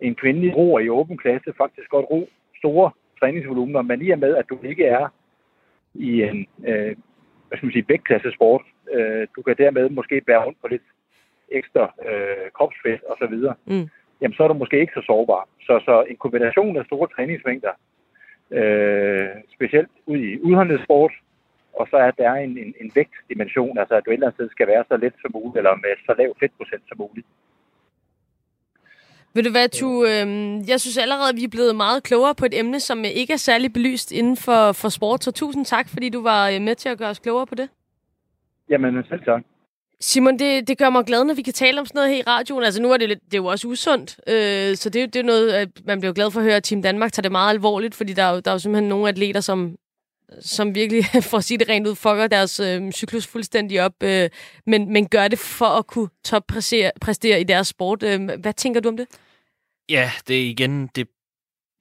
en 0.00 0.14
kvindelig 0.14 0.56
roer 0.56 0.80
i 0.80 0.88
åben 0.88 1.16
klasse 1.16 1.52
faktisk 1.56 1.90
godt 1.90 2.06
ro 2.10 2.28
store 2.58 2.90
træningsvolumener, 3.20 3.82
men 3.82 4.02
i 4.02 4.10
og 4.10 4.18
med, 4.18 4.34
at 4.34 4.44
du 4.48 4.58
ikke 4.62 4.84
er 4.84 5.08
i 5.94 6.22
en 6.22 6.46
øh, 6.68 6.96
hvad 7.48 7.58
skal 7.58 7.66
man 7.66 7.72
sige, 7.72 7.88
vægtklasse 7.88 8.30
sport, 8.32 8.62
øh, 8.94 9.26
du 9.36 9.42
kan 9.42 9.56
dermed 9.58 9.90
måske 9.90 10.20
bære 10.20 10.44
rundt 10.44 10.60
på 10.60 10.68
lidt 10.68 10.82
ekstra 11.52 11.94
øh, 12.08 12.50
kropsfedt 12.56 13.02
og 13.02 13.16
så 13.20 13.26
videre, 13.26 13.54
mm. 13.66 13.88
jamen 14.20 14.34
så 14.34 14.42
er 14.42 14.48
du 14.48 14.54
måske 14.54 14.80
ikke 14.80 14.92
så 14.96 15.02
sårbar. 15.06 15.48
Så, 15.60 15.80
så 15.84 16.04
en 16.10 16.16
kombination 16.16 16.76
af 16.76 16.84
store 16.84 17.08
træningsmængder, 17.14 17.74
øh, 18.50 19.28
specielt 19.54 19.90
ud 20.06 20.18
i 20.18 20.40
udholdenhedssport, 20.40 21.12
og 21.72 21.86
så 21.90 21.96
er 21.96 22.10
der 22.10 22.32
en, 22.32 22.58
en, 22.58 22.74
en 22.80 22.90
vægtdimension, 22.94 23.78
altså 23.78 23.94
at 23.94 24.02
du 24.04 24.10
et 24.10 24.14
eller 24.14 24.26
andet 24.26 24.36
sted 24.36 24.50
skal 24.50 24.66
være 24.66 24.84
så 24.88 24.96
let 24.96 25.14
som 25.22 25.30
muligt, 25.34 25.56
eller 25.56 25.74
med 25.74 25.92
så 26.06 26.14
lav 26.18 26.34
fedtprocent 26.40 26.82
som 26.88 26.98
muligt. 26.98 27.26
Ved 29.34 29.42
du 29.42 29.50
hvad, 29.50 29.68
tu, 29.68 30.04
øh, 30.04 30.26
jeg 30.70 30.80
synes 30.80 30.98
allerede, 30.98 31.28
at 31.28 31.36
vi 31.36 31.44
er 31.44 31.54
blevet 31.56 31.76
meget 31.76 32.02
klogere 32.02 32.34
på 32.34 32.44
et 32.44 32.58
emne, 32.58 32.80
som 32.80 33.04
ikke 33.04 33.32
er 33.32 33.36
særlig 33.36 33.72
belyst 33.72 34.12
inden 34.12 34.36
for, 34.36 34.72
for 34.72 34.88
sport. 34.88 35.24
Så 35.24 35.32
tusind 35.32 35.64
tak, 35.64 35.88
fordi 35.88 36.08
du 36.08 36.22
var 36.22 36.50
øh, 36.50 36.60
med 36.62 36.74
til 36.74 36.88
at 36.88 36.98
gøre 36.98 37.08
os 37.08 37.18
klogere 37.18 37.46
på 37.46 37.54
det. 37.54 37.68
Jamen, 38.70 39.04
selv 39.08 39.24
tak. 39.24 39.42
Simon, 40.00 40.38
det, 40.38 40.68
det 40.68 40.78
gør 40.78 40.90
mig 40.90 41.04
glad, 41.04 41.24
når 41.24 41.34
vi 41.34 41.42
kan 41.42 41.52
tale 41.52 41.80
om 41.80 41.86
sådan 41.86 41.98
noget 41.98 42.10
her 42.10 42.18
i 42.18 42.22
radioen. 42.26 42.64
Altså 42.64 42.82
nu 42.82 42.92
er 42.92 42.96
det, 42.96 43.08
lidt, 43.08 43.24
det 43.24 43.34
er 43.34 43.38
jo 43.38 43.46
også 43.46 43.68
usundt, 43.68 44.20
øh, 44.26 44.76
så 44.76 44.90
det, 44.90 45.14
det 45.14 45.20
er 45.20 45.24
noget, 45.24 45.72
man 45.86 46.00
bliver 46.00 46.12
glad 46.12 46.30
for 46.30 46.40
at 46.40 46.44
høre, 46.44 46.56
at 46.56 46.64
Team 46.64 46.82
Danmark 46.82 47.12
tager 47.12 47.22
det 47.22 47.32
meget 47.32 47.50
alvorligt, 47.50 47.94
fordi 47.94 48.12
der 48.12 48.22
er 48.22 48.30
jo, 48.30 48.40
der 48.40 48.50
er 48.50 48.54
jo 48.54 48.58
simpelthen 48.58 48.88
nogle 48.88 49.08
atleter, 49.08 49.40
som, 49.40 49.76
som 50.40 50.74
virkelig, 50.74 51.04
for 51.30 51.38
at 51.38 51.44
sige 51.44 51.58
det 51.58 51.68
rent 51.68 51.86
ud, 51.86 51.94
fucker 51.94 52.26
deres 52.26 52.60
øh, 52.60 52.92
cyklus 52.92 53.26
fuldstændig 53.26 53.82
op, 53.82 54.02
øh, 54.02 54.30
men, 54.66 54.92
men 54.92 55.08
gør 55.08 55.28
det 55.28 55.38
for 55.38 55.66
at 55.66 55.86
kunne 55.86 56.08
toppræstere 56.24 56.90
præstere 57.00 57.40
i 57.40 57.44
deres 57.44 57.68
sport. 57.68 58.02
Øh, 58.02 58.24
hvad 58.40 58.54
tænker 58.54 58.80
du 58.80 58.88
om 58.88 58.96
det? 58.96 59.06
Ja, 59.88 60.10
det 60.28 60.36
er 60.36 60.50
igen, 60.50 60.86
det, 60.86 61.08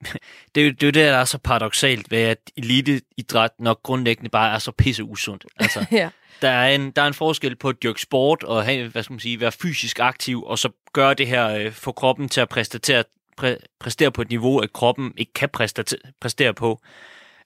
det, 0.56 0.62
er 0.62 0.66
jo, 0.66 0.72
det 0.72 0.84
er 0.84 0.88
jo 0.88 0.92
det, 0.92 0.96
der 0.96 1.18
er 1.18 1.26
så 1.26 1.38
paradoxalt 1.38 2.12
ved, 2.12 2.22
at 2.22 2.52
eliteidræt 2.58 3.52
nok 3.60 3.84
grundlæggende 3.84 4.30
bare 4.30 4.54
er 4.54 4.60
så 4.60 4.72
pisse 4.72 5.04
usundt. 5.04 5.46
Altså, 5.60 5.86
ja. 5.92 6.10
der, 6.42 6.50
er 6.50 6.76
en, 6.76 6.92
der 6.92 7.02
er 7.02 7.08
en 7.08 7.14
forskel 7.14 7.56
på 7.56 7.70
at 7.70 7.84
dyrke 7.84 8.02
sport 8.02 8.44
og 8.44 8.66
have, 8.66 8.88
hvad 8.88 9.04
skal 9.04 9.14
man 9.14 9.20
sige, 9.20 9.40
være 9.40 9.52
fysisk 9.52 10.00
aktiv, 10.00 10.44
og 10.44 10.60
så 10.60 10.70
gøre 10.94 11.14
det 11.14 11.28
her, 11.28 11.50
øh, 11.50 11.72
få 11.72 11.92
kroppen 11.92 12.30
til 12.30 12.42
at 12.42 12.50
præstere, 12.50 13.04
præ, 13.38 13.56
præstere 13.80 14.12
på 14.12 14.22
et 14.22 14.30
niveau, 14.30 14.60
at 14.60 14.74
kroppen 14.74 15.14
ikke 15.18 15.34
kan 15.34 15.50
præstere, 15.50 15.86
præstere 16.22 16.54
på. 16.54 16.82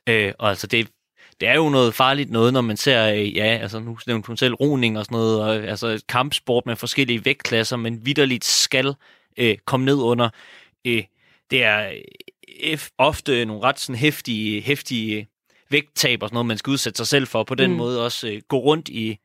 Øh, 0.07 0.33
og 0.39 0.49
altså, 0.49 0.67
det, 0.67 0.87
det 1.41 1.49
er 1.49 1.55
jo 1.55 1.69
noget 1.69 1.93
farligt 1.93 2.31
noget, 2.31 2.53
når 2.53 2.61
man 2.61 2.77
ser, 2.77 3.13
øh, 3.13 3.35
ja, 3.35 3.57
altså 3.61 3.79
nu 3.79 3.97
nævnte 4.07 4.27
hun 4.27 4.37
selv 4.37 4.53
roning 4.53 4.97
og 4.97 5.05
sådan 5.05 5.15
noget, 5.15 5.41
og, 5.41 5.55
altså 5.55 6.03
kampsport 6.09 6.65
med 6.65 6.75
forskellige 6.75 7.25
vægtklasser, 7.25 7.77
men 7.77 8.05
vidderligt 8.05 8.45
skal 8.45 8.95
øh, 9.37 9.57
komme 9.65 9.85
ned 9.85 9.95
under. 9.95 10.29
Øh, 10.85 11.03
det 11.51 11.63
er 11.63 11.91
ofte 12.97 13.45
nogle 13.45 13.63
ret 13.63 13.79
sådan 13.79 13.95
hæftige, 13.95 14.61
hæftige 14.61 15.27
vægttab 15.69 16.23
og 16.23 16.29
sådan 16.29 16.35
noget, 16.35 16.45
man 16.45 16.57
skal 16.57 16.71
udsætte 16.71 16.97
sig 16.97 17.07
selv 17.07 17.27
for. 17.27 17.43
På 17.43 17.55
den 17.55 17.71
mm. 17.71 17.77
måde 17.77 18.05
også 18.05 18.27
øh, 18.27 18.41
gå 18.47 18.57
rundt 18.57 18.89
i, 18.89 19.17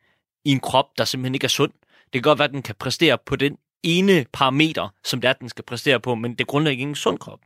i 0.45 0.51
en 0.51 0.61
krop, 0.61 0.87
der 0.99 1.05
simpelthen 1.05 1.35
ikke 1.35 1.45
er 1.45 1.49
sund. 1.49 1.73
Det 2.05 2.13
kan 2.13 2.23
godt 2.23 2.39
være, 2.39 2.49
at 2.49 2.55
den 2.55 2.63
kan 2.63 2.75
præstere 2.79 3.19
på 3.27 3.37
den 3.37 3.57
ene 3.83 4.27
parameter, 4.33 4.89
som 5.05 5.21
det 5.21 5.29
er, 5.29 5.33
den 5.33 5.49
skal 5.49 5.65
præstere 5.65 6.01
på, 6.01 6.15
men 6.15 6.31
det 6.31 6.41
er 6.41 6.45
grundlæggende 6.45 6.81
ikke 6.81 6.91
en 6.91 6.95
sund 6.95 7.19
krop. 7.19 7.41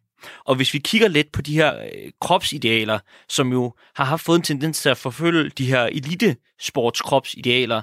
Og 0.45 0.55
hvis 0.55 0.75
vi 0.75 0.79
kigger 0.79 1.09
lidt 1.09 1.33
på 1.33 1.43
de 1.43 1.55
her 1.55 1.79
øh, 1.79 2.13
kropsidealer, 2.21 2.99
som 3.29 3.53
jo 3.53 3.75
har 3.95 4.05
haft 4.05 4.25
fået 4.25 4.37
en 4.37 4.43
tendens 4.43 4.83
til 4.83 4.89
at 4.89 4.97
forfølge 4.97 5.51
de 5.51 5.67
her 5.67 5.83
elitesportskropsidealer, 5.83 7.83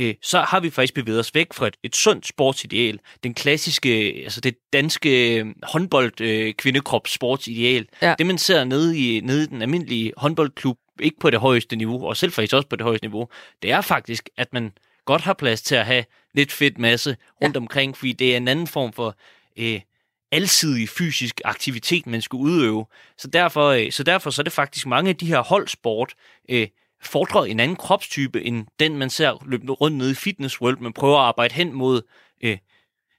øh, 0.00 0.14
så 0.22 0.40
har 0.40 0.60
vi 0.60 0.70
faktisk 0.70 0.94
bevæget 0.94 1.20
os 1.20 1.34
væk 1.34 1.52
fra 1.52 1.66
et, 1.66 1.76
et 1.82 1.96
sundt 1.96 2.26
sportsideal. 2.26 2.98
Den 3.24 3.34
klassiske, 3.34 4.20
altså 4.24 4.40
det 4.40 4.56
danske 4.72 5.38
øh, 5.38 5.46
håndbold 5.62 6.20
øh, 6.20 6.54
kvindekrop 6.54 7.08
sportsideal. 7.08 7.86
Ja. 8.02 8.14
Det 8.18 8.26
man 8.26 8.38
ser 8.38 8.64
nede 8.64 8.98
i, 8.98 9.20
nede 9.20 9.42
i 9.42 9.46
den 9.46 9.62
almindelige 9.62 10.12
håndboldklub, 10.16 10.78
ikke 11.00 11.18
på 11.20 11.30
det 11.30 11.40
højeste 11.40 11.76
niveau, 11.76 12.06
og 12.06 12.16
selv 12.16 12.32
faktisk 12.32 12.54
også 12.54 12.68
på 12.68 12.76
det 12.76 12.84
højeste 12.84 13.06
niveau, 13.06 13.28
det 13.62 13.70
er 13.70 13.80
faktisk, 13.80 14.28
at 14.36 14.52
man 14.52 14.72
godt 15.04 15.22
har 15.22 15.32
plads 15.32 15.62
til 15.62 15.74
at 15.74 15.86
have 15.86 16.04
lidt 16.34 16.52
fedt 16.52 16.78
masse 16.78 17.16
rundt 17.42 17.56
ja. 17.56 17.60
omkring, 17.60 17.96
fordi 17.96 18.12
det 18.12 18.32
er 18.32 18.36
en 18.36 18.48
anden 18.48 18.66
form 18.66 18.92
for 18.92 19.16
øh, 19.58 19.80
alsidig 20.32 20.88
fysisk 20.88 21.40
aktivitet, 21.44 22.06
man 22.06 22.22
skal 22.22 22.36
udøve. 22.36 22.86
Så 23.18 23.28
derfor, 23.28 23.68
øh, 23.68 23.92
så 23.92 24.02
derfor 24.02 24.30
så 24.30 24.42
er 24.42 24.44
det 24.44 24.52
faktisk 24.52 24.86
mange 24.86 25.08
af 25.08 25.16
de 25.16 25.26
her 25.26 25.40
holdsport, 25.40 26.14
øh, 26.48 26.68
fordrer 27.06 27.44
en 27.44 27.60
anden 27.60 27.76
kropstype, 27.76 28.42
end 28.42 28.66
den, 28.80 28.96
man 28.98 29.10
ser 29.10 29.44
løbe 29.46 29.72
rundt 29.72 29.96
nede 29.96 30.10
i 30.10 30.14
Fitness 30.14 30.60
World. 30.60 30.78
Man 30.80 30.92
prøver 30.92 31.18
at 31.18 31.24
arbejde 31.24 31.54
hen 31.54 31.72
mod, 31.72 32.02
øh, 32.44 32.58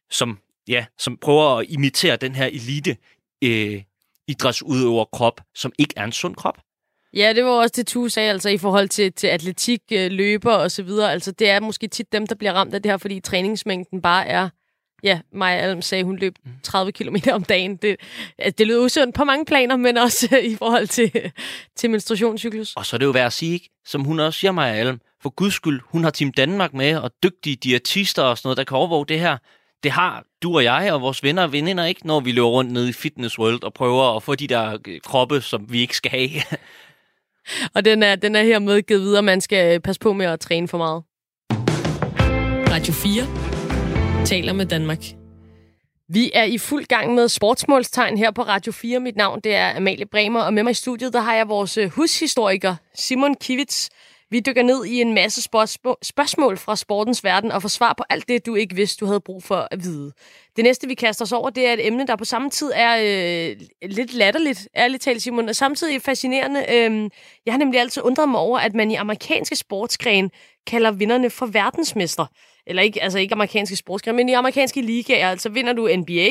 som, 0.10 0.40
ja, 0.68 0.86
som 0.98 1.18
prøver 1.18 1.58
at 1.58 1.66
imitere 1.70 2.16
den 2.16 2.36
her 2.36 2.46
elite 2.46 2.98
øh, 3.44 3.84
idrætsudøver 4.28 5.06
krop, 5.06 5.42
som 5.56 5.72
ikke 5.78 5.94
er 5.98 6.04
en 6.04 6.12
sund 6.12 6.36
krop. 6.36 6.58
Ja, 7.14 7.34
det 7.34 7.44
var 7.44 7.52
også 7.52 7.74
det, 7.76 7.94
du 7.94 8.10
sagde, 8.10 8.30
altså 8.30 8.50
i 8.50 8.58
forhold 8.58 8.90
til, 8.90 9.14
til 9.14 9.28
atletik, 9.28 9.82
øh, 9.92 10.12
løber 10.12 10.54
og 10.54 10.72
så 10.72 10.84
videre. 10.84 11.12
Altså, 11.12 11.32
det 11.32 11.50
er 11.50 11.60
måske 11.60 11.88
tit 11.88 12.12
dem, 12.12 12.28
der 12.28 12.36
bliver 12.36 12.54
ramt 12.54 12.74
af 12.74 12.82
det 12.82 12.92
her, 12.92 12.98
fordi 12.98 13.20
træningsmængden 13.20 14.02
bare 14.02 14.28
er 14.28 14.50
ja, 15.04 15.20
Maja 15.34 15.58
Alm 15.58 15.82
sagde, 15.82 16.04
hun 16.04 16.18
løb 16.18 16.36
30 16.64 16.92
km 16.92 17.16
om 17.32 17.44
dagen. 17.44 17.76
Det, 17.76 17.96
altså, 18.38 18.56
det 18.58 18.68
lyder 18.68 18.86
usundt 18.86 19.16
på 19.16 19.24
mange 19.24 19.46
planer, 19.46 19.76
men 19.76 19.98
også 19.98 20.38
i 20.44 20.56
forhold 20.56 20.88
til, 20.88 21.32
til 21.76 21.90
menstruationscyklus. 21.90 22.74
Og 22.76 22.86
så 22.86 22.96
er 22.96 22.98
det 22.98 23.06
jo 23.06 23.12
værd 23.12 23.26
at 23.26 23.34
sige, 23.34 23.54
ikke? 23.54 23.70
som 23.86 24.04
hun 24.04 24.20
også 24.20 24.40
siger, 24.40 24.52
Maja 24.52 24.76
Alm, 24.76 25.00
for 25.24 25.30
guds 25.30 25.54
skyld, 25.54 25.82
hun 25.84 26.04
har 26.04 26.12
Team 26.12 26.32
Danmark 26.32 26.74
med, 26.74 26.98
og 26.98 27.12
dygtige 27.24 27.56
diætister 27.56 28.24
og 28.24 28.38
sådan 28.38 28.48
noget, 28.48 28.58
der 28.58 28.64
kan 28.64 28.78
overvåge 28.78 29.06
det 29.06 29.20
her. 29.20 29.38
Det 29.84 29.92
har 29.92 30.24
du 30.44 30.56
og 30.56 30.64
jeg 30.64 30.94
og 30.94 31.02
vores 31.02 31.24
venner 31.24 31.44
og 31.44 31.52
veninder 31.52 31.86
ikke, 31.86 32.08
når 32.08 32.20
vi 32.20 32.32
løber 32.32 32.48
rundt 32.48 32.72
nede 32.72 32.90
i 32.90 32.94
Fitness 32.94 33.40
World 33.40 33.64
og 33.64 33.74
prøver 33.74 34.16
at 34.16 34.24
få 34.24 34.36
de 34.36 34.48
der 34.48 34.78
øh, 34.88 35.02
kroppe, 35.02 35.42
som 35.42 35.66
vi 35.70 35.82
ikke 35.82 35.96
skal 35.96 36.12
have. 36.12 36.30
og 37.76 37.86
den 37.86 38.04
er, 38.04 38.16
den 38.16 38.36
er 38.36 38.44
hermed 38.44 38.82
givet 38.82 39.02
videre, 39.02 39.24
man 39.24 39.42
skal 39.42 39.82
passe 39.82 40.00
på 40.00 40.14
med 40.14 40.26
at 40.26 40.40
træne 40.40 40.68
for 40.68 40.78
meget. 40.78 41.04
Radio 42.72 42.94
4 42.94 43.57
taler 44.28 44.54
med 44.54 44.66
Danmark. 44.66 45.00
Vi 46.10 46.32
er 46.34 46.44
i 46.44 46.58
fuld 46.58 46.86
gang 46.86 47.14
med 47.14 47.28
sportsmålstegn 47.28 48.18
her 48.18 48.32
på 48.32 48.42
Radio 48.42 48.72
4. 48.72 49.00
Mit 49.00 49.16
navn 49.16 49.40
det 49.44 49.56
er 49.56 49.76
Amalie 49.76 50.06
Bremer, 50.06 50.42
og 50.42 50.54
med 50.54 50.64
mig 50.64 50.72
i 50.72 50.74
studiet 50.74 51.14
der 51.14 51.20
har 51.20 51.36
jeg 51.36 51.50
vores 51.50 51.78
øh, 51.78 51.90
hushistoriker 51.90 52.76
Simon 52.96 53.36
Kivits. 53.36 53.90
Vi 54.30 54.40
dykker 54.40 54.64
ned 54.64 54.86
i 54.86 55.02
en 55.02 55.14
masse 55.14 55.42
spørgsmål 56.04 56.58
fra 56.58 56.76
sportens 56.76 57.24
verden 57.24 57.52
og 57.52 57.62
får 57.62 57.70
svar 57.70 57.94
på 57.98 58.04
alt 58.10 58.28
det, 58.28 58.46
du 58.46 58.56
ikke 58.56 58.76
vidste, 58.76 59.00
du 59.00 59.06
havde 59.06 59.20
brug 59.20 59.44
for 59.44 59.68
at 59.72 59.84
vide. 59.84 60.12
Det 60.56 60.64
næste, 60.64 60.88
vi 60.88 60.94
kaster 60.94 61.26
os 61.26 61.32
over, 61.32 61.50
det 61.50 61.68
er 61.68 61.74
et 61.74 61.88
emne, 61.88 62.08
der 62.08 62.16
på 62.16 62.26
samme 62.26 62.50
tid 62.50 62.72
er 62.76 62.98
øh, 62.98 63.56
lidt 63.90 64.14
latterligt, 64.14 64.68
ærligt 64.76 65.04
talt, 65.04 65.22
Simon, 65.22 65.50
og 65.50 65.56
samtidig 65.56 66.02
fascinerende. 66.02 66.60
Øh, 66.60 67.10
jeg 67.46 67.54
har 67.54 67.58
nemlig 67.58 67.80
altid 67.80 68.04
undret 68.04 68.30
mig 68.30 68.40
over, 68.40 68.60
at 68.60 68.74
man 68.74 68.92
i 68.92 68.96
amerikanske 68.96 69.56
sportsgren 69.56 70.32
kalder 70.68 70.92
vinderne 70.92 71.30
for 71.30 71.46
verdensmestre. 71.46 72.28
Eller 72.68 72.82
ikke, 72.82 73.04
altså 73.04 73.20
ikke 73.20 73.34
amerikanske 73.34 73.76
sportsgrene, 73.76 74.16
men 74.16 74.30
i 74.30 74.34
amerikanske 74.34 74.82
ligaer. 74.82 75.30
Altså 75.30 75.50
vinder 75.50 75.74
du 75.74 75.90
NBA, 75.98 76.30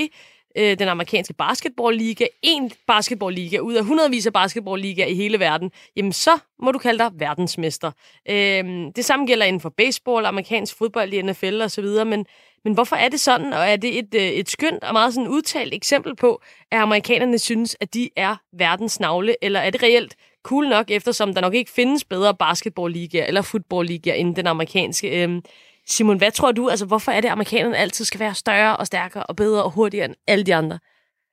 øh, 0.56 0.78
den 0.78 0.88
amerikanske 0.88 1.34
basketballliga, 1.34 2.26
en 2.42 2.70
basketballliga 2.86 3.58
ud 3.58 3.74
af 3.74 3.84
hundredvis 3.84 4.26
af 4.26 4.32
basketballligaer 4.32 5.06
i 5.06 5.14
hele 5.14 5.38
verden, 5.38 5.70
jamen 5.96 6.12
så 6.12 6.30
må 6.62 6.72
du 6.72 6.78
kalde 6.78 6.98
dig 6.98 7.10
verdensmester. 7.14 7.92
Øh, 8.30 8.64
det 8.96 9.04
samme 9.04 9.26
gælder 9.26 9.46
inden 9.46 9.60
for 9.60 9.68
baseball, 9.76 10.26
amerikansk 10.26 10.78
fodbold 10.78 11.12
i 11.12 11.22
NFL 11.22 11.60
og 11.62 11.70
så 11.70 11.82
videre, 11.82 12.04
men, 12.04 12.26
men 12.64 12.74
hvorfor 12.74 12.96
er 12.96 13.08
det 13.08 13.20
sådan, 13.20 13.52
og 13.52 13.68
er 13.68 13.76
det 13.76 13.98
et, 13.98 14.14
øh, 14.14 14.22
et 14.22 14.50
skønt 14.50 14.84
og 14.84 14.92
meget 14.92 15.14
sådan 15.14 15.28
udtalt 15.28 15.74
eksempel 15.74 16.16
på, 16.16 16.42
at 16.70 16.78
amerikanerne 16.78 17.38
synes, 17.38 17.76
at 17.80 17.94
de 17.94 18.10
er 18.16 18.36
verdens 18.52 19.00
navle, 19.00 19.44
eller 19.44 19.60
er 19.60 19.70
det 19.70 19.82
reelt 19.82 20.16
cool 20.42 20.68
nok, 20.68 20.90
eftersom 20.90 21.34
der 21.34 21.40
nok 21.40 21.54
ikke 21.54 21.70
findes 21.70 22.04
bedre 22.04 22.34
basketballligaer 22.34 23.26
eller 23.26 23.42
fodboldligaer 23.42 24.14
end 24.14 24.36
den 24.36 24.46
amerikanske? 24.46 25.22
Øh, 25.22 25.42
Simon, 25.88 26.18
hvad 26.18 26.32
tror 26.32 26.52
du? 26.52 26.68
Altså, 26.68 26.86
hvorfor 26.86 27.12
er 27.12 27.20
det, 27.20 27.28
at 27.28 27.32
amerikanerne 27.32 27.76
altid 27.76 28.04
skal 28.04 28.20
være 28.20 28.34
større 28.34 28.76
og 28.76 28.86
stærkere 28.86 29.22
og 29.22 29.36
bedre 29.36 29.64
og 29.64 29.70
hurtigere 29.70 30.04
end 30.04 30.14
alle 30.26 30.44
de 30.44 30.54
andre? 30.54 30.78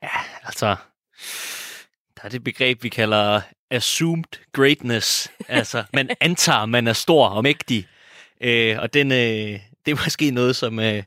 Ja, 0.04 0.08
altså... 0.44 0.76
Der 2.16 2.24
er 2.24 2.30
det 2.30 2.44
begreb, 2.44 2.84
vi 2.84 2.90
kalder 2.90 3.42
assumed 3.72 4.24
greatness. 4.52 5.32
Altså, 5.48 5.84
man 5.94 6.10
antager, 6.20 6.66
man 6.66 6.88
er 6.88 6.94
stor 6.94 7.28
og 7.28 7.44
mægtig. 7.44 7.88
Øh, 8.42 8.78
og 8.80 8.94
den, 8.94 9.12
øh, 9.12 9.60
det 9.86 9.92
er 9.92 10.04
måske 10.06 10.32
noget, 10.32 10.56
som 10.56 10.80
øh, 10.80 11.04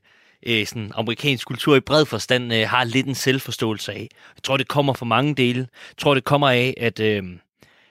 øh, 0.46 0.66
sådan 0.66 0.92
amerikansk 0.94 1.46
kultur 1.46 1.76
i 1.76 1.80
bred 1.80 2.06
forstand 2.06 2.52
øh, 2.54 2.68
har 2.68 2.84
lidt 2.84 3.06
en 3.06 3.14
selvforståelse 3.14 3.92
af. 3.92 4.08
Jeg 4.36 4.42
tror, 4.42 4.56
det 4.56 4.68
kommer 4.68 4.92
fra 4.92 5.06
mange 5.06 5.34
dele. 5.34 5.58
Jeg 5.60 5.96
tror, 5.98 6.14
det 6.14 6.24
kommer 6.24 6.50
af, 6.50 6.74
at... 6.76 7.00
Øh, 7.00 7.24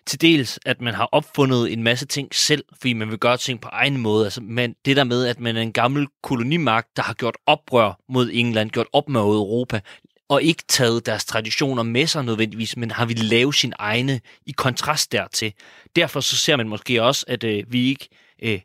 til 0.07 0.21
dels, 0.21 0.59
at 0.65 0.81
man 0.81 0.93
har 0.93 1.09
opfundet 1.11 1.73
en 1.73 1.83
masse 1.83 2.05
ting 2.05 2.35
selv, 2.35 2.63
fordi 2.71 2.93
man 2.93 3.09
vil 3.09 3.17
gøre 3.17 3.37
ting 3.37 3.61
på 3.61 3.69
egen 3.71 3.97
måde. 3.97 4.25
Altså, 4.25 4.41
men 4.41 4.75
det 4.85 4.97
der 4.97 5.03
med, 5.03 5.25
at 5.25 5.39
man 5.39 5.57
er 5.57 5.61
en 5.61 5.73
gammel 5.73 6.07
kolonimagt, 6.23 6.87
der 6.97 7.03
har 7.03 7.13
gjort 7.13 7.37
oprør 7.45 7.99
mod 8.09 8.29
England, 8.33 8.69
gjort 8.69 8.87
op 8.93 9.09
med 9.09 9.21
Europa, 9.21 9.81
og 10.29 10.43
ikke 10.43 10.63
taget 10.67 11.05
deres 11.05 11.25
traditioner 11.25 11.83
med 11.83 12.07
sig 12.07 12.23
nødvendigvis, 12.23 12.77
men 12.77 12.91
har 12.91 13.05
vi 13.05 13.13
lavet 13.13 13.55
sin 13.55 13.73
egne 13.79 14.21
i 14.45 14.51
kontrast 14.51 15.11
dertil. 15.11 15.53
Derfor 15.95 16.19
så 16.19 16.35
ser 16.35 16.55
man 16.55 16.67
måske 16.67 17.03
også, 17.03 17.25
at 17.27 17.43
øh, 17.43 17.63
vi 17.67 17.89
ikke 17.89 18.09
øh, 18.43 18.59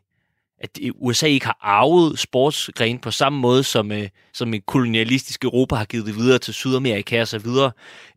at 0.63 0.79
USA 0.95 1.27
ikke 1.27 1.45
har 1.45 1.57
arvet 1.61 2.19
sportsgren 2.19 2.99
på 2.99 3.11
samme 3.11 3.39
måde, 3.39 3.63
som, 3.63 3.91
øh, 3.91 4.09
som 4.33 4.53
en 4.53 4.61
kolonialistisk 4.61 5.43
Europa 5.43 5.75
har 5.75 5.85
givet 5.85 6.05
det 6.05 6.15
videre 6.15 6.39
til 6.39 6.53
Sydamerika 6.53 7.21
og 7.21 7.27
så 7.27 7.39
videre. 7.39 7.71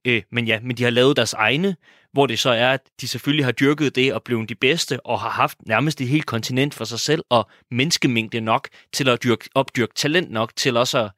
Øh, 0.05 0.23
men 0.33 0.47
ja, 0.47 0.59
men 0.63 0.77
de 0.77 0.83
har 0.83 0.91
lavet 0.91 1.17
deres 1.17 1.33
egne, 1.33 1.77
hvor 2.15 2.27
det 2.27 2.39
så 2.39 2.51
er, 2.51 2.71
at 2.71 2.81
de 3.01 3.09
selvfølgelig 3.09 3.45
har 3.45 3.53
dyrket 3.53 3.95
det 3.95 4.15
og 4.15 4.23
blevet 4.23 4.49
de 4.49 4.55
bedste, 4.55 5.07
og 5.07 5.21
har 5.21 5.31
haft 5.31 5.59
nærmest 5.67 6.01
et 6.01 6.09
helt 6.09 6.27
kontinent 6.27 6.75
for 6.75 6.85
sig 6.85 7.01
selv, 7.01 7.23
og 7.31 7.49
menneskemængde 7.71 8.41
nok 8.41 8.69
til 8.93 9.09
at 9.09 9.23
dyrke, 9.23 9.49
opdyrke 9.55 9.95
talent 9.95 10.31
nok 10.31 10.57
til 10.57 10.77
også 10.77 10.99
at 10.99 11.11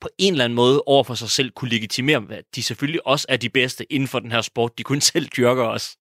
på 0.00 0.08
en 0.18 0.32
eller 0.32 0.44
anden 0.44 0.56
måde 0.56 0.82
over 0.86 1.04
for 1.04 1.14
sig 1.14 1.30
selv 1.30 1.50
kunne 1.50 1.70
legitimere, 1.70 2.24
at 2.30 2.44
de 2.54 2.62
selvfølgelig 2.62 3.06
også 3.06 3.26
er 3.28 3.36
de 3.36 3.48
bedste 3.48 3.92
inden 3.92 4.08
for 4.08 4.18
den 4.18 4.32
her 4.32 4.40
sport. 4.40 4.78
De 4.78 4.82
kun 4.82 5.00
selv 5.00 5.26
dyrker 5.26 5.64
os. 5.64 5.96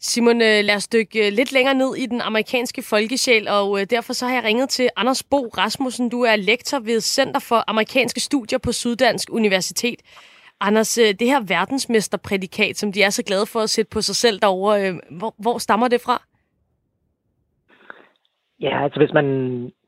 Simon, 0.00 0.42
øh, 0.42 0.64
lad 0.64 0.74
os 0.74 0.88
dykke 0.88 1.26
øh, 1.26 1.32
lidt 1.32 1.52
længere 1.52 1.74
ned 1.74 1.96
i 1.96 2.06
den 2.06 2.20
amerikanske 2.20 2.82
folkesjæl, 2.82 3.48
og 3.48 3.80
øh, 3.80 3.86
derfor 3.90 4.12
så 4.12 4.26
har 4.26 4.34
jeg 4.34 4.44
ringet 4.44 4.68
til 4.68 4.88
Anders 4.96 5.22
Bo 5.22 5.48
Rasmussen. 5.48 6.08
Du 6.08 6.22
er 6.22 6.36
lektor 6.36 6.78
ved 6.78 7.00
Center 7.00 7.40
for 7.40 7.64
Amerikanske 7.66 8.20
Studier 8.20 8.58
på 8.58 8.72
Syddansk 8.72 9.30
Universitet. 9.30 10.00
Anders, 10.68 10.98
øh, 10.98 11.10
det 11.20 11.26
her 11.32 11.40
verdensmesterprædikat, 11.48 12.76
som 12.76 12.92
de 12.92 13.02
er 13.02 13.10
så 13.10 13.22
glade 13.28 13.46
for 13.52 13.60
at 13.60 13.70
sætte 13.70 13.90
på 13.94 14.00
sig 14.00 14.16
selv 14.16 14.38
derovre, 14.40 14.74
øh, 14.82 14.94
hvor, 15.18 15.34
hvor 15.38 15.58
stammer 15.58 15.88
det 15.88 16.00
fra? 16.06 16.16
Ja, 18.60 18.84
altså 18.84 19.00
hvis 19.00 19.12
man 19.12 19.26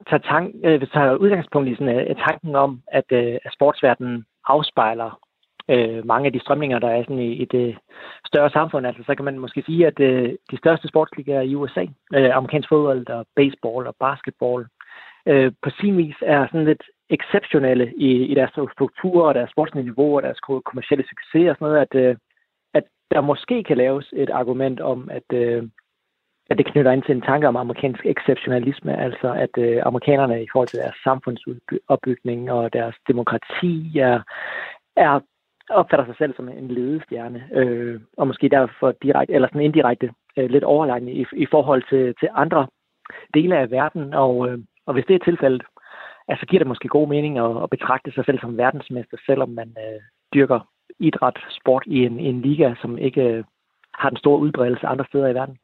tager, 0.08 0.22
tank, 0.32 0.54
øh, 0.64 0.78
hvis 0.78 0.88
tager 0.88 1.14
udgangspunkt 1.14 1.68
i 1.68 1.74
sådan, 1.74 1.98
øh, 1.98 2.16
tanken 2.16 2.54
om, 2.56 2.82
at, 2.92 3.08
øh, 3.10 3.34
at 3.44 3.52
sportsverdenen 3.52 4.24
afspejler 4.44 5.10
øh, 5.68 6.06
mange 6.06 6.26
af 6.26 6.32
de 6.32 6.40
strømninger, 6.40 6.78
der 6.78 6.88
er 6.88 7.02
sådan 7.02 7.18
i, 7.18 7.32
i 7.32 7.44
det 7.44 7.76
større 8.26 8.50
samfund. 8.50 8.86
Altså, 8.86 9.02
så 9.06 9.14
kan 9.14 9.24
man 9.24 9.38
måske 9.38 9.62
sige, 9.66 9.86
at 9.86 10.00
øh, 10.00 10.28
de 10.50 10.58
største 10.58 10.88
sportsligaer 10.88 11.40
i 11.40 11.54
USA, 11.54 11.84
øh, 12.14 12.36
amerikansk 12.36 12.68
fodbold 12.68 13.08
og 13.08 13.26
baseball 13.36 13.86
og 13.86 13.94
basketball, 14.00 14.66
øh, 15.26 15.52
på 15.62 15.70
sin 15.80 15.96
vis 15.96 16.16
er 16.22 16.46
sådan 16.46 16.64
lidt 16.64 16.82
exceptionelle 17.10 17.92
i, 17.96 18.10
i 18.24 18.34
deres 18.34 18.50
struktur 18.72 19.28
og 19.28 19.34
deres 19.34 19.50
sportslige 19.50 19.84
niveau 19.84 20.16
og 20.16 20.22
deres 20.22 20.40
kommersielle 20.40 21.04
succes 21.08 21.48
og 21.48 21.56
sådan 21.56 21.66
noget, 21.68 21.86
at, 21.86 21.94
øh, 21.94 22.16
at 22.74 22.84
der 23.10 23.20
måske 23.20 23.64
kan 23.64 23.76
laves 23.76 24.06
et 24.16 24.30
argument 24.30 24.80
om, 24.80 25.10
at, 25.10 25.28
øh, 25.32 25.62
at 26.50 26.58
det 26.58 26.66
knytter 26.66 26.92
ind 26.92 27.02
til 27.02 27.14
en 27.14 27.22
tanke 27.22 27.48
om 27.48 27.56
amerikansk 27.56 28.06
exceptionalisme, 28.06 29.00
altså 29.00 29.32
at 29.32 29.58
øh, 29.58 29.82
amerikanerne 29.84 30.42
i 30.42 30.46
forhold 30.52 30.68
til 30.68 30.78
deres 30.78 30.96
samfundsopbygning 31.04 32.50
og 32.52 32.72
deres 32.72 32.96
demokrati 33.08 33.98
er, 33.98 34.20
er 34.96 35.20
opfatter 35.70 36.06
sig 36.06 36.14
selv 36.18 36.34
som 36.36 36.48
en 36.48 36.68
ledestjerne, 36.68 37.48
øh, 37.52 38.00
og 38.16 38.26
måske 38.26 38.48
derfor 38.48 38.92
direkte, 39.02 39.34
eller 39.34 39.48
sådan 39.48 39.60
indirekte 39.60 40.10
øh, 40.36 40.50
lidt 40.50 40.64
overlegne 40.64 41.12
i, 41.12 41.26
i 41.32 41.46
forhold 41.50 41.82
til, 41.90 42.14
til 42.20 42.28
andre 42.34 42.66
dele 43.34 43.58
af 43.58 43.70
verden. 43.70 44.14
Og, 44.14 44.48
øh, 44.48 44.58
og 44.86 44.94
hvis 44.94 45.04
det 45.08 45.14
er 45.14 45.24
tilfældet, 45.24 45.62
altså 46.28 46.46
giver 46.46 46.60
det 46.60 46.66
måske 46.66 46.88
god 46.88 47.08
mening 47.08 47.38
at, 47.38 47.62
at 47.62 47.70
betragte 47.70 48.12
sig 48.12 48.24
selv 48.24 48.38
som 48.40 48.56
verdensmester, 48.56 49.16
selvom 49.26 49.48
man 49.48 49.68
øh, 49.68 50.00
dyrker 50.34 50.60
idræt, 50.98 51.38
sport 51.50 51.82
i 51.86 51.98
en, 52.06 52.20
i 52.20 52.26
en 52.26 52.42
liga, 52.42 52.74
som 52.82 52.98
ikke 52.98 53.22
øh, 53.22 53.44
har 53.94 54.08
den 54.08 54.18
store 54.18 54.40
udbredelse 54.40 54.86
andre 54.86 55.04
steder 55.08 55.28
i 55.28 55.34
verden. 55.34 55.58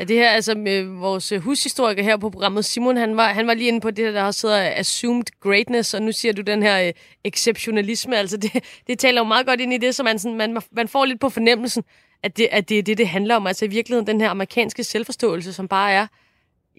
Er 0.00 0.04
det 0.04 0.16
her, 0.16 0.30
altså 0.30 0.54
med 0.54 1.00
vores 1.00 1.32
øh, 1.32 1.40
hushistoriker 1.40 2.02
her 2.02 2.16
på 2.16 2.30
programmet, 2.30 2.64
Simon, 2.64 2.96
han 2.96 3.16
var, 3.16 3.28
han 3.28 3.46
var 3.46 3.54
lige 3.54 3.68
inde 3.68 3.80
på 3.80 3.90
det, 3.90 4.14
der 4.14 4.24
også 4.24 4.46
hedder 4.46 4.70
assumed 4.76 5.24
greatness, 5.40 5.94
og 5.94 6.02
nu 6.02 6.12
siger 6.12 6.32
du 6.32 6.42
den 6.42 6.62
her 6.62 6.86
øh, 6.86 6.92
exceptionalisme. 7.24 8.16
Altså 8.16 8.36
det, 8.36 8.82
det 8.86 8.98
taler 8.98 9.20
jo 9.20 9.24
meget 9.24 9.46
godt 9.46 9.60
ind 9.60 9.72
i 9.72 9.78
det, 9.78 9.94
så 9.94 10.02
man, 10.02 10.18
sådan, 10.18 10.36
man, 10.36 10.62
man 10.72 10.88
får 10.88 11.04
lidt 11.04 11.20
på 11.20 11.28
fornemmelsen, 11.28 11.84
at 12.22 12.36
det, 12.36 12.48
at 12.52 12.68
det 12.68 12.78
er 12.78 12.82
det, 12.82 12.98
det 12.98 13.08
handler 13.08 13.36
om. 13.36 13.46
Altså 13.46 13.64
i 13.64 13.68
virkeligheden 13.68 14.06
den 14.06 14.20
her 14.20 14.30
amerikanske 14.30 14.84
selvforståelse, 14.84 15.52
som 15.52 15.68
bare 15.68 15.92
er 15.92 16.06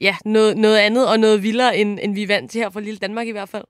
ja, 0.01 0.15
noget, 0.25 0.57
noget 0.57 0.77
andet 0.77 1.03
og 1.11 1.19
noget 1.19 1.43
vildere, 1.43 1.77
end, 1.77 1.99
end 2.03 2.15
vi 2.15 2.23
er 2.23 2.33
vant 2.35 2.51
til 2.51 2.61
her 2.61 2.69
fra 2.69 2.79
lille 2.79 2.97
Danmark 2.97 3.27
i 3.27 3.31
hvert 3.31 3.49
fald. 3.49 3.65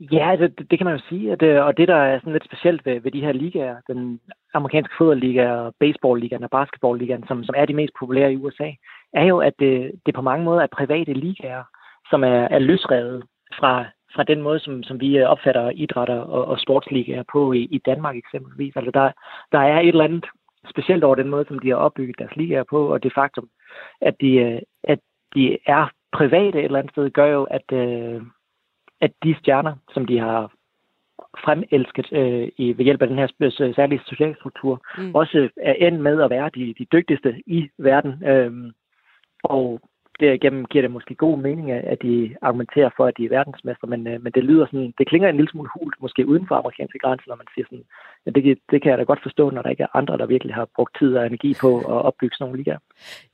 Ja, 0.00 0.30
altså, 0.30 0.48
det, 0.58 0.70
det 0.70 0.78
kan 0.78 0.84
man 0.84 0.96
jo 0.96 1.02
sige, 1.08 1.32
at, 1.32 1.42
øh, 1.42 1.64
og 1.66 1.76
det, 1.76 1.88
der 1.88 1.96
er 1.96 2.18
sådan 2.18 2.32
lidt 2.32 2.44
specielt 2.44 2.86
ved, 2.86 3.00
ved 3.00 3.12
de 3.12 3.20
her 3.20 3.32
ligaer, 3.32 3.76
den 3.86 4.20
amerikanske 4.54 4.94
fodboldliga, 4.98 5.70
baseballligaen 5.80 6.44
og 6.44 6.50
basketballligaen, 6.50 7.24
som, 7.28 7.44
som 7.44 7.54
er 7.58 7.64
de 7.66 7.74
mest 7.74 7.92
populære 8.00 8.32
i 8.32 8.36
USA, 8.36 8.70
er 9.12 9.24
jo, 9.24 9.38
at 9.38 9.52
det, 9.58 9.92
det 10.06 10.14
på 10.14 10.22
mange 10.22 10.44
måder 10.44 10.62
er 10.62 10.76
private 10.78 11.12
ligaer, 11.12 11.62
som 12.10 12.24
er, 12.24 12.48
er 12.56 12.58
løsrevet 12.58 13.24
fra, 13.58 13.84
fra 14.14 14.22
den 14.22 14.42
måde, 14.42 14.60
som, 14.60 14.82
som 14.82 15.00
vi 15.00 15.22
opfatter 15.22 15.70
idrætter 15.70 16.20
og, 16.20 16.44
og 16.44 16.58
sportsligaer 16.60 17.22
på 17.32 17.52
i, 17.52 17.62
i 17.70 17.78
Danmark 17.86 18.16
eksempelvis. 18.16 18.76
Altså 18.76 18.90
der, 18.90 19.12
der 19.52 19.58
er 19.58 19.80
et 19.80 19.88
eller 19.88 20.04
andet 20.04 20.24
specielt 20.70 21.04
over 21.04 21.14
den 21.14 21.28
måde, 21.28 21.44
som 21.48 21.58
de 21.58 21.68
har 21.68 21.76
opbygget 21.76 22.18
deres 22.18 22.36
ligaer 22.36 22.64
på, 22.70 22.92
og 22.92 23.02
det 23.02 23.12
faktum, 23.14 23.48
at 24.00 24.14
de, 24.20 24.60
at 24.84 24.98
de 25.34 25.58
er 25.66 25.90
private 26.12 26.58
et 26.58 26.64
eller 26.64 26.78
andet 26.78 26.92
sted, 26.92 27.10
gør 27.10 27.26
jo, 27.26 27.44
at, 27.44 27.72
øh, 27.72 28.22
at 29.00 29.12
de 29.22 29.36
stjerner, 29.38 29.74
som 29.94 30.06
de 30.06 30.18
har 30.18 30.52
fremelsket 31.44 32.12
øh, 32.12 32.48
i, 32.56 32.78
ved 32.78 32.84
hjælp 32.84 33.02
af 33.02 33.08
den 33.08 33.18
her 33.18 33.72
særlige 33.76 34.00
sociale 34.06 34.36
struktur, 34.40 34.82
mm. 34.98 35.14
også 35.14 35.48
er 35.56 35.72
endt 35.72 36.00
med 36.00 36.22
at 36.22 36.30
være 36.30 36.50
de, 36.54 36.74
de 36.78 36.86
dygtigste 36.92 37.42
i 37.46 37.68
verden. 37.78 38.26
Øhm, 38.26 38.72
og 39.44 39.80
derigennem 40.20 40.64
giver 40.70 40.82
det 40.82 40.90
måske 40.90 41.14
god 41.14 41.38
mening, 41.38 41.70
at 41.70 41.98
de 42.02 42.36
argumenterer 42.42 42.90
for, 42.96 43.04
at 43.06 43.16
de 43.18 43.24
er 43.24 43.36
verdensmester, 43.38 43.86
men, 43.86 44.06
øh, 44.06 44.22
men 44.22 44.32
det 44.32 44.44
lyder 44.44 44.66
sådan, 44.66 44.94
det 44.98 45.08
klinger 45.08 45.28
en 45.28 45.36
lille 45.36 45.50
smule 45.50 45.70
hult, 45.74 45.96
måske 46.00 46.26
uden 46.26 46.44
for 46.48 46.54
amerikanske 46.54 46.98
grænser, 46.98 47.28
når 47.28 47.36
man 47.36 47.46
siger 47.54 47.66
sådan, 47.66 47.84
ja, 48.26 48.30
det, 48.30 48.58
det 48.70 48.82
kan 48.82 48.90
jeg 48.90 48.98
da 48.98 49.04
godt 49.04 49.22
forstå, 49.22 49.50
når 49.50 49.62
der 49.62 49.70
ikke 49.70 49.82
er 49.82 49.96
andre, 50.00 50.18
der 50.18 50.26
virkelig 50.26 50.54
har 50.54 50.66
brugt 50.76 50.98
tid 50.98 51.16
og 51.16 51.26
energi 51.26 51.54
på 51.60 51.70
at 51.78 51.98
opbygge 52.08 52.34
sådan 52.34 52.44
nogle 52.44 52.58
ligaer. 52.58 52.78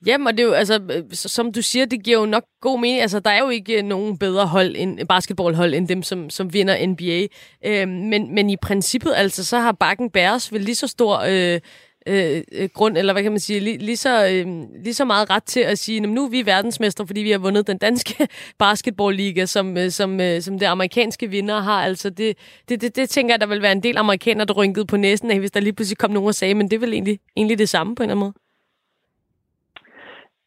Jamen, 0.06 0.26
og 0.26 0.32
det 0.32 0.40
er 0.40 0.46
jo, 0.46 0.52
altså, 0.52 0.74
øh, 0.94 1.04
som 1.10 1.52
du 1.52 1.62
siger, 1.62 1.86
det 1.86 2.04
giver 2.04 2.20
jo 2.20 2.26
nok 2.26 2.44
god 2.60 2.80
mening. 2.80 3.00
Altså, 3.00 3.20
der 3.20 3.30
er 3.30 3.42
jo 3.46 3.50
ikke 3.58 3.78
øh, 3.78 3.82
nogen 3.82 4.18
bedre 4.18 4.46
hold 4.46 4.72
end 4.76 5.00
øh, 5.00 5.06
basketballhold, 5.08 5.74
end 5.74 5.88
dem, 5.88 6.02
som, 6.02 6.30
som 6.30 6.52
vinder 6.52 6.86
NBA. 6.90 7.20
Øh, 7.68 7.88
men, 7.88 8.34
men 8.34 8.50
i 8.50 8.56
princippet, 8.56 9.12
altså, 9.16 9.44
så 9.44 9.56
har 9.58 9.72
Bakken 9.72 10.10
Bæres 10.10 10.52
vel 10.52 10.60
lige 10.60 10.74
så 10.74 10.88
stor 10.88 11.14
øh, 11.32 11.60
Øh, 12.08 12.42
øh, 12.60 12.68
grund, 12.74 12.96
eller 12.96 13.12
hvad 13.12 13.22
kan 13.22 13.32
man 13.32 13.38
sige, 13.38 13.60
lige, 13.60 13.78
lige, 13.78 13.96
så, 13.96 14.12
øh, 14.32 14.46
lige 14.84 14.94
så 14.94 15.04
meget 15.04 15.30
ret 15.30 15.44
til 15.44 15.60
at 15.60 15.78
sige, 15.78 16.00
nu 16.00 16.24
er 16.24 16.30
vi 16.30 16.46
verdensmester, 16.46 17.06
fordi 17.06 17.20
vi 17.20 17.30
har 17.30 17.38
vundet 17.38 17.66
den 17.66 17.78
danske 17.78 18.28
basketballliga, 18.64 19.44
som, 19.46 19.76
øh, 19.76 19.90
som, 19.90 20.20
øh, 20.20 20.40
som 20.40 20.58
det 20.58 20.66
amerikanske 20.66 21.26
vinder 21.30 21.60
har. 21.60 21.82
Altså 21.82 22.10
det, 22.10 22.60
det, 22.68 22.80
det, 22.82 22.96
det 22.96 23.08
tænker 23.08 23.34
jeg, 23.34 23.40
der 23.40 23.46
vil 23.46 23.62
være 23.62 23.72
en 23.72 23.82
del 23.82 23.96
amerikanere, 23.96 24.46
der 24.46 24.54
rynkede 24.54 24.86
på 24.86 24.96
næsen 24.96 25.30
af, 25.30 25.38
hvis 25.38 25.50
der 25.50 25.60
lige 25.60 25.72
pludselig 25.72 25.98
kom 25.98 26.10
nogen 26.10 26.28
og 26.28 26.34
sagde, 26.34 26.54
men 26.54 26.70
det 26.70 26.76
er 26.76 26.80
vel 26.80 26.92
egentlig, 26.92 27.18
egentlig 27.36 27.58
det 27.58 27.68
samme 27.68 27.94
på 27.94 28.02
en 28.02 28.10
eller 28.10 28.14
anden 28.14 28.24
måde. 28.24 28.34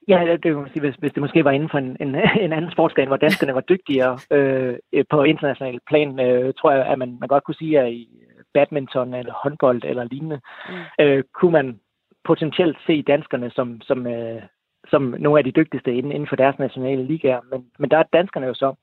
Ja, 0.08 0.32
det 0.32 0.42
kan 0.42 0.56
man 0.56 0.70
sige, 0.74 0.82
hvis, 0.82 0.96
hvis 0.96 1.14
det 1.14 1.22
måske 1.22 1.44
var 1.44 1.52
inden 1.52 1.70
for 1.70 1.78
en, 1.78 1.98
en, 2.00 2.16
en 2.46 2.54
anden 2.54 2.72
sportsgren, 2.72 3.08
hvor 3.08 3.18
danskerne 3.18 3.54
var 3.56 3.62
dygtigere 3.62 4.20
øh, 4.32 4.76
på 5.10 5.24
international 5.24 5.80
plan, 5.90 6.20
øh, 6.20 6.54
tror 6.60 6.72
jeg, 6.72 6.86
at 6.86 6.98
man, 7.00 7.18
man 7.20 7.30
godt 7.30 7.44
kunne 7.44 7.62
sige, 7.62 7.80
at 7.80 7.92
i 7.92 8.10
badminton 8.54 9.14
eller 9.14 9.34
håndbold 9.34 9.82
eller 9.84 10.04
lignende, 10.04 10.40
mm. 10.70 10.76
øh, 11.06 11.24
kunne 11.34 11.52
man 11.52 11.80
potentielt 12.24 12.78
se 12.88 13.02
danskerne 13.02 13.50
som, 13.50 13.82
som, 13.82 14.08
øh, 14.08 14.42
som 14.90 15.16
nogle 15.20 15.40
af 15.40 15.44
de 15.44 15.52
dygtigste 15.52 15.96
inden, 15.96 16.12
inden 16.12 16.30
for 16.30 16.36
deres 16.36 16.60
nationale 16.60 17.04
ligaer. 17.04 17.42
Men, 17.52 17.66
men 17.80 17.92
der 17.92 17.98
er 17.98 18.04
danskerne 18.14 18.48
jo 18.48 18.54
så 18.54 18.76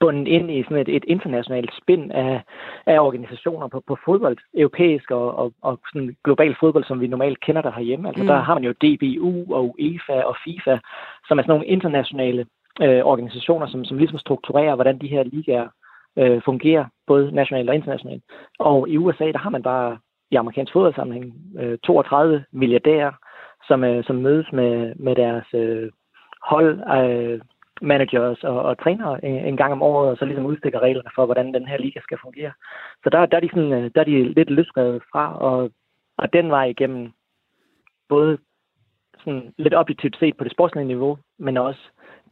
bundet 0.00 0.28
ind 0.28 0.50
i 0.50 0.62
sådan 0.62 0.76
et, 0.76 0.88
et 0.88 1.04
internationalt 1.06 1.70
spind 1.82 2.12
af, 2.12 2.42
af 2.86 2.98
organisationer 2.98 3.68
på, 3.68 3.82
på 3.86 3.98
fodbold, 4.04 4.38
europæisk 4.54 5.10
og, 5.10 5.38
og, 5.38 5.52
og 5.62 5.80
sådan 5.92 6.16
global 6.24 6.56
fodbold, 6.60 6.84
som 6.84 7.00
vi 7.00 7.06
normalt 7.06 7.40
kender 7.40 7.62
der 7.62 7.72
herhjemme. 7.72 8.08
Altså 8.08 8.22
mm. 8.22 8.28
der 8.28 8.36
har 8.36 8.54
man 8.54 8.64
jo 8.64 8.72
DBU 8.72 9.54
og 9.54 9.74
UEFA 9.78 10.22
og 10.22 10.36
FIFA, 10.44 10.78
som 11.28 11.38
er 11.38 11.42
sådan 11.42 11.52
nogle 11.52 11.66
internationale 11.66 12.46
øh, 12.82 13.02
organisationer, 13.04 13.66
som, 13.66 13.84
som 13.84 13.98
ligesom 13.98 14.18
strukturerer, 14.18 14.74
hvordan 14.74 14.98
de 14.98 15.08
her 15.08 15.22
ligaer 15.22 15.68
øh, 16.18 16.42
fungerer, 16.44 16.84
både 17.06 17.32
nationalt 17.34 17.68
og 17.68 17.74
internationalt. 17.74 18.22
Og 18.58 18.88
i 18.88 18.96
USA, 18.96 19.24
der 19.24 19.38
har 19.38 19.50
man 19.50 19.62
bare 19.62 19.98
i 20.30 20.34
amerikansk 20.34 20.72
fodboldsammenhæng 20.72 21.34
øh, 21.58 21.78
32 21.78 22.44
milliardærer, 22.52 23.12
som, 23.68 23.84
øh, 23.84 24.04
som 24.04 24.16
mødes 24.16 24.52
med, 24.52 24.94
med 24.94 25.14
deres 25.16 25.46
øh, 25.54 25.90
hold, 26.42 26.80
øh, 26.98 27.40
managers 27.82 28.44
og, 28.44 28.62
og 28.62 28.78
trænere 28.78 29.24
en, 29.24 29.44
en 29.44 29.56
gang 29.56 29.72
om 29.72 29.82
året, 29.82 30.10
og 30.10 30.16
så 30.16 30.24
ligesom 30.24 30.46
udstikker 30.46 30.80
reglerne 30.80 31.10
for, 31.14 31.24
hvordan 31.24 31.54
den 31.54 31.66
her 31.66 31.78
liga 31.78 32.00
skal 32.00 32.18
fungere. 32.22 32.52
Så 33.04 33.10
der, 33.10 33.26
der, 33.26 33.36
er, 33.36 33.40
de 33.40 33.48
sådan, 33.48 33.72
øh, 33.72 33.90
der 33.94 34.00
er 34.00 34.04
de 34.04 34.34
lidt 34.34 34.50
løsrevet 34.50 35.02
fra, 35.12 35.38
og, 35.38 35.70
og 36.18 36.32
den 36.32 36.50
vej 36.50 36.64
igennem 36.64 37.12
både 38.08 38.38
sådan 39.18 39.54
lidt 39.58 39.74
objektivt 39.74 40.16
set 40.18 40.36
på 40.36 40.44
det 40.44 40.52
sportslige 40.52 40.86
niveau, 40.86 41.18
men 41.38 41.56
også 41.56 41.80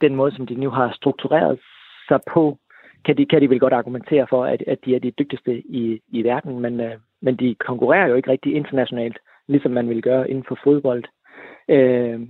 den 0.01 0.14
måde, 0.14 0.37
som 0.37 0.47
de 0.47 0.55
nu 0.55 0.70
har 0.70 0.93
struktureret 0.93 1.61
sig 2.09 2.20
på, 2.32 2.59
kan 3.05 3.16
de, 3.16 3.26
kan 3.26 3.40
de 3.40 3.50
vel 3.50 3.61
godt 3.61 3.72
argumentere 3.72 4.26
for, 4.30 4.44
at, 4.44 4.62
at 4.66 4.78
de 4.84 4.94
er 4.94 4.98
de 4.98 5.11
dygtigste 5.11 5.59
i, 5.59 6.00
i 6.09 6.22
verden, 6.22 6.61
men, 6.61 6.80
øh, 6.80 6.94
men 7.22 7.36
de 7.36 7.55
konkurrerer 7.55 8.09
jo 8.09 8.14
ikke 8.14 8.30
rigtig 8.30 8.55
internationalt, 8.55 9.18
ligesom 9.48 9.70
man 9.70 9.88
vil 9.88 10.02
gøre 10.02 10.30
inden 10.30 10.44
for 10.48 10.59
fodbold, 10.64 11.05
øh, 11.68 12.20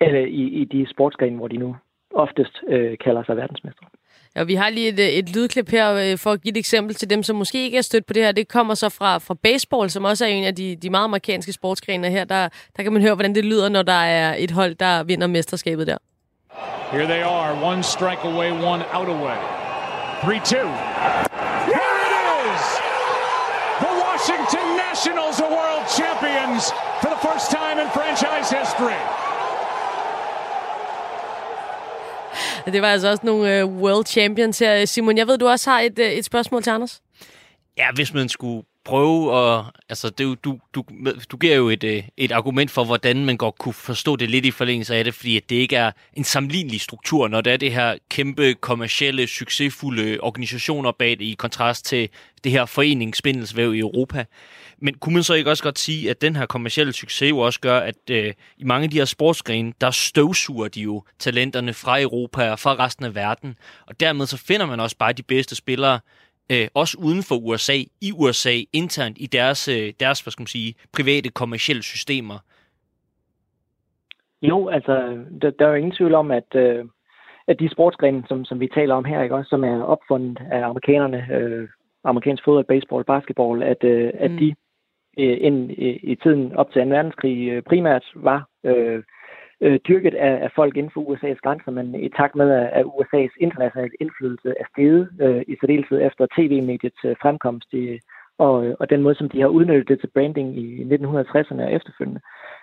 eller 0.00 0.20
i, 0.20 0.42
i 0.60 0.64
de 0.64 0.86
sportsgrene, 0.90 1.36
hvor 1.36 1.48
de 1.48 1.56
nu 1.56 1.76
oftest 2.14 2.62
øh, 2.68 2.98
kalder 3.04 3.22
sig 3.24 3.36
verdensmester. 3.36 3.86
Ja, 4.36 4.44
vi 4.44 4.54
har 4.54 4.70
lige 4.70 4.88
et, 4.88 5.00
øh, 5.00 5.06
et 5.06 5.36
lydklip 5.36 5.68
her 5.68 5.92
øh, 5.94 6.18
for 6.18 6.30
at 6.30 6.42
give 6.42 6.52
et 6.52 6.56
eksempel 6.56 6.94
til 6.94 7.10
dem, 7.10 7.22
som 7.22 7.36
måske 7.36 7.64
ikke 7.64 7.78
er 7.78 7.82
stødt 7.82 8.06
på 8.06 8.12
det 8.12 8.22
her. 8.24 8.32
Det 8.32 8.48
kommer 8.48 8.74
så 8.74 8.88
fra, 8.88 9.18
fra 9.18 9.34
baseball, 9.42 9.90
som 9.90 10.04
også 10.04 10.24
er 10.24 10.28
en 10.28 10.44
af 10.44 10.54
de, 10.54 10.76
de 10.76 10.90
meget 10.90 11.04
amerikanske 11.04 11.52
sportsgrene 11.52 12.10
her. 12.10 12.24
Der, 12.24 12.48
der 12.76 12.82
kan 12.82 12.92
man 12.92 13.02
høre, 13.02 13.14
hvordan 13.14 13.34
det 13.34 13.44
lyder, 13.44 13.68
når 13.68 13.82
der 13.82 14.00
er 14.18 14.34
et 14.38 14.50
hold, 14.50 14.74
der 14.74 15.04
vinder 15.04 15.26
mesterskabet 15.26 15.86
der. 15.86 15.98
Here 16.92 17.04
they 17.04 17.22
are, 17.22 17.72
one 17.72 17.82
strike 17.82 18.22
away, 18.24 18.50
one 18.50 18.82
out 18.94 19.08
away. 19.08 19.65
3-2. 20.22 20.56
Here 21.72 21.96
it 22.06 22.14
is! 22.36 22.62
The 23.84 23.92
Washington 24.04 24.66
Nationals 24.86 25.36
are 25.44 25.50
world 25.58 25.86
champions 26.00 26.62
for 27.02 27.08
the 27.14 27.20
first 27.28 27.50
time 27.50 27.76
in 27.82 27.88
franchise 27.98 28.48
history. 28.58 29.00
Det 32.72 32.82
var 32.82 32.88
altså 32.92 33.08
også 33.08 33.26
nogle 33.26 33.64
uh, 33.64 33.72
world 33.82 34.06
champions 34.06 34.58
her. 34.58 34.84
Simon, 34.84 35.18
jeg 35.18 35.26
ved, 35.26 35.38
du 35.38 35.48
også 35.48 35.70
har 35.70 35.80
et, 35.80 35.98
uh, 35.98 36.04
et 36.04 36.24
spørgsmål 36.24 36.62
til 36.62 36.70
Anders. 36.70 37.00
Ja, 37.78 37.86
hvis 37.94 38.14
man 38.14 38.28
skulle 38.28 38.62
prøve 38.86 39.36
at... 39.38 39.64
Altså, 39.88 40.10
det, 40.10 40.44
du, 40.44 40.58
du, 40.74 40.84
du 41.30 41.36
giver 41.36 41.56
jo 41.56 41.68
et, 41.68 41.84
øh, 41.84 42.02
et 42.16 42.32
argument 42.32 42.70
for, 42.70 42.84
hvordan 42.84 43.24
man 43.24 43.36
godt 43.36 43.58
kunne 43.58 43.74
forstå 43.74 44.16
det 44.16 44.30
lidt 44.30 44.46
i 44.46 44.50
forlængelse 44.50 44.96
af 44.96 45.04
det, 45.04 45.14
fordi 45.14 45.36
at 45.36 45.50
det 45.50 45.56
ikke 45.56 45.76
er 45.76 45.90
en 46.14 46.24
sammenlignelig 46.24 46.80
struktur, 46.80 47.28
når 47.28 47.40
det 47.40 47.52
er 47.52 47.56
det 47.56 47.72
her 47.72 47.96
kæmpe, 48.10 48.54
kommercielle, 48.54 49.26
succesfulde 49.26 50.18
organisationer 50.20 50.92
bag 50.92 51.10
det, 51.10 51.20
i 51.20 51.34
kontrast 51.38 51.86
til 51.86 52.08
det 52.44 52.52
her 52.52 52.66
foreningsspindelsvæv 52.66 53.74
i 53.74 53.78
Europa. 53.78 54.24
Men 54.78 54.94
kunne 54.94 55.14
man 55.14 55.22
så 55.22 55.34
ikke 55.34 55.50
også 55.50 55.62
godt 55.62 55.78
sige, 55.78 56.10
at 56.10 56.20
den 56.20 56.36
her 56.36 56.46
kommercielle 56.46 56.92
succes 56.92 57.30
jo 57.30 57.38
også 57.38 57.60
gør, 57.60 57.78
at 57.78 58.10
øh, 58.10 58.34
i 58.58 58.64
mange 58.64 58.84
af 58.84 58.90
de 58.90 58.96
her 58.96 59.04
sportsgrene, 59.04 59.72
der 59.80 59.90
støvsuger 59.90 60.68
de 60.68 60.80
jo 60.80 61.04
talenterne 61.18 61.74
fra 61.74 62.00
Europa 62.00 62.50
og 62.50 62.58
fra 62.58 62.74
resten 62.74 63.04
af 63.04 63.14
verden. 63.14 63.56
Og 63.86 64.00
dermed 64.00 64.26
så 64.26 64.36
finder 64.36 64.66
man 64.66 64.80
også 64.80 64.96
bare 64.96 65.12
de 65.12 65.22
bedste 65.22 65.54
spillere, 65.54 66.00
øh, 66.52 66.68
også 66.74 66.98
uden 67.06 67.22
for 67.28 67.36
USA, 67.48 67.76
i 68.00 68.12
USA, 68.12 68.56
internt 68.72 69.16
i 69.20 69.26
deres, 69.26 69.68
øh, 69.68 69.92
deres 70.00 70.20
hvad 70.20 70.30
skal 70.30 70.42
man 70.42 70.46
sige, 70.46 70.74
private 70.96 71.28
kommercielle 71.28 71.82
systemer? 71.82 72.38
Jo, 74.42 74.68
altså, 74.68 75.24
der, 75.42 75.50
der 75.50 75.64
er 75.64 75.68
jo 75.68 75.74
ingen 75.74 75.96
tvivl 75.96 76.14
om, 76.14 76.30
at, 76.30 76.54
øh, 76.54 76.84
at 77.48 77.60
de 77.60 77.70
sportsgrene, 77.70 78.24
som, 78.28 78.44
som 78.44 78.60
vi 78.60 78.68
taler 78.74 78.94
om 78.94 79.04
her, 79.04 79.22
ikke, 79.22 79.34
også, 79.34 79.48
som 79.48 79.64
er 79.64 79.82
opfundet 79.82 80.38
af 80.50 80.64
amerikanerne, 80.64 81.26
øh, 81.32 81.68
amerikansk 82.04 82.44
fodbold, 82.44 82.64
baseball, 82.64 83.04
basketball, 83.04 83.62
at, 83.62 83.84
øh, 83.84 84.04
mm. 84.04 84.18
at 84.20 84.30
de 84.30 84.54
øh, 85.18 85.38
ind 85.40 85.70
i, 85.70 85.88
i 86.12 86.14
tiden 86.14 86.52
op 86.52 86.72
til 86.72 86.82
2. 86.82 86.88
verdenskrig 86.88 87.48
øh, 87.48 87.62
primært 87.62 88.04
var 88.14 88.48
øh, 88.64 89.02
øh, 89.60 89.80
dyrket 89.88 90.14
af, 90.14 90.44
af 90.44 90.50
folk 90.54 90.76
inden 90.76 90.92
for 90.94 91.00
USA's 91.00 91.40
grænser, 91.42 91.70
men 91.70 91.94
i 91.94 92.08
takt 92.08 92.34
med, 92.34 92.50
at 92.50 92.84
USA's 92.84 93.36
internationale 93.40 93.90
indflydelse 94.00 94.54
er 94.60 94.64
steget, 94.72 95.10
øh, 95.20 95.42
i 95.48 95.56
særdeleshed 95.60 96.06
efter 96.06 96.26
tv-mediets 96.36 97.04
øh, 97.04 97.16
fremkomst 97.22 97.72
i, 97.72 97.98
og, 98.38 98.66
øh, 98.66 98.74
og 98.80 98.90
den 98.90 99.02
måde, 99.02 99.14
som 99.14 99.28
de 99.28 99.40
har 99.40 99.48
udnyttet 99.48 99.88
det 99.88 100.00
til 100.00 100.10
branding 100.14 100.58
i 100.58 100.84
1960'erne 100.84 101.62
og 101.62 101.72
efterfølgende, 101.72 102.20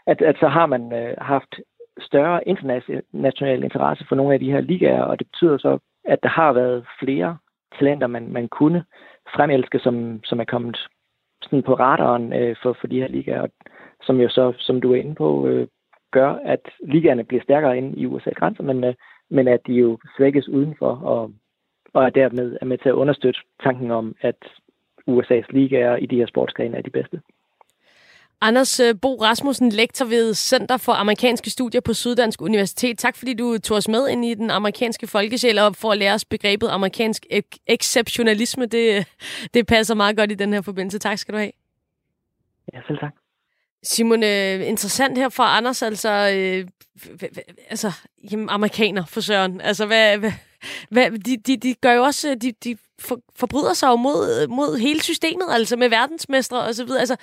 at, 0.08 0.22
at 0.22 0.36
så 0.40 0.48
har 0.48 0.66
man 0.66 0.94
øh, 0.94 1.16
haft 1.18 1.56
større 2.00 2.48
international 2.48 3.64
interesse 3.64 4.06
for 4.10 4.16
nogle 4.16 4.34
af 4.34 4.40
de 4.40 4.52
her 4.52 4.62
ligaer, 4.62 5.02
og 5.02 5.20
det 5.20 5.28
betyder 5.28 5.58
så, 5.58 5.80
at 6.06 6.20
der 6.24 6.30
har 6.30 6.54
været 6.54 6.86
flere 7.00 7.38
talenter, 7.80 8.08
man, 8.08 8.32
man 8.32 8.48
kunne 8.48 8.84
fremelske, 9.36 9.80
som, 9.80 10.24
som 10.24 10.40
er 10.40 10.44
kommet 10.44 10.78
sådan 11.42 11.64
på 11.64 11.74
radaren 11.74 12.34
øh, 12.34 12.56
for, 12.64 12.78
for 12.80 12.88
de 12.88 13.00
her 13.00 13.08
ligaer, 13.08 13.48
som 14.02 14.22
jo 14.22 14.30
så, 14.30 14.54
som 14.58 14.82
du 14.82 14.94
er 14.94 14.96
inde 14.96 15.16
på, 15.16 15.48
øh, 15.48 15.68
gør, 16.18 16.30
at 16.54 16.64
ligaerne 16.94 17.24
bliver 17.24 17.44
stærkere 17.44 17.78
inde 17.78 17.92
i 18.00 18.06
USA's 18.06 18.40
grænser, 18.40 18.64
men, 18.64 18.84
øh, 18.84 18.94
men 19.30 19.48
at 19.48 19.62
de 19.68 19.74
jo 19.74 19.98
svækkes 20.18 20.48
udenfor, 20.50 20.94
og, 21.14 21.32
og 21.94 22.04
er 22.06 22.10
dermed 22.10 22.58
er 22.62 22.66
med 22.66 22.78
til 22.78 22.90
at 22.90 23.00
understøtte 23.04 23.40
tanken 23.64 23.92
om, 23.92 24.16
at 24.22 24.40
USA's 25.10 25.48
ligaer 25.50 25.96
i 25.96 26.06
de 26.06 26.16
her 26.16 26.28
sportsgrene 26.28 26.78
er 26.78 26.82
de 26.82 26.90
bedste. 26.90 27.22
Anders 28.42 28.80
øh, 28.80 28.96
Bo 29.02 29.16
Rasmussen, 29.16 29.70
lektor 29.70 30.06
ved 30.06 30.34
Center 30.34 30.78
for 30.78 30.92
Amerikanske 30.92 31.50
Studier 31.50 31.82
på 31.82 31.94
Syddansk 31.94 32.42
Universitet. 32.42 32.98
Tak 33.00 33.16
fordi 33.16 33.34
du 33.34 33.58
tog 33.58 33.78
os 33.78 33.88
med 33.88 34.08
ind 34.10 34.26
i 34.26 34.34
den 34.34 34.50
amerikanske 34.50 35.08
folkesjæl 35.08 35.60
og 35.60 35.76
for 35.76 35.92
at 35.92 35.98
lære 35.98 36.14
os 36.14 36.26
begrebet 36.26 36.68
amerikansk 36.70 37.26
ek- 37.34 37.58
exceptionalisme. 37.68 38.66
Det, 38.66 39.08
det 39.54 39.68
passer 39.68 39.96
meget 39.96 40.18
godt 40.18 40.32
i 40.32 40.36
den 40.36 40.54
her 40.54 40.62
forbindelse. 40.62 41.00
Tak 41.00 41.18
skal 41.18 41.34
du 41.34 41.40
have. 41.40 41.52
Ja, 42.74 42.80
selv 42.88 43.00
tak. 43.00 43.23
Simon, 43.84 44.24
øh, 44.24 44.68
interessant 44.68 45.18
her 45.18 45.30
fra 45.30 45.58
Anders, 45.58 45.82
altså, 45.82 46.10
øh, 46.10 46.68
altså 47.70 47.92
jamen, 48.32 48.50
amerikaner 48.50 49.06
for 49.06 49.22
søren. 49.22 49.62
Altså, 49.62 49.86
hvad, 49.86 50.18
hvad, 50.18 50.32
hvad, 50.90 51.12
de, 51.12 51.38
de, 51.38 51.58
de 51.58 51.74
gør 51.82 51.94
jo 51.94 52.04
også, 52.04 52.36
de, 52.42 52.52
de 52.64 52.78
for, 53.00 53.20
forbryder 53.36 53.74
sig 53.74 53.88
jo 53.88 53.96
mod, 53.96 54.48
mod 54.48 54.78
hele 54.78 55.02
systemet, 55.02 55.46
altså 55.50 55.76
med 55.76 55.90
verdensmestre 55.90 56.62
og 56.62 56.76
så 56.76 56.86
videre. 56.86 57.00
Altså, 57.00 57.16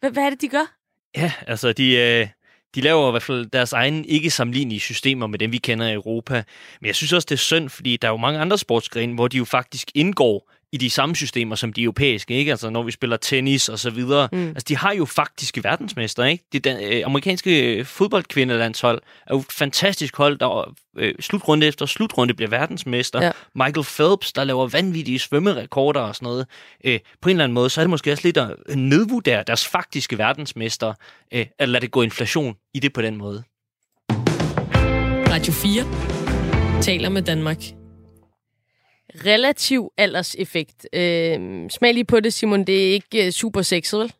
hvad, 0.00 0.10
hvad 0.10 0.22
er 0.22 0.30
det, 0.30 0.40
de 0.40 0.48
gør? 0.48 0.76
Ja, 1.16 1.32
altså, 1.46 1.72
de, 1.72 1.92
øh, 1.94 2.28
de 2.74 2.80
laver 2.80 3.08
i 3.08 3.10
hvert 3.10 3.22
fald 3.22 3.46
deres 3.46 3.72
egne 3.72 4.06
ikke 4.06 4.30
sammenlignelige 4.30 4.80
systemer 4.80 5.26
med 5.26 5.38
dem, 5.38 5.52
vi 5.52 5.58
kender 5.58 5.86
i 5.86 5.92
Europa. 5.92 6.44
Men 6.80 6.86
jeg 6.86 6.94
synes 6.94 7.12
også, 7.12 7.26
det 7.26 7.34
er 7.34 7.38
synd, 7.38 7.68
fordi 7.68 7.96
der 7.96 8.08
er 8.08 8.12
jo 8.12 8.16
mange 8.16 8.38
andre 8.38 8.58
sportsgrene, 8.58 9.14
hvor 9.14 9.28
de 9.28 9.36
jo 9.36 9.44
faktisk 9.44 9.90
indgår 9.94 10.50
i 10.72 10.76
de 10.76 10.90
samme 10.90 11.16
systemer 11.16 11.56
som 11.56 11.72
de 11.72 11.82
europæiske, 11.82 12.34
ikke? 12.34 12.50
Altså 12.50 12.70
når 12.70 12.82
vi 12.82 12.92
spiller 12.92 13.16
tennis 13.16 13.68
og 13.68 13.78
så 13.78 13.90
videre. 13.90 14.28
Mm. 14.32 14.48
Altså 14.48 14.64
de 14.68 14.76
har 14.76 14.94
jo 14.94 15.04
faktiske 15.04 15.64
verdensmester, 15.64 16.24
ikke? 16.24 16.44
Det 16.52 16.78
øh, 16.82 17.02
amerikanske 17.06 17.84
fodboldkvindelandshold 17.84 19.02
er 19.26 19.34
jo 19.34 19.38
et 19.38 19.52
fantastisk 19.52 20.16
hold, 20.16 20.38
der 20.38 20.74
øh, 20.96 21.14
slutrunde 21.20 21.66
efter 21.66 21.86
slutrunde 21.86 22.34
bliver 22.34 22.50
verdensmester. 22.50 23.24
Ja. 23.24 23.30
Michael 23.54 23.86
Phelps, 23.96 24.32
der 24.32 24.44
laver 24.44 24.68
vanvittige 24.68 25.18
svømmerekorder 25.18 26.00
og 26.00 26.14
sådan 26.14 26.26
noget. 26.26 26.46
Øh, 26.84 27.00
på 27.20 27.28
en 27.28 27.36
eller 27.36 27.44
anden 27.44 27.54
måde, 27.54 27.70
så 27.70 27.80
er 27.80 27.84
det 27.84 27.90
måske 27.90 28.12
også 28.12 28.24
lidt 28.24 28.36
at 28.36 28.76
nedvurdere 28.76 29.44
deres 29.46 29.66
faktiske 29.66 30.18
verdensmester, 30.18 30.94
øh, 31.32 31.46
at 31.58 31.68
lade 31.68 31.82
det 31.82 31.90
gå 31.90 32.02
inflation 32.02 32.56
i 32.74 32.80
det 32.80 32.92
på 32.92 33.02
den 33.02 33.16
måde. 33.16 33.42
Radio 35.30 35.52
4 35.52 36.82
taler 36.82 37.08
med 37.08 37.22
Danmark 37.22 37.58
relativ 39.24 39.92
alderseffekt. 39.96 40.86
Øh, 40.92 41.70
smag 41.70 41.94
lige 41.94 42.04
på 42.04 42.20
det, 42.20 42.34
Simon. 42.34 42.64
Det 42.64 42.88
er 42.88 42.92
ikke 42.92 43.26
uh, 43.26 43.30
super 43.30 43.62
sexet, 43.62 44.00
vel? 44.00 44.12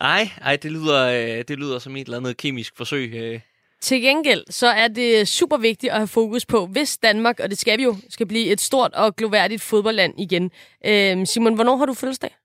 Nej, 0.00 0.28
ej, 0.40 0.56
det 0.56 0.72
lyder, 0.72 1.06
øh, 1.06 1.44
det 1.48 1.58
lyder 1.58 1.78
som 1.78 1.96
et 1.96 2.04
eller 2.04 2.18
andet 2.18 2.36
kemisk 2.36 2.76
forsøg. 2.76 3.14
Øh. 3.14 3.40
Til 3.80 4.00
gengæld, 4.00 4.44
så 4.50 4.66
er 4.66 4.88
det 4.88 5.28
super 5.28 5.56
vigtigt 5.56 5.92
at 5.92 5.98
have 5.98 6.08
fokus 6.08 6.46
på, 6.46 6.66
hvis 6.66 6.98
Danmark, 6.98 7.40
og 7.40 7.50
det 7.50 7.58
skal 7.58 7.78
vi 7.78 7.82
jo, 7.82 7.96
skal 8.08 8.26
blive 8.26 8.46
et 8.46 8.60
stort 8.60 8.94
og 8.94 9.16
gloværdigt 9.16 9.62
fodboldland 9.62 10.20
igen. 10.20 10.50
Øh, 10.86 11.26
Simon, 11.26 11.54
hvornår 11.54 11.76
har 11.76 11.86
du 11.86 11.94
fødselsdag? 11.94 12.36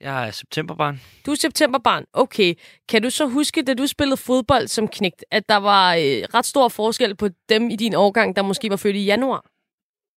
Jeg 0.00 0.26
er 0.26 0.30
septemberbarn. 0.30 1.00
Du 1.26 1.30
er 1.30 1.36
septemberbarn. 1.36 2.04
Okay. 2.12 2.54
Kan 2.88 3.02
du 3.02 3.10
så 3.10 3.26
huske, 3.26 3.62
da 3.62 3.74
du 3.74 3.86
spillede 3.86 4.16
fodbold 4.16 4.68
som 4.68 4.88
knægt, 4.88 5.24
at 5.30 5.48
der 5.48 5.56
var 5.56 5.94
øh, 5.94 6.22
ret 6.34 6.46
stor 6.46 6.68
forskel 6.68 7.16
på 7.16 7.28
dem 7.48 7.70
i 7.70 7.76
din 7.76 7.94
årgang, 7.94 8.36
der 8.36 8.42
måske 8.42 8.70
var 8.70 8.76
født 8.76 8.96
i 8.96 9.04
januar? 9.04 9.44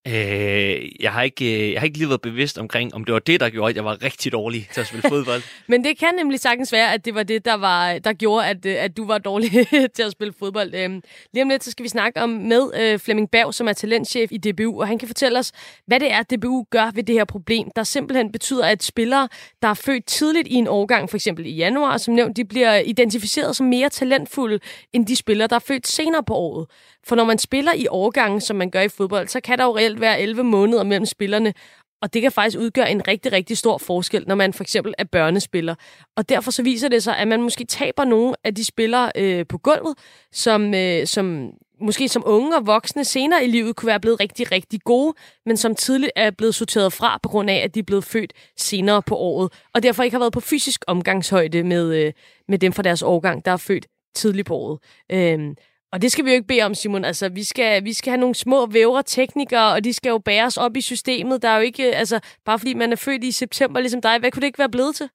Øh, 0.07 0.89
jeg, 0.99 1.13
har 1.13 1.21
ikke, 1.21 1.45
øh, 1.45 1.71
jeg 1.71 1.81
har 1.81 1.85
ikke 1.85 1.97
lige 1.97 2.09
været 2.09 2.21
bevidst 2.21 2.57
omkring, 2.57 2.93
om 2.93 3.05
det 3.05 3.13
var 3.13 3.19
det, 3.19 3.39
der 3.39 3.49
gjorde, 3.49 3.69
at 3.69 3.75
jeg 3.75 3.85
var 3.85 4.03
rigtig 4.03 4.31
dårlig 4.31 4.67
til 4.73 4.81
at 4.81 4.87
spille 4.87 5.09
fodbold. 5.13 5.41
Men 5.67 5.83
det 5.83 5.97
kan 5.97 6.15
nemlig 6.15 6.39
sagtens 6.39 6.71
være, 6.71 6.93
at 6.93 7.05
det 7.05 7.15
var 7.15 7.23
det, 7.23 7.45
der, 7.45 7.53
var, 7.53 7.99
der 7.99 8.13
gjorde, 8.13 8.45
at, 8.45 8.65
øh, 8.65 8.83
at 8.83 8.97
du 8.97 9.05
var 9.05 9.17
dårlig 9.17 9.51
til 9.95 10.03
at 10.03 10.11
spille 10.11 10.33
fodbold. 10.39 10.75
Øh, 10.75 10.89
lige 11.33 11.43
om 11.43 11.49
lidt, 11.49 11.63
så 11.63 11.71
skal 11.71 11.83
vi 11.83 11.89
snakke 11.89 12.21
om 12.21 12.29
med 12.29 12.71
øh, 12.81 12.99
Flemming 12.99 13.31
Berg, 13.31 13.53
som 13.53 13.67
er 13.67 13.73
talentchef 13.73 14.31
i 14.31 14.37
DBU, 14.37 14.81
og 14.81 14.87
han 14.87 14.99
kan 14.99 15.07
fortælle 15.07 15.39
os, 15.39 15.51
hvad 15.85 15.99
det 15.99 16.11
er, 16.11 16.23
DBU 16.23 16.65
gør 16.69 16.91
ved 16.95 17.03
det 17.03 17.15
her 17.15 17.25
problem, 17.25 17.69
der 17.75 17.83
simpelthen 17.83 18.31
betyder, 18.31 18.65
at 18.65 18.83
spillere, 18.83 19.27
der 19.61 19.67
er 19.67 19.73
født 19.73 20.05
tidligt 20.05 20.47
i 20.47 20.53
en 20.53 20.67
årgang, 20.67 21.09
for 21.09 21.17
eksempel 21.17 21.45
i 21.45 21.51
januar, 21.55 21.97
som 21.97 22.13
nævnt, 22.13 22.37
de 22.37 22.45
bliver 22.45 22.77
identificeret 22.77 23.55
som 23.55 23.65
mere 23.65 23.89
talentfulde, 23.89 24.59
end 24.93 25.07
de 25.07 25.15
spillere, 25.15 25.47
der 25.47 25.55
er 25.55 25.59
født 25.59 25.87
senere 25.87 26.23
på 26.23 26.33
året. 26.33 26.67
For 27.03 27.15
når 27.15 27.23
man 27.23 27.37
spiller 27.37 27.73
i 27.73 27.87
årgangen, 27.89 28.41
som 28.41 28.55
man 28.55 28.69
gør 28.69 28.81
i 28.81 28.89
fodbold, 28.89 29.27
så 29.27 29.39
kan 29.39 29.57
der 29.57 29.65
jo 29.65 29.77
reelt 29.77 29.90
være 29.99 30.21
11 30.21 30.43
måneder 30.43 30.83
mellem 30.83 31.05
spillerne, 31.05 31.53
og 32.01 32.13
det 32.13 32.21
kan 32.21 32.31
faktisk 32.31 32.57
udgøre 32.57 32.91
en 32.91 33.07
rigtig, 33.07 33.31
rigtig 33.31 33.57
stor 33.57 33.77
forskel, 33.77 34.23
når 34.27 34.35
man 34.35 34.53
for 34.53 34.63
eksempel 34.63 34.93
er 34.97 35.03
børnespiller. 35.03 35.75
Og 36.17 36.29
derfor 36.29 36.51
så 36.51 36.63
viser 36.63 36.87
det 36.87 37.03
sig, 37.03 37.17
at 37.17 37.27
man 37.27 37.41
måske 37.41 37.65
taber 37.65 38.05
nogle 38.05 38.35
af 38.43 38.55
de 38.55 38.65
spillere 38.65 39.11
øh, 39.15 39.45
på 39.49 39.57
gulvet, 39.57 39.97
som, 40.31 40.73
øh, 40.73 41.07
som 41.07 41.51
måske 41.81 42.09
som 42.09 42.23
unge 42.25 42.57
og 42.57 42.67
voksne 42.67 43.05
senere 43.05 43.45
i 43.45 43.47
livet 43.47 43.75
kunne 43.75 43.87
være 43.87 43.99
blevet 43.99 44.19
rigtig, 44.19 44.51
rigtig 44.51 44.81
gode, 44.81 45.13
men 45.45 45.57
som 45.57 45.75
tidligt 45.75 46.11
er 46.15 46.31
blevet 46.31 46.55
sorteret 46.55 46.93
fra 46.93 47.19
på 47.23 47.29
grund 47.29 47.49
af, 47.49 47.55
at 47.55 47.75
de 47.75 47.79
er 47.79 47.83
blevet 47.83 48.03
født 48.03 48.33
senere 48.57 49.01
på 49.01 49.15
året, 49.15 49.53
og 49.73 49.83
derfor 49.83 50.03
ikke 50.03 50.13
har 50.13 50.19
været 50.19 50.33
på 50.33 50.39
fysisk 50.39 50.83
omgangshøjde 50.87 51.63
med, 51.63 51.95
øh, 51.95 52.13
med 52.47 52.59
dem 52.59 52.73
fra 52.73 52.83
deres 52.83 53.01
årgang, 53.01 53.45
der 53.45 53.51
er 53.51 53.57
født 53.57 53.87
tidligt 54.15 54.47
på 54.47 54.55
året. 54.55 54.79
Øh, 55.11 55.55
og 55.91 56.01
det 56.01 56.11
skal 56.11 56.25
vi 56.25 56.29
jo 56.29 56.35
ikke 56.35 56.47
bede 56.47 56.61
om, 56.61 56.75
Simon. 56.75 57.05
Altså, 57.05 57.29
vi 57.29 57.43
skal, 57.43 57.83
vi 57.83 57.93
skal 57.93 58.11
have 58.11 58.19
nogle 58.19 58.35
små 58.35 58.65
vævre 58.65 59.03
teknikere, 59.03 59.73
og 59.73 59.83
de 59.83 59.93
skal 59.93 60.09
jo 60.09 60.17
bæres 60.17 60.57
op 60.57 60.77
i 60.77 60.81
systemet. 60.81 61.41
Der 61.41 61.49
er 61.49 61.55
jo 61.55 61.61
ikke, 61.61 61.95
altså, 61.95 62.19
bare 62.45 62.59
fordi 62.59 62.73
man 62.73 62.91
er 62.91 62.95
født 62.95 63.23
i 63.23 63.31
september 63.31 63.79
ligesom 63.79 64.01
dig, 64.01 64.19
hvad 64.19 64.31
kunne 64.31 64.41
det 64.41 64.47
ikke 64.47 64.59
være 64.59 64.69
blevet 64.69 64.95
til? 64.95 65.09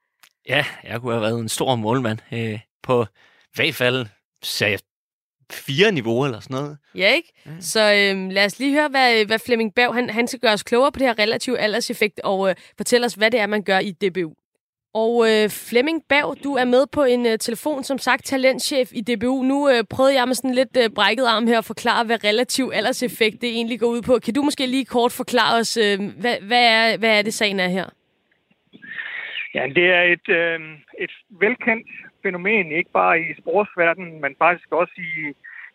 Ja, 0.48 0.64
jeg 0.84 1.00
kunne 1.00 1.12
have 1.12 1.22
været 1.22 1.40
en 1.40 1.48
stor 1.48 1.76
målmand 1.76 2.18
øh, 2.32 2.60
på 2.82 3.02
i 3.02 3.56
hvert 3.56 3.74
fald 3.74 4.06
jeg, 4.60 4.78
fire 5.52 5.92
niveauer 5.92 6.26
eller 6.26 6.40
sådan 6.40 6.54
noget. 6.54 6.78
Ja, 6.94 7.12
ikke? 7.12 7.32
Ja. 7.46 7.50
Så 7.60 7.80
øh, 7.80 8.30
lad 8.30 8.44
os 8.44 8.58
lige 8.58 8.72
høre, 8.72 8.88
hvad, 8.88 9.24
hvad 9.24 9.38
Flemming 9.38 9.74
Berg, 9.74 9.94
han, 9.94 10.10
han 10.10 10.26
skal 10.28 10.40
gøre 10.40 10.52
os 10.52 10.62
klogere 10.62 10.92
på 10.92 10.98
det 10.98 11.06
her 11.06 11.18
relative 11.18 11.58
alderseffekt, 11.58 12.20
og 12.20 12.48
øh, 12.48 12.54
fortælle 12.76 13.06
os, 13.06 13.14
hvad 13.14 13.30
det 13.30 13.40
er, 13.40 13.46
man 13.46 13.62
gør 13.62 13.78
i 13.78 13.90
DBU. 13.90 14.34
Og 15.02 15.12
øh, 15.30 15.46
Flemming 15.68 15.98
Bav, 16.10 16.26
du 16.44 16.50
er 16.62 16.68
med 16.74 16.84
på 16.96 17.02
en 17.14 17.22
øh, 17.30 17.38
telefon, 17.46 17.82
som 17.90 17.98
sagt 17.98 18.24
talentchef 18.24 18.88
i 18.98 19.00
DBU. 19.08 19.36
Nu 19.52 19.58
øh, 19.70 19.80
prøvede 19.94 20.14
jeg 20.18 20.26
med 20.28 20.34
sådan 20.34 20.58
lidt 20.60 20.74
øh, 20.82 20.88
brækket 20.98 21.26
arm 21.34 21.46
her 21.46 21.58
at 21.58 21.70
forklare, 21.72 22.06
hvad 22.06 22.24
relativ 22.30 22.64
alderseffekt 22.78 23.36
det 23.42 23.50
egentlig 23.58 23.80
går 23.80 23.90
ud 23.96 24.02
på. 24.08 24.12
Kan 24.24 24.34
du 24.34 24.42
måske 24.42 24.66
lige 24.66 24.92
kort 24.96 25.12
forklare 25.22 25.54
os, 25.60 25.72
øh, 25.84 25.96
hvad, 26.22 26.36
hvad, 26.48 26.64
er, 26.76 26.98
hvad 26.98 27.12
er 27.18 27.22
det 27.22 27.34
sagen 27.34 27.60
er 27.60 27.70
her? 27.78 27.86
Ja, 29.54 29.64
det 29.78 29.86
er 29.98 30.02
et, 30.14 30.28
øh, 30.40 30.60
et 31.04 31.14
velkendt 31.30 31.88
fænomen, 32.22 32.66
ikke 32.72 32.90
bare 33.00 33.20
i 33.20 33.28
sportsverdenen, 33.40 34.20
men 34.20 34.32
faktisk 34.38 34.72
også 34.72 34.94
i, 34.96 35.12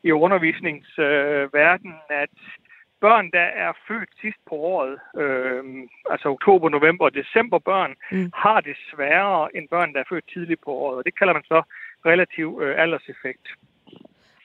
i 0.07 0.11
undervisningsverdenen, 0.11 2.01
øh, 2.11 2.23
at 2.23 2.37
børn, 3.01 3.31
der 3.31 3.47
er 3.65 3.71
født 3.87 4.09
sidst 4.21 4.41
på 4.49 4.55
året, 4.55 4.93
øh, 5.21 5.63
altså 6.13 6.27
oktober, 6.29 6.69
november 6.69 7.05
og 7.05 7.13
december 7.13 7.59
børn, 7.59 7.91
mm. 8.11 8.31
har 8.35 8.61
det 8.61 8.75
sværere 8.89 9.55
end 9.55 9.67
børn, 9.69 9.93
der 9.93 9.99
er 9.99 10.09
født 10.09 10.27
tidligt 10.33 10.61
på 10.65 10.71
året. 10.71 10.97
Og 10.97 11.05
det 11.05 11.17
kalder 11.19 11.33
man 11.33 11.43
så 11.43 11.61
relativ 12.05 12.47
øh, 12.63 12.81
alderseffekt. 12.83 13.47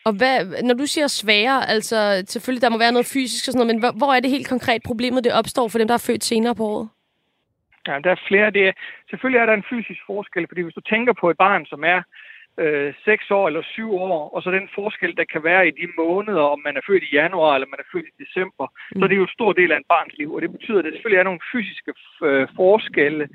Og 0.09 0.13
hvad, 0.13 0.63
når 0.63 0.75
du 0.75 0.87
siger 0.87 1.07
sværere, 1.07 1.69
altså 1.69 2.25
selvfølgelig 2.27 2.63
der 2.63 2.75
må 2.75 2.79
være 2.79 2.93
noget 2.93 3.13
fysisk 3.17 3.49
og 3.49 3.53
sådan 3.53 3.67
noget, 3.67 3.75
men 3.75 3.83
hvor, 3.83 3.93
hvor 4.01 4.11
er 4.15 4.21
det 4.21 4.31
helt 4.31 4.49
konkret 4.49 4.83
problemet, 4.83 5.25
det 5.25 5.33
opstår 5.33 5.69
for 5.69 5.79
dem, 5.79 5.89
der 5.89 5.95
er 5.95 6.07
født 6.09 6.25
senere 6.25 6.55
på 6.55 6.65
året? 6.65 6.89
Ja, 7.89 7.99
der 8.05 8.11
er 8.11 8.27
flere. 8.29 8.51
Det 8.51 8.69
er, 8.69 8.73
selvfølgelig 9.11 9.41
er 9.41 9.47
der 9.47 9.55
en 9.55 9.71
fysisk 9.71 10.01
forskel, 10.07 10.45
fordi 10.49 10.61
hvis 10.63 10.75
du 10.75 10.81
tænker 10.81 11.13
på 11.21 11.31
et 11.31 11.37
barn, 11.37 11.67
som 11.67 11.85
er 11.85 12.03
øh, 12.59 12.95
6 13.05 13.31
år 13.31 13.47
eller 13.47 13.63
7 13.63 13.95
år, 13.95 14.31
og 14.35 14.43
så 14.43 14.51
den 14.51 14.69
forskel, 14.75 15.17
der 15.17 15.25
kan 15.25 15.45
være 15.45 15.69
i 15.69 15.71
de 15.81 15.87
måneder, 15.99 16.43
om 16.55 16.61
man 16.65 16.77
er 16.77 16.81
født 16.87 17.03
i 17.03 17.15
januar 17.15 17.55
eller 17.55 17.69
man 17.73 17.81
er 17.81 17.91
født 17.93 18.07
i 18.13 18.23
december, 18.25 18.67
mm. 18.67 19.01
så 19.01 19.07
det 19.07 19.15
er 19.15 19.23
jo 19.23 19.31
en 19.31 19.39
stor 19.39 19.53
del 19.53 19.73
af 19.73 19.77
en 19.77 19.91
barns 19.95 20.15
liv, 20.19 20.35
og 20.35 20.43
det 20.43 20.53
betyder, 20.53 20.79
at 20.79 20.85
der 20.85 20.91
selvfølgelig 20.91 21.21
er 21.21 21.31
nogle 21.31 21.47
fysiske 21.53 21.93
øh, 22.23 22.49
forskelle, 22.57 23.29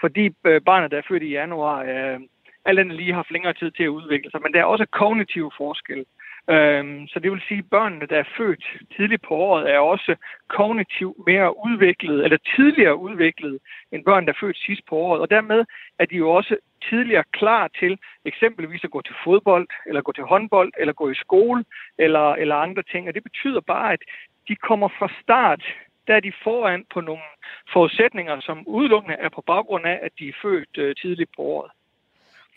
fordi 0.00 0.24
øh, 0.46 0.60
barnet, 0.60 0.90
der 0.90 0.98
er 0.98 1.08
født 1.08 1.22
i 1.22 1.36
januar, 1.40 1.78
øh, 1.82 2.20
alt 2.64 2.78
andet 2.78 2.96
lige 2.96 3.12
har 3.12 3.22
haft 3.22 3.30
længere 3.36 3.54
tid 3.60 3.70
til 3.70 3.84
at 3.84 3.96
udvikle 3.98 4.30
sig, 4.30 4.40
men 4.42 4.52
der 4.52 4.60
er 4.60 4.64
også 4.64 4.86
kognitive 4.86 5.50
forskelle. 5.56 6.04
Øhm, 6.50 7.08
så 7.08 7.20
det 7.20 7.30
vil 7.32 7.42
sige, 7.48 7.58
at 7.58 7.70
børnene, 7.70 8.06
der 8.06 8.18
er 8.18 8.34
født 8.36 8.64
tidligt 8.96 9.22
på 9.22 9.34
året, 9.34 9.70
er 9.70 9.78
også 9.78 10.16
kognitivt 10.48 11.16
mere 11.26 11.66
udviklet, 11.66 12.24
eller 12.24 12.38
tidligere 12.56 12.96
udviklet, 12.96 13.58
end 13.92 14.04
børn, 14.04 14.26
der 14.26 14.32
er 14.32 14.40
født 14.40 14.58
sidst 14.58 14.82
på 14.88 14.96
året. 14.96 15.20
Og 15.20 15.30
dermed 15.30 15.64
er 15.98 16.06
de 16.06 16.16
jo 16.16 16.30
også 16.30 16.56
tidligere 16.88 17.24
klar 17.32 17.68
til 17.80 17.98
eksempelvis 18.24 18.84
at 18.84 18.90
gå 18.90 19.00
til 19.02 19.14
fodbold, 19.24 19.66
eller 19.86 20.00
gå 20.02 20.12
til 20.12 20.24
håndbold, 20.24 20.72
eller 20.78 20.92
gå 20.92 21.10
i 21.10 21.14
skole, 21.14 21.64
eller, 21.98 22.34
eller 22.34 22.54
andre 22.56 22.82
ting. 22.82 23.08
Og 23.08 23.14
det 23.14 23.22
betyder 23.22 23.60
bare, 23.60 23.92
at 23.92 24.00
de 24.48 24.56
kommer 24.56 24.88
fra 24.88 25.08
start 25.22 25.62
der 26.08 26.14
er 26.16 26.20
de 26.20 26.32
foran 26.44 26.84
på 26.94 27.00
nogle 27.00 27.22
forudsætninger, 27.72 28.40
som 28.40 28.66
udelukkende 28.66 29.16
er 29.16 29.28
på 29.28 29.42
baggrund 29.46 29.86
af, 29.86 29.98
at 30.02 30.12
de 30.18 30.28
er 30.28 30.38
født 30.42 30.78
øh, 30.78 30.94
tidligt 30.96 31.30
på 31.36 31.42
året. 31.42 31.70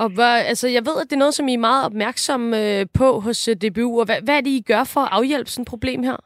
Og 0.01 0.09
hvor, 0.15 0.33
altså, 0.51 0.67
jeg 0.67 0.83
ved, 0.89 0.97
at 1.01 1.07
det 1.09 1.15
er 1.15 1.25
noget, 1.25 1.33
som 1.33 1.47
I 1.47 1.53
er 1.53 1.67
meget 1.69 1.85
opmærksom 1.85 2.53
øh, 2.53 2.85
på 2.99 3.07
hos 3.25 3.47
øh, 3.47 3.55
DBU, 3.61 3.99
og 3.99 4.05
hvad, 4.05 4.19
hvad 4.25 4.35
er 4.37 4.41
det, 4.41 4.59
I 4.59 4.63
gør 4.71 4.83
for 4.93 5.01
at 5.05 5.13
afhjælpe 5.17 5.49
sådan 5.49 5.61
et 5.63 5.73
problem 5.73 6.03
her? 6.03 6.17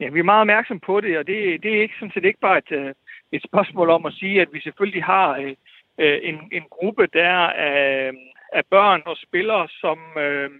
Ja, 0.00 0.08
vi 0.08 0.18
er 0.18 0.30
meget 0.32 0.40
opmærksom 0.40 0.80
på 0.80 1.00
det, 1.00 1.18
og 1.18 1.26
det, 1.26 1.62
det 1.62 1.70
er 1.76 1.82
ikke 1.82 1.98
sådan 1.98 2.12
set 2.14 2.24
ikke 2.24 2.46
bare 2.48 2.58
et, 2.58 2.72
øh, 2.80 2.94
et 3.32 3.42
spørgsmål 3.48 3.90
om 3.90 4.06
at 4.06 4.12
sige, 4.12 4.40
at 4.40 4.48
vi 4.52 4.60
selvfølgelig 4.60 5.04
har 5.04 5.28
øh, 5.42 5.54
øh 6.02 6.18
en, 6.22 6.36
en 6.52 6.64
gruppe 6.70 7.06
der 7.12 7.36
af, 7.70 8.08
øh, 8.08 8.14
af 8.52 8.62
børn 8.70 9.02
og 9.06 9.16
spillere, 9.16 9.68
som, 9.68 9.98
øh, 10.18 10.50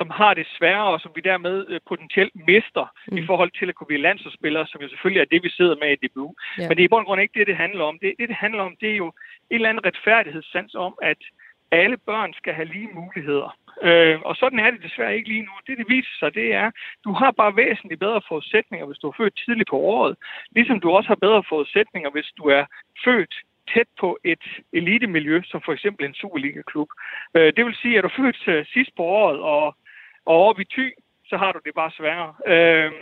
som 0.00 0.10
har 0.20 0.32
det 0.34 0.46
sværere, 0.56 0.92
og 0.94 1.00
som 1.00 1.12
vi 1.14 1.20
dermed 1.30 1.56
øh, 1.68 1.80
potentielt 1.90 2.34
mister 2.50 2.84
mm. 3.08 3.16
i 3.18 3.22
forhold 3.26 3.50
til 3.58 3.68
at 3.68 3.74
kunne 3.74 3.90
blive 3.90 4.06
landsholdsspillere, 4.06 4.66
som 4.66 4.80
jo 4.80 4.88
selvfølgelig 4.88 5.20
er 5.20 5.32
det, 5.32 5.40
vi 5.46 5.50
sidder 5.58 5.76
med 5.82 5.90
i 5.92 6.00
DBU. 6.02 6.28
Ja. 6.58 6.68
Men 6.68 6.74
det 6.76 6.82
er 6.82 6.88
i 6.88 6.94
bund 6.94 7.04
og 7.04 7.06
grund 7.06 7.20
ikke 7.20 7.38
det, 7.38 7.46
det 7.46 7.56
handler 7.64 7.84
om. 7.90 7.98
Det, 8.02 8.08
det, 8.18 8.28
det 8.28 8.36
handler 8.44 8.62
om, 8.68 8.74
det 8.80 8.90
er 8.90 8.98
jo 9.04 9.08
en 9.50 9.56
eller 9.56 9.68
anden 9.68 9.86
retfærdighedssans 9.88 10.74
om, 10.74 10.92
at 11.02 11.20
alle 11.70 11.96
børn 11.96 12.32
skal 12.32 12.54
have 12.54 12.68
lige 12.74 12.88
muligheder. 13.00 13.56
Øh, 13.82 14.20
og 14.28 14.36
sådan 14.36 14.58
er 14.58 14.70
det 14.70 14.82
desværre 14.82 15.16
ikke 15.16 15.28
lige 15.28 15.48
nu. 15.48 15.54
Det, 15.66 15.78
det 15.78 15.86
viser 15.88 16.14
sig, 16.18 16.34
det 16.34 16.54
er, 16.54 16.70
du 17.04 17.12
har 17.12 17.30
bare 17.30 17.56
væsentligt 17.56 18.00
bedre 18.00 18.22
forudsætninger, 18.28 18.86
hvis 18.86 18.98
du 18.98 19.08
er 19.08 19.16
født 19.16 19.40
tidligt 19.44 19.70
på 19.70 19.78
året. 19.78 20.16
Ligesom 20.56 20.80
du 20.80 20.90
også 20.90 21.08
har 21.08 21.24
bedre 21.26 21.42
forudsætninger, 21.48 22.10
hvis 22.10 22.30
du 22.38 22.44
er 22.58 22.64
født 23.04 23.34
tæt 23.74 23.90
på 24.00 24.18
et 24.24 24.44
elitemiljø, 24.72 25.42
som 25.44 25.60
for 25.64 25.72
eksempel 25.72 26.06
en 26.06 26.14
Superliga-klub. 26.14 26.88
Øh, 27.34 27.52
det 27.56 27.64
vil 27.66 27.74
sige, 27.82 27.98
at 27.98 28.04
du 28.04 28.08
er 28.08 28.22
født 28.22 28.48
øh, 28.48 28.66
sidst 28.66 28.90
på 28.96 29.02
året 29.02 29.40
og, 29.40 29.76
og 30.30 30.36
over 30.42 30.60
i 30.60 30.66
Thy, 30.74 30.86
så 31.30 31.36
har 31.42 31.52
du 31.52 31.60
det 31.64 31.74
bare 31.80 31.90
sværere. 31.98 32.32
Øh, 32.52 32.92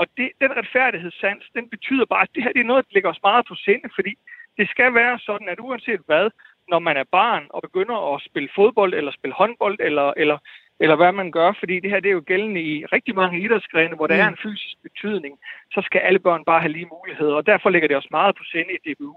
og 0.00 0.06
det, 0.16 0.28
den 0.42 0.50
retfærdighedssans, 0.58 1.44
den 1.56 1.64
betyder 1.74 2.06
bare, 2.12 2.22
at 2.22 2.34
det 2.34 2.42
her 2.42 2.52
det 2.52 2.60
er 2.60 2.70
noget, 2.72 2.84
der 2.86 2.94
ligger 2.94 3.10
os 3.10 3.22
meget 3.28 3.44
på 3.48 3.54
sinde, 3.54 3.88
fordi 3.94 4.12
det 4.58 4.66
skal 4.68 4.94
være 4.94 5.18
sådan, 5.18 5.48
at 5.48 5.60
uanset 5.60 6.00
hvad, 6.06 6.30
når 6.68 6.78
man 6.78 6.96
er 6.96 7.12
barn 7.18 7.44
og 7.50 7.62
begynder 7.62 8.14
at 8.14 8.22
spille 8.28 8.48
fodbold, 8.54 8.94
eller 8.94 9.12
spille 9.12 9.34
håndbold, 9.34 9.78
eller, 9.80 10.12
eller 10.16 10.38
eller 10.82 10.96
hvad 10.96 11.12
man 11.12 11.30
gør, 11.30 11.52
fordi 11.58 11.80
det 11.80 11.90
her 11.90 12.00
det 12.00 12.08
er 12.08 12.18
jo 12.20 12.24
gældende 12.26 12.62
i 12.62 12.86
rigtig 12.86 13.14
mange 13.14 13.40
idrætsgrene, 13.44 13.96
hvor 13.96 14.06
der 14.06 14.14
mm. 14.14 14.20
er 14.20 14.28
en 14.28 14.42
fysisk 14.42 14.76
betydning, 14.82 15.38
så 15.74 15.82
skal 15.84 15.98
alle 15.98 16.18
børn 16.18 16.44
bare 16.44 16.60
have 16.60 16.72
lige 16.72 16.92
muligheder, 16.96 17.34
og 17.34 17.46
derfor 17.46 17.70
ligger 17.70 17.88
det 17.88 17.96
også 17.96 18.08
meget 18.10 18.36
på 18.36 18.44
sinde 18.44 18.72
i 18.74 18.78
DBU. 18.84 19.16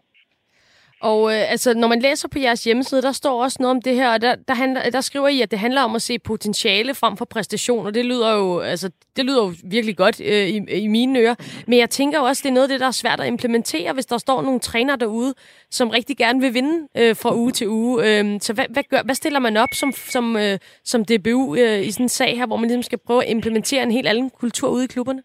Og 1.02 1.34
øh, 1.34 1.52
altså, 1.52 1.74
når 1.74 1.88
man 1.88 2.00
læser 2.00 2.28
på 2.28 2.40
jeres 2.40 2.64
hjemmeside, 2.64 3.02
der 3.02 3.12
står 3.12 3.44
også 3.44 3.58
noget 3.60 3.76
om 3.76 3.82
det 3.82 3.96
her, 3.96 4.14
og 4.14 4.22
der, 4.22 4.36
der, 4.48 4.54
handler, 4.54 4.90
der 4.90 5.02
skriver 5.02 5.28
I, 5.28 5.42
at 5.42 5.52
det 5.52 5.60
handler 5.60 5.82
om 5.82 5.96
at 5.96 6.02
se 6.02 6.20
potentiale 6.20 6.94
frem 6.96 7.18
for 7.18 7.26
præstation, 7.26 7.86
og 7.86 7.94
det 7.94 8.06
lyder 8.06 8.36
jo, 8.36 8.60
altså, 8.60 8.90
det 9.16 9.26
lyder 9.26 9.44
jo 9.44 9.54
virkelig 9.64 9.98
godt 9.98 10.22
øh, 10.22 10.48
i, 10.48 10.58
i 10.58 10.88
mine 10.88 11.20
ører. 11.20 11.36
Men 11.68 11.80
jeg 11.80 11.90
tænker 11.90 12.20
jo 12.20 12.26
også, 12.26 12.42
det 12.44 12.50
er 12.50 12.54
noget 12.54 12.64
af 12.64 12.70
det, 12.70 12.80
der 12.80 12.88
er 12.88 12.92
svært 12.92 13.20
at 13.20 13.28
implementere, 13.28 13.94
hvis 13.94 14.06
der 14.06 14.18
står 14.18 14.42
nogle 14.42 14.60
trænere 14.60 14.98
derude, 14.98 15.34
som 15.72 15.90
rigtig 15.90 16.18
gerne 16.18 16.42
vil 16.42 16.54
vinde 16.54 16.88
øh, 16.98 17.16
fra 17.16 17.36
uge 17.36 17.52
til 17.52 17.70
uge. 17.70 18.20
Øh, 18.20 18.42
så 18.42 18.54
hvad, 18.54 18.66
hvad, 18.70 18.84
gør, 18.90 19.04
hvad 19.04 19.16
stiller 19.16 19.40
man 19.40 19.58
op 19.58 19.74
som, 19.74 19.92
som, 19.92 20.38
øh, 20.38 20.60
som 20.84 21.06
DBU 21.06 21.56
øh, 21.56 21.88
i 21.88 21.92
sådan 21.92 22.06
en 22.06 22.10
sag 22.10 22.38
her, 22.38 22.46
hvor 22.46 22.58
man 22.58 22.68
ligesom 22.68 22.84
skal 22.84 23.00
prøve 23.08 23.24
at 23.24 23.30
implementere 23.30 23.84
en 23.84 23.92
helt 23.92 24.08
anden 24.08 24.30
kultur 24.30 24.70
ude 24.70 24.84
i 24.84 24.88
klubberne? 24.88 25.22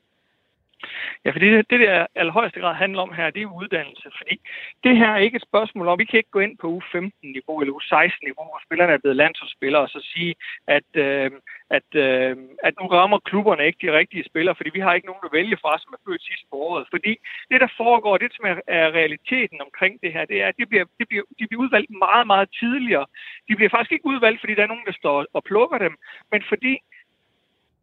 Ja, 1.25 1.31
fordi 1.31 1.47
det, 1.55 1.71
det 1.71 1.81
der 1.81 2.07
allerhøjeste 2.15 2.61
grad 2.61 2.75
handler 2.75 3.03
om 3.03 3.13
her, 3.13 3.31
det 3.31 3.43
er 3.43 3.57
uddannelse. 3.61 4.09
Fordi 4.19 4.41
det 4.85 4.97
her 4.97 5.11
er 5.13 5.25
ikke 5.27 5.37
et 5.37 5.49
spørgsmål 5.51 5.89
om, 5.89 5.99
vi 5.99 6.05
kan 6.05 6.19
ikke 6.19 6.37
gå 6.37 6.41
ind 6.41 6.59
på 6.59 6.67
u 6.67 6.81
15-niveau 6.95 7.61
eller 7.61 7.75
u 7.75 7.81
16-niveau, 7.81 8.45
hvor 8.49 8.61
spillerne 8.67 8.93
er 8.93 8.99
blevet 8.99 9.17
landsholdsspillere, 9.17 9.83
og 9.83 9.89
så 9.89 10.01
sige, 10.13 10.35
at, 10.77 10.89
øh, 10.95 11.31
at, 11.71 11.89
øh, 11.95 12.37
at 12.67 12.75
nu 12.81 12.87
rammer 12.87 13.19
klubberne 13.19 13.67
ikke 13.67 13.87
de 13.87 13.97
rigtige 13.99 14.25
spillere, 14.31 14.55
fordi 14.55 14.71
vi 14.75 14.81
har 14.81 14.95
ikke 14.95 15.07
nogen 15.07 15.29
at 15.29 15.33
vælge 15.33 15.57
fra, 15.63 15.79
som 15.79 15.95
er 15.95 16.03
født 16.07 16.23
sidst 16.23 16.45
på 16.51 16.57
året. 16.57 16.87
Fordi 16.91 17.13
det, 17.51 17.61
der 17.61 17.77
foregår, 17.77 18.17
det 18.17 18.33
som 18.37 18.45
er, 18.51 18.57
er 18.81 18.87
realiteten 18.99 19.61
omkring 19.67 19.95
det 20.03 20.13
her, 20.13 20.25
det 20.25 20.43
er, 20.43 20.49
at 20.49 20.59
de 20.59 20.67
bliver, 20.67 20.85
de, 20.99 21.05
bliver, 21.11 21.25
de 21.39 21.47
bliver 21.47 21.63
udvalgt 21.65 21.91
meget, 21.91 22.27
meget 22.27 22.49
tidligere. 22.61 23.07
De 23.49 23.57
bliver 23.57 23.71
faktisk 23.71 23.93
ikke 23.93 24.11
udvalgt, 24.13 24.41
fordi 24.41 24.55
der 24.55 24.63
er 24.63 24.73
nogen, 24.73 24.87
der 24.91 25.01
står 25.01 25.27
og 25.33 25.45
plukker 25.45 25.79
dem, 25.79 25.95
men 26.33 26.43
fordi 26.49 26.75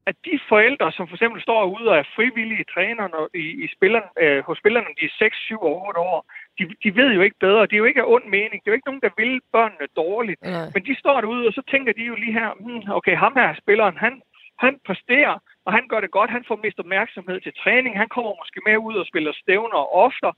at 0.09 0.15
de 0.25 0.39
forældre, 0.49 0.91
som 0.91 1.07
for 1.07 1.15
eksempel 1.15 1.41
står 1.41 1.61
ude 1.75 1.89
og 1.91 1.97
er 1.97 2.11
frivillige 2.15 2.65
træner 2.73 3.05
i, 3.43 3.45
i 3.63 3.67
spillerne, 3.75 4.09
øh, 4.23 4.39
hos 4.47 4.57
spillerne, 4.57 4.87
de 4.99 5.05
er 5.05 5.15
6, 5.19 5.37
7 5.37 5.61
og 5.61 5.87
8 5.87 5.99
år, 5.99 6.19
de, 6.59 6.63
de 6.83 6.95
ved 6.99 7.09
jo 7.17 7.21
ikke 7.21 7.39
bedre. 7.39 7.67
Det 7.67 7.73
er 7.73 7.83
jo 7.83 7.89
ikke 7.91 8.01
af 8.01 8.11
ond 8.15 8.25
mening. 8.37 8.57
Det 8.59 8.67
er 8.67 8.73
jo 8.73 8.79
ikke 8.79 8.89
nogen, 8.89 9.05
der 9.07 9.17
vil 9.21 9.41
børnene 9.55 9.87
dårligt. 9.95 10.41
Nej. 10.41 10.71
Men 10.73 10.85
de 10.85 10.99
står 10.99 11.21
derude, 11.21 11.47
og 11.47 11.53
så 11.53 11.61
tænker 11.71 11.93
de 11.93 12.03
jo 12.11 12.15
lige 12.15 12.37
her, 12.39 12.49
hmm, 12.59 12.91
okay, 12.97 13.15
ham 13.17 13.33
her 13.35 13.55
spilleren, 13.63 13.97
han, 13.97 14.21
han 14.63 14.73
præsterer, 14.87 15.35
og 15.65 15.73
han 15.73 15.87
gør 15.87 15.99
det 16.01 16.11
godt. 16.11 16.29
Han 16.37 16.45
får 16.47 16.59
mest 16.63 16.79
opmærksomhed 16.79 17.41
til 17.41 17.53
træning. 17.63 17.97
Han 17.97 18.09
kommer 18.15 18.31
måske 18.41 18.59
med 18.67 18.77
ud 18.77 18.95
og 19.01 19.05
spiller 19.05 19.33
stævner 19.41 19.81
ofte. 20.05 20.29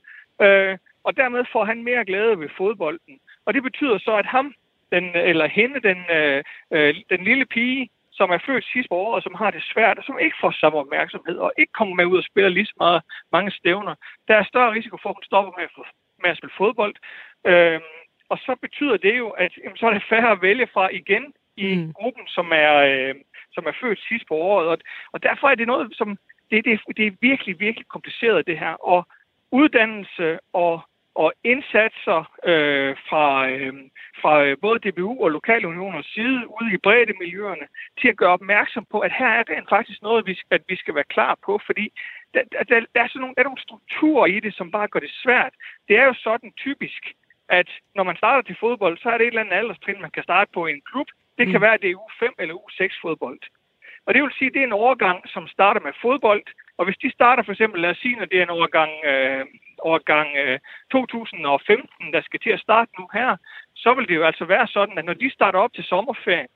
Øh, 0.44 0.78
og 1.04 1.16
dermed 1.16 1.44
får 1.52 1.64
han 1.64 1.84
mere 1.84 2.04
glæde 2.04 2.40
ved 2.40 2.48
fodbolden. 2.56 3.14
Og 3.46 3.54
det 3.54 3.62
betyder 3.62 3.98
så, 3.98 4.12
at 4.22 4.26
ham, 4.26 4.54
den, 4.92 5.04
eller 5.30 5.46
hende, 5.46 5.80
den, 5.88 5.98
øh, 6.16 6.42
øh, 6.70 6.94
den 7.10 7.24
lille 7.24 7.46
pige, 7.46 7.90
som 8.20 8.30
er 8.36 8.46
født 8.46 8.64
sidste 8.74 8.92
år, 8.92 9.14
og 9.16 9.22
som 9.22 9.34
har 9.40 9.50
det 9.50 9.62
svært, 9.72 9.98
og 9.98 10.04
som 10.04 10.18
ikke 10.18 10.40
får 10.40 10.50
samme 10.50 10.78
opmærksomhed, 10.78 11.36
og 11.44 11.52
ikke 11.58 11.72
kommer 11.78 11.94
med 11.94 12.06
ud 12.12 12.18
og 12.22 12.28
spiller 12.30 12.50
lige 12.50 12.70
så 12.72 12.76
meget, 12.84 13.02
mange 13.32 13.50
stævner, 13.50 13.94
der 14.28 14.34
er 14.36 14.50
større 14.52 14.74
risiko 14.76 14.96
for, 15.02 15.08
at 15.08 15.18
hun 15.18 15.28
stopper 15.30 15.52
med 15.56 15.64
at, 15.68 15.74
få, 15.76 15.82
med 16.22 16.30
at 16.30 16.36
spille 16.38 16.58
fodbold. 16.60 16.94
Øhm, 17.50 17.92
og 18.32 18.38
så 18.46 18.52
betyder 18.64 18.96
det 18.96 19.14
jo, 19.18 19.28
at 19.44 19.52
jamen, 19.62 19.76
så 19.76 19.86
er 19.86 19.94
det 19.94 20.08
færre 20.12 20.30
at 20.32 20.42
vælge 20.42 20.66
fra 20.74 20.84
igen 21.00 21.24
i 21.56 21.68
mm. 21.74 21.92
gruppen, 21.92 22.26
som 22.36 22.46
er, 22.64 22.74
øh, 22.90 23.14
som 23.54 23.64
er 23.66 23.74
født 23.80 24.00
sidst 24.08 24.24
på 24.28 24.34
året. 24.34 24.66
Og, 24.68 24.78
og 25.12 25.22
derfor 25.22 25.46
er 25.48 25.54
det 25.54 25.66
noget, 25.66 25.86
som 26.00 26.08
det, 26.50 26.64
det, 26.64 26.80
det 26.96 27.06
er 27.06 27.20
virkelig, 27.20 27.60
virkelig 27.60 27.86
kompliceret 27.88 28.46
det 28.46 28.58
her. 28.58 28.74
Og 28.92 29.00
uddannelse 29.52 30.38
og 30.52 30.74
og 31.14 31.32
indsatser 31.44 32.20
øh, 32.44 32.96
fra, 33.08 33.48
øh, 33.48 33.74
fra 34.20 34.44
øh, 34.44 34.56
både 34.62 34.78
DBU 34.78 35.24
og 35.24 35.30
lokalunioners 35.30 36.06
side 36.06 36.40
ude 36.60 36.74
i 36.74 36.82
brede 36.86 37.12
miljøerne 37.20 37.66
til 38.00 38.08
at 38.08 38.16
gøre 38.16 38.36
opmærksom 38.38 38.86
på, 38.90 38.98
at 39.00 39.12
her 39.18 39.26
er 39.26 39.44
rent 39.50 39.68
faktisk 39.68 40.02
noget, 40.02 40.26
vi, 40.26 40.38
at 40.50 40.62
vi 40.68 40.76
skal 40.76 40.94
være 40.94 41.12
klar 41.14 41.38
på, 41.46 41.60
fordi 41.66 41.92
der, 42.34 42.42
der, 42.52 42.80
der, 42.94 43.00
er 43.02 43.08
sådan 43.08 43.20
nogle, 43.20 43.34
der 43.34 43.40
er 43.42 43.50
nogle 43.50 43.66
strukturer 43.66 44.26
i 44.26 44.40
det, 44.40 44.54
som 44.54 44.70
bare 44.70 44.88
gør 44.88 45.00
det 45.00 45.10
svært. 45.22 45.52
Det 45.88 45.96
er 45.96 46.04
jo 46.04 46.14
sådan 46.14 46.52
typisk, 46.56 47.02
at 47.48 47.68
når 47.94 48.04
man 48.04 48.16
starter 48.16 48.42
til 48.42 48.56
fodbold, 48.60 48.98
så 48.98 49.08
er 49.10 49.18
det 49.18 49.24
et 49.24 49.28
eller 49.28 49.40
andet 49.40 49.56
alderstrin, 49.56 50.00
man 50.00 50.10
kan 50.10 50.22
starte 50.22 50.50
på 50.54 50.66
i 50.66 50.72
en 50.72 50.82
klub. 50.90 51.06
Det 51.38 51.46
kan 51.46 51.56
mm. 51.56 51.62
være, 51.62 51.74
at 51.74 51.82
det 51.82 51.90
er 51.90 52.04
U5 52.06 52.34
eller 52.38 52.54
U6 52.54 53.00
fodbold. 53.02 53.40
Og 54.06 54.14
det 54.14 54.22
vil 54.22 54.32
sige, 54.38 54.48
at 54.48 54.54
det 54.54 54.60
er 54.60 54.70
en 54.70 54.82
overgang, 54.84 55.28
som 55.28 55.48
starter 55.48 55.80
med 55.80 55.92
fodbold. 56.02 56.42
Og 56.78 56.84
hvis 56.84 57.02
de 57.02 57.10
starter 57.10 57.42
for 57.42 57.52
eksempel, 57.52 57.80
lad 57.80 57.90
os 57.90 57.98
sige, 57.98 58.16
når 58.16 58.24
det 58.24 58.38
er 58.38 58.42
en 58.42 58.56
overgang 58.58 58.92
øh, 59.04 59.46
årgang 59.82 60.28
øh, 60.36 60.58
2015, 60.92 62.12
der 62.12 62.22
skal 62.22 62.40
til 62.40 62.50
at 62.50 62.60
starte 62.60 62.90
nu 62.98 63.08
her, 63.12 63.36
så 63.76 63.94
vil 63.94 64.08
det 64.08 64.16
jo 64.16 64.24
altså 64.24 64.44
være 64.44 64.66
sådan, 64.66 64.98
at 64.98 65.04
når 65.04 65.14
de 65.14 65.30
starter 65.30 65.58
op 65.58 65.72
til 65.74 65.84
sommerferien, 65.84 66.48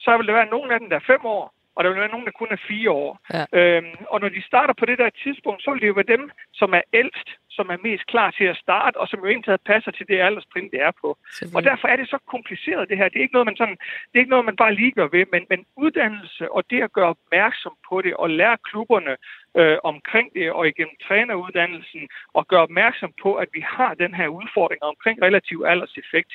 så 0.00 0.16
vil 0.16 0.26
der 0.26 0.32
være 0.32 0.54
nogen 0.54 0.70
af 0.70 0.80
dem, 0.80 0.88
der 0.90 0.96
er 0.96 1.10
fem 1.12 1.24
år, 1.24 1.54
og 1.74 1.84
der 1.84 1.90
vil 1.90 2.00
være 2.00 2.14
nogen, 2.14 2.26
der 2.26 2.40
kun 2.40 2.52
er 2.56 2.66
fire 2.68 2.90
år. 2.90 3.12
Ja. 3.36 3.44
Øhm, 3.58 3.96
og 4.12 4.20
når 4.20 4.28
de 4.28 4.42
starter 4.42 4.74
på 4.78 4.86
det 4.86 4.98
der 4.98 5.10
tidspunkt, 5.24 5.62
så 5.62 5.70
vil 5.70 5.80
det 5.80 5.88
jo 5.88 5.98
være 6.00 6.14
dem, 6.16 6.30
som 6.52 6.74
er 6.74 6.82
ældst, 6.92 7.28
som 7.56 7.66
er 7.70 7.76
mest 7.88 8.06
klar 8.06 8.30
til 8.30 8.44
at 8.44 8.56
starte, 8.56 8.96
og 8.96 9.08
som 9.08 9.20
jo 9.20 9.26
egentlig 9.26 9.58
passer 9.66 9.90
til 9.90 10.08
det 10.08 10.20
alderstrin, 10.20 10.70
det 10.70 10.80
er 10.88 10.92
på. 11.00 11.18
Og 11.56 11.62
derfor 11.62 11.88
er 11.88 11.96
det 11.96 12.08
så 12.08 12.18
kompliceret, 12.34 12.88
det 12.88 12.96
her. 12.96 13.08
Det 13.08 13.18
er 13.18 13.26
ikke 13.26 13.36
noget, 13.36 13.46
man, 13.46 13.56
sådan, 13.56 13.78
det 14.08 14.14
er 14.14 14.24
ikke 14.24 14.34
noget, 14.36 14.44
man 14.44 14.56
bare 14.56 14.74
lige 14.74 14.92
gør 14.92 15.08
ved, 15.16 15.26
men, 15.32 15.42
men 15.50 15.66
uddannelse 15.76 16.52
og 16.52 16.62
det 16.70 16.82
at 16.82 16.92
gøre 16.92 17.14
opmærksom 17.16 17.74
på 17.88 18.02
det, 18.02 18.14
og 18.14 18.30
lære 18.30 18.56
klubberne 18.68 19.16
øh, 19.60 19.78
omkring 19.84 20.34
det, 20.34 20.52
og 20.52 20.68
igennem 20.68 20.96
træneruddannelsen, 21.06 22.08
og 22.34 22.48
gøre 22.48 22.62
opmærksom 22.62 23.12
på, 23.22 23.34
at 23.34 23.48
vi 23.52 23.60
har 23.60 23.94
den 23.94 24.14
her 24.14 24.28
udfordring 24.28 24.82
omkring 24.82 25.22
relativ 25.22 25.64
alderseffekt, 25.66 26.32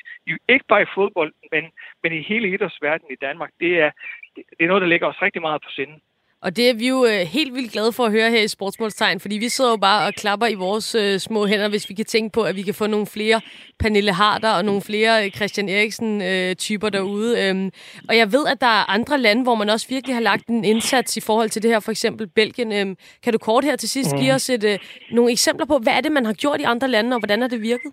ikke 0.48 0.64
bare 0.68 0.82
i 0.82 0.92
fodbold, 0.94 1.32
men, 1.52 1.64
men 2.02 2.12
i 2.12 2.22
hele 2.22 2.52
idrætsverdenen 2.54 3.12
i 3.12 3.22
Danmark. 3.26 3.50
Det 3.60 3.80
er, 3.80 3.90
det 4.36 4.62
er 4.64 4.66
noget, 4.66 4.82
der 4.82 4.88
ligger 4.88 5.06
os 5.06 5.22
rigtig 5.22 5.42
meget 5.42 5.62
på 5.62 5.70
sinde. 5.70 6.00
Og 6.42 6.56
det 6.56 6.70
er 6.70 6.74
vi 6.74 6.88
jo 6.88 7.04
øh, 7.04 7.20
helt 7.20 7.54
vildt 7.54 7.72
glade 7.72 7.92
for 7.92 8.04
at 8.04 8.10
høre 8.10 8.30
her 8.30 8.42
i 8.42 8.48
Sportsmålstegn, 8.48 9.20
fordi 9.20 9.38
vi 9.38 9.48
sidder 9.48 9.70
jo 9.70 9.76
bare 9.76 10.06
og 10.06 10.14
klapper 10.14 10.46
i 10.46 10.54
vores 10.54 10.94
øh, 10.94 11.20
små 11.20 11.46
hænder, 11.46 11.68
hvis 11.68 11.88
vi 11.88 11.94
kan 11.94 12.04
tænke 12.04 12.32
på, 12.32 12.42
at 12.42 12.56
vi 12.56 12.62
kan 12.62 12.74
få 12.74 12.86
nogle 12.86 13.06
flere 13.06 13.40
Pernille 13.78 14.12
Harder 14.12 14.50
og 14.50 14.64
nogle 14.64 14.82
flere 14.82 15.24
øh, 15.24 15.30
Christian 15.30 15.68
Eriksen-typer 15.68 16.86
øh, 16.86 16.92
derude. 16.92 17.42
Øhm, 17.42 17.70
og 18.08 18.16
jeg 18.16 18.32
ved, 18.32 18.46
at 18.46 18.60
der 18.60 18.66
er 18.66 18.90
andre 18.90 19.18
lande, 19.18 19.42
hvor 19.42 19.54
man 19.54 19.70
også 19.70 19.86
virkelig 19.88 20.16
har 20.16 20.22
lagt 20.22 20.46
en 20.48 20.64
indsats 20.64 21.16
i 21.16 21.20
forhold 21.20 21.50
til 21.50 21.62
det 21.62 21.70
her, 21.70 21.80
for 21.80 21.90
eksempel 21.90 22.26
Belgien. 22.26 22.72
Øhm, 22.72 22.96
kan 23.22 23.32
du 23.32 23.38
kort 23.38 23.64
her 23.64 23.76
til 23.76 23.88
sidst 23.88 24.10
give 24.10 24.32
mm. 24.32 24.34
os 24.34 24.50
et, 24.50 24.64
øh, 24.64 24.78
nogle 25.12 25.32
eksempler 25.32 25.66
på, 25.66 25.78
hvad 25.78 25.92
er 25.92 26.00
det, 26.00 26.12
man 26.12 26.26
har 26.26 26.32
gjort 26.32 26.60
i 26.60 26.64
andre 26.64 26.88
lande, 26.88 27.14
og 27.14 27.20
hvordan 27.20 27.40
har 27.40 27.48
det 27.48 27.62
virket? 27.62 27.92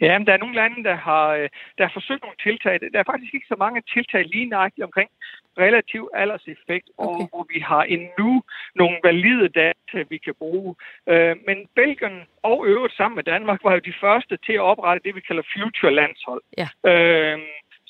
Ja, 0.00 0.18
men 0.18 0.26
der 0.26 0.32
er 0.32 0.42
nogle 0.44 0.54
lande, 0.54 0.84
der 0.84 0.94
har, 0.94 1.28
øh, 1.28 1.48
der 1.78 1.84
har 1.84 1.92
forsøgt 1.92 2.22
nogle 2.22 2.36
tiltag. 2.42 2.80
Der 2.92 2.98
er 2.98 3.10
faktisk 3.12 3.34
ikke 3.34 3.46
så 3.48 3.56
mange 3.58 3.82
tiltag 3.94 4.24
lige 4.24 4.46
nøjagtigt 4.46 4.84
omkring 4.84 5.10
relativ 5.58 6.10
alderseffekt, 6.14 6.88
okay. 6.98 7.08
og 7.08 7.28
hvor 7.30 7.46
vi 7.54 7.60
har 7.60 7.82
endnu 7.82 8.42
nogle 8.74 8.96
valide 9.04 9.48
data, 9.48 9.98
vi 10.08 10.18
kan 10.18 10.34
bruge. 10.38 10.74
Øh, 11.08 11.36
men 11.46 11.58
Belgien 11.74 12.18
og 12.42 12.66
øvrigt 12.66 12.96
sammen 12.96 13.16
med 13.16 13.24
Danmark 13.24 13.60
var 13.64 13.72
jo 13.72 13.78
de 13.78 13.94
første 14.00 14.38
til 14.46 14.52
at 14.52 14.66
oprette 14.70 15.02
det, 15.04 15.14
vi 15.14 15.20
kalder 15.20 15.42
future 15.56 15.94
landshold. 15.94 16.42
Ja. 16.58 16.68
Øh, 16.90 17.38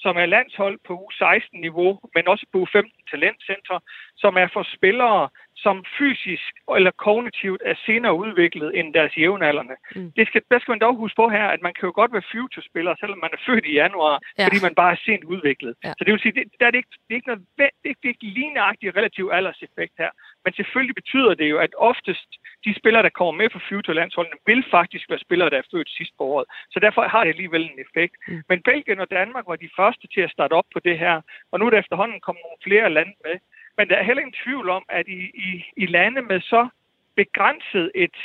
som 0.04 0.14
er 0.22 0.26
landshold 0.36 0.76
på 0.88 0.92
U16-niveau, 1.06 1.90
men 2.14 2.24
også 2.32 2.44
på 2.52 2.58
U15 2.64 2.92
talentcenter, 3.10 3.78
som 4.22 4.32
er 4.42 4.48
for 4.54 4.64
spillere, 4.76 5.28
som 5.64 5.76
fysisk 5.98 6.52
eller 6.78 6.92
kognitivt 7.06 7.62
er 7.70 7.76
senere 7.86 8.14
udviklet 8.24 8.70
end 8.78 8.94
deres 8.98 9.14
jævnaldrende. 9.22 9.76
Mm. 9.96 10.12
Det 10.18 10.24
skal, 10.28 10.40
der 10.52 10.58
skal 10.58 10.72
man 10.72 10.84
dog 10.86 10.94
huske 11.02 11.16
på 11.22 11.26
her, 11.36 11.46
at 11.54 11.62
man 11.66 11.74
kan 11.76 11.86
jo 11.88 11.92
godt 12.00 12.12
være 12.16 12.30
future-spiller, 12.34 12.92
selvom 13.00 13.18
man 13.24 13.32
er 13.36 13.40
født 13.46 13.66
i 13.70 13.74
januar, 13.82 14.14
ja. 14.38 14.46
fordi 14.46 14.58
man 14.66 14.74
bare 14.80 14.92
er 14.96 15.00
sent 15.06 15.24
udviklet. 15.34 15.74
Ja. 15.84 15.92
Så 15.98 16.02
det 16.04 16.12
vil 16.12 16.24
sige, 16.24 16.36
det, 16.38 16.44
der 16.60 16.66
er 16.66 16.72
det, 16.74 16.80
ikke, 16.82 16.94
det 17.06 17.12
er 17.14 17.20
ikke 17.20 17.30
noget 17.32 17.42
det 17.58 17.64
er 17.88 17.92
ikke, 17.92 18.02
det 18.02 18.08
er 18.08 18.14
ikke 18.16 18.34
lignagtigt 18.40 18.96
relativ 18.98 19.24
alderseffekt 19.38 19.94
her. 20.02 20.10
Men 20.44 20.52
selvfølgelig 20.54 20.94
betyder 20.94 21.34
det 21.34 21.50
jo, 21.50 21.58
at 21.58 21.72
oftest 21.76 22.28
de 22.64 22.74
spillere, 22.74 23.02
der 23.02 23.18
kommer 23.18 23.32
med 23.32 23.48
på 23.50 23.58
future-landsholdene, 23.68 24.38
vil 24.46 24.64
faktisk 24.70 25.10
være 25.10 25.18
spillere, 25.26 25.50
der 25.50 25.58
er 25.58 25.70
født 25.70 25.90
sidst 25.90 26.12
på 26.18 26.24
året. 26.24 26.46
Så 26.70 26.80
derfor 26.80 27.02
har 27.02 27.24
det 27.24 27.30
alligevel 27.30 27.62
en 27.62 27.80
effekt. 27.86 28.14
Mm. 28.28 28.42
Men 28.48 28.62
Belgien 28.62 29.00
og 29.00 29.10
Danmark 29.10 29.44
var 29.46 29.56
de 29.56 29.70
første 29.76 30.06
til 30.14 30.20
at 30.20 30.30
starte 30.30 30.52
op 30.52 30.68
på 30.72 30.80
det 30.80 30.98
her, 30.98 31.20
og 31.50 31.58
nu 31.58 31.66
er 31.66 31.70
der 31.70 31.78
efterhånden 31.78 32.20
kommet 32.20 32.42
nogle 32.44 32.64
flere 32.66 32.90
lande 32.90 33.14
med. 33.24 33.36
Men 33.76 33.88
der 33.88 33.96
er 33.96 34.02
heller 34.02 34.20
ingen 34.20 34.40
tvivl 34.44 34.68
om, 34.68 34.84
at 34.88 35.08
i, 35.08 35.20
i, 35.48 35.64
i 35.76 35.86
lande 35.86 36.22
med 36.22 36.40
så 36.40 36.68
begrænset 37.16 37.90
et 37.94 38.16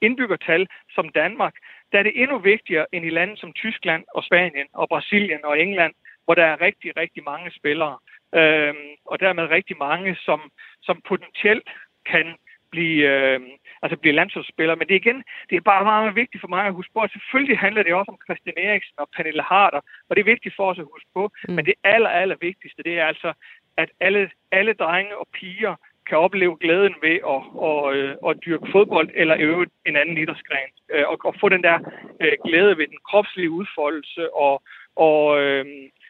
indbyggertal 0.00 0.66
som 0.94 1.08
Danmark, 1.08 1.54
der 1.92 1.98
er 1.98 2.02
det 2.02 2.22
endnu 2.22 2.38
vigtigere 2.38 2.86
end 2.92 3.04
i 3.06 3.10
lande 3.10 3.36
som 3.36 3.52
Tyskland 3.52 4.04
og 4.14 4.24
Spanien 4.24 4.66
og 4.72 4.88
Brasilien 4.88 5.44
og 5.44 5.60
England, 5.60 5.94
hvor 6.24 6.34
der 6.34 6.44
er 6.44 6.60
rigtig, 6.60 6.96
rigtig 6.96 7.22
mange 7.24 7.50
spillere. 7.50 7.98
Øhm, 8.34 8.88
og 9.04 9.20
dermed 9.20 9.50
rigtig 9.50 9.76
mange, 9.78 10.16
som, 10.16 10.40
som 10.82 11.02
potentielt 11.08 11.68
kan 12.06 12.26
blive, 12.70 13.02
øh, 13.12 13.40
altså 13.82 13.96
blive 13.96 14.14
landsholdsspillere. 14.14 14.76
Men 14.76 14.86
det 14.88 14.94
er 14.94 15.04
igen, 15.04 15.22
det 15.50 15.56
er 15.56 15.70
bare 15.70 15.84
meget, 15.84 16.02
meget 16.04 16.20
vigtigt 16.22 16.40
for 16.40 16.48
mig 16.48 16.64
at 16.66 16.78
huske 16.78 16.92
på, 16.94 17.00
at 17.00 17.10
selvfølgelig 17.10 17.58
handler 17.58 17.82
det 17.82 17.94
også 17.94 18.10
om 18.10 18.22
Christian 18.26 18.58
Eriksen 18.66 18.96
og 19.02 19.08
Pernille 19.16 19.42
Harder, 19.42 19.80
og 20.08 20.16
det 20.16 20.20
er 20.20 20.32
vigtigt 20.34 20.56
for 20.56 20.70
os 20.70 20.78
at 20.78 20.90
huske 20.94 21.10
på. 21.14 21.22
Mm. 21.48 21.54
Men 21.54 21.64
det 21.66 21.74
aller, 21.84 22.08
aller 22.08 22.36
vigtigste, 22.40 22.82
det 22.82 22.98
er 22.98 23.06
altså, 23.06 23.32
at 23.76 23.90
alle, 24.00 24.30
alle 24.52 24.72
drenge 24.72 25.16
og 25.16 25.26
piger 25.32 25.74
kan 26.08 26.18
opleve 26.18 26.56
glæden 26.60 26.94
ved 27.02 27.16
at, 27.34 27.42
at, 27.68 27.78
at, 27.92 28.16
at 28.28 28.38
dyrke 28.44 28.68
fodbold 28.72 29.10
eller 29.14 29.36
øve 29.38 29.66
en 29.86 29.96
anden 29.96 30.18
idrætsgren. 30.18 30.70
Øh, 30.92 31.04
og, 31.08 31.18
og 31.24 31.34
få 31.40 31.48
den 31.48 31.62
der 31.62 31.78
øh, 32.22 32.32
glæde 32.44 32.78
ved 32.78 32.86
den 32.86 32.98
kropslige 33.08 33.50
udfoldelse 33.50 34.34
og, 34.34 34.62
og, 34.96 35.42
øh, 35.42 35.66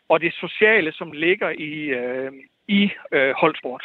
og 0.08 0.20
det 0.20 0.32
sociale, 0.34 0.92
som 0.92 1.12
ligger 1.12 1.50
i, 1.50 1.72
i 2.68 2.90
øh, 3.12 3.34
holdsport. 3.40 3.84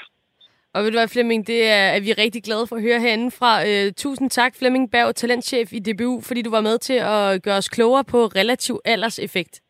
Og 0.74 0.84
ved 0.84 0.92
du 0.92 0.98
hvad, 0.98 1.08
Flemming, 1.08 1.48
det 1.48 1.70
er, 1.70 1.86
er 1.96 2.00
vi 2.00 2.14
rigtig 2.14 2.44
glade 2.44 2.68
for 2.68 2.76
at 2.76 2.82
høre 2.82 3.00
herinde 3.00 3.32
fra. 3.32 3.52
Øh, 3.70 3.94
tusind 3.98 4.30
tak, 4.30 4.52
Flemming 4.60 4.92
Berg, 4.92 5.16
talentchef 5.16 5.74
i 5.74 5.80
DBU, 5.80 6.22
fordi 6.22 6.42
du 6.42 6.52
var 6.52 6.62
med 6.62 6.78
til 6.78 6.94
at 6.94 7.44
gøre 7.44 7.58
os 7.58 7.70
klogere 7.70 8.04
på 8.04 8.18
relativ 8.18 8.80
alderseffekt. 8.86 9.62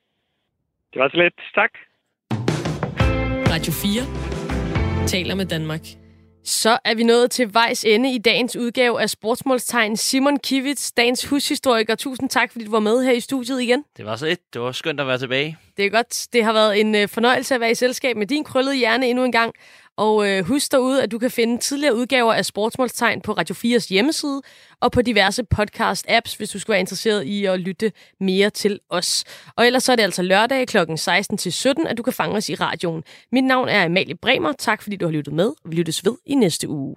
Det 0.94 1.02
var 1.02 1.10
så 1.10 1.18
let. 1.18 1.34
Tak. 1.56 1.72
Radio 3.54 3.72
4 3.72 5.08
taler 5.08 5.36
med 5.36 5.46
Danmark. 5.46 6.01
Så 6.44 6.78
er 6.86 6.96
vi 6.96 7.04
nået 7.04 7.32
til 7.32 7.54
vejs 7.54 7.84
ende 7.84 8.14
i 8.14 8.18
dagens 8.18 8.56
udgave 8.56 9.02
af 9.02 9.10
Sportsmålstegn. 9.10 9.98
Simon 9.98 10.40
Kivits, 10.40 10.92
dagens 10.92 11.26
hushistoriker. 11.26 11.96
Tusind 11.96 12.30
tak, 12.30 12.52
fordi 12.52 12.66
du 12.66 12.72
var 12.72 12.80
med 12.80 13.04
her 13.04 13.12
i 13.12 13.20
studiet 13.20 13.62
igen. 13.62 13.84
Det 13.98 14.06
var 14.06 14.16
så 14.16 14.28
et. 14.28 14.54
Det 14.54 14.62
var 14.62 14.72
skønt 14.72 15.00
at 15.00 15.08
være 15.08 15.18
tilbage. 15.18 15.58
Det 15.78 15.86
er 15.86 15.90
godt. 15.90 16.28
Det 16.34 16.44
har 16.44 16.54
været 16.54 16.80
en 16.80 16.96
øh, 16.96 17.08
fornøjelse 17.08 17.56
at 17.56 17.62
være 17.62 17.72
i 17.72 17.76
selskab 17.76 18.18
med 18.18 18.28
din 18.28 18.44
krøllede 18.44 18.76
hjerne 18.76 19.08
endnu 19.08 19.24
en 19.24 19.32
gang. 19.32 19.54
Og 20.02 20.30
øh, 20.30 20.46
husk 20.46 20.72
derude, 20.72 21.04
at 21.04 21.12
du 21.12 21.20
kan 21.20 21.32
finde 21.32 21.58
tidligere 21.58 21.96
udgaver 21.96 22.34
af 22.34 22.46
Sportsmålstegn 22.46 23.22
på 23.22 23.32
Radio 23.32 23.56
4's 23.56 23.90
hjemmeside 23.90 24.42
og 24.80 24.92
på 24.92 25.02
diverse 25.02 25.44
podcast-apps, 25.56 26.38
hvis 26.38 26.50
du 26.50 26.60
skulle 26.60 26.74
være 26.74 26.80
interesseret 26.80 27.24
i 27.24 27.46
at 27.46 27.60
lytte 27.60 27.92
mere 28.20 28.50
til 28.50 28.80
os. 28.90 29.24
Og 29.56 29.66
ellers 29.66 29.84
så 29.84 29.92
er 29.92 29.96
det 29.96 30.04
altså 30.04 30.22
lørdag 30.22 30.68
kl. 30.68 30.78
16-17, 30.78 31.88
at 31.88 31.98
du 31.98 32.04
kan 32.04 32.14
fange 32.14 32.36
os 32.36 32.50
i 32.50 32.56
radioen. 32.56 33.04
Mit 33.32 33.44
navn 33.44 33.70
er 33.70 33.86
Amalie 33.86 34.16
Bremer. 34.16 34.54
Tak 34.54 34.82
fordi 34.82 34.96
du 34.96 35.06
har 35.06 35.12
lyttet 35.12 35.34
med, 35.34 35.48
og 35.48 35.72
vi 35.72 35.76
lyttes 35.76 36.06
ved 36.06 36.16
i 36.26 36.36
næste 36.36 36.70
uge. 36.70 36.96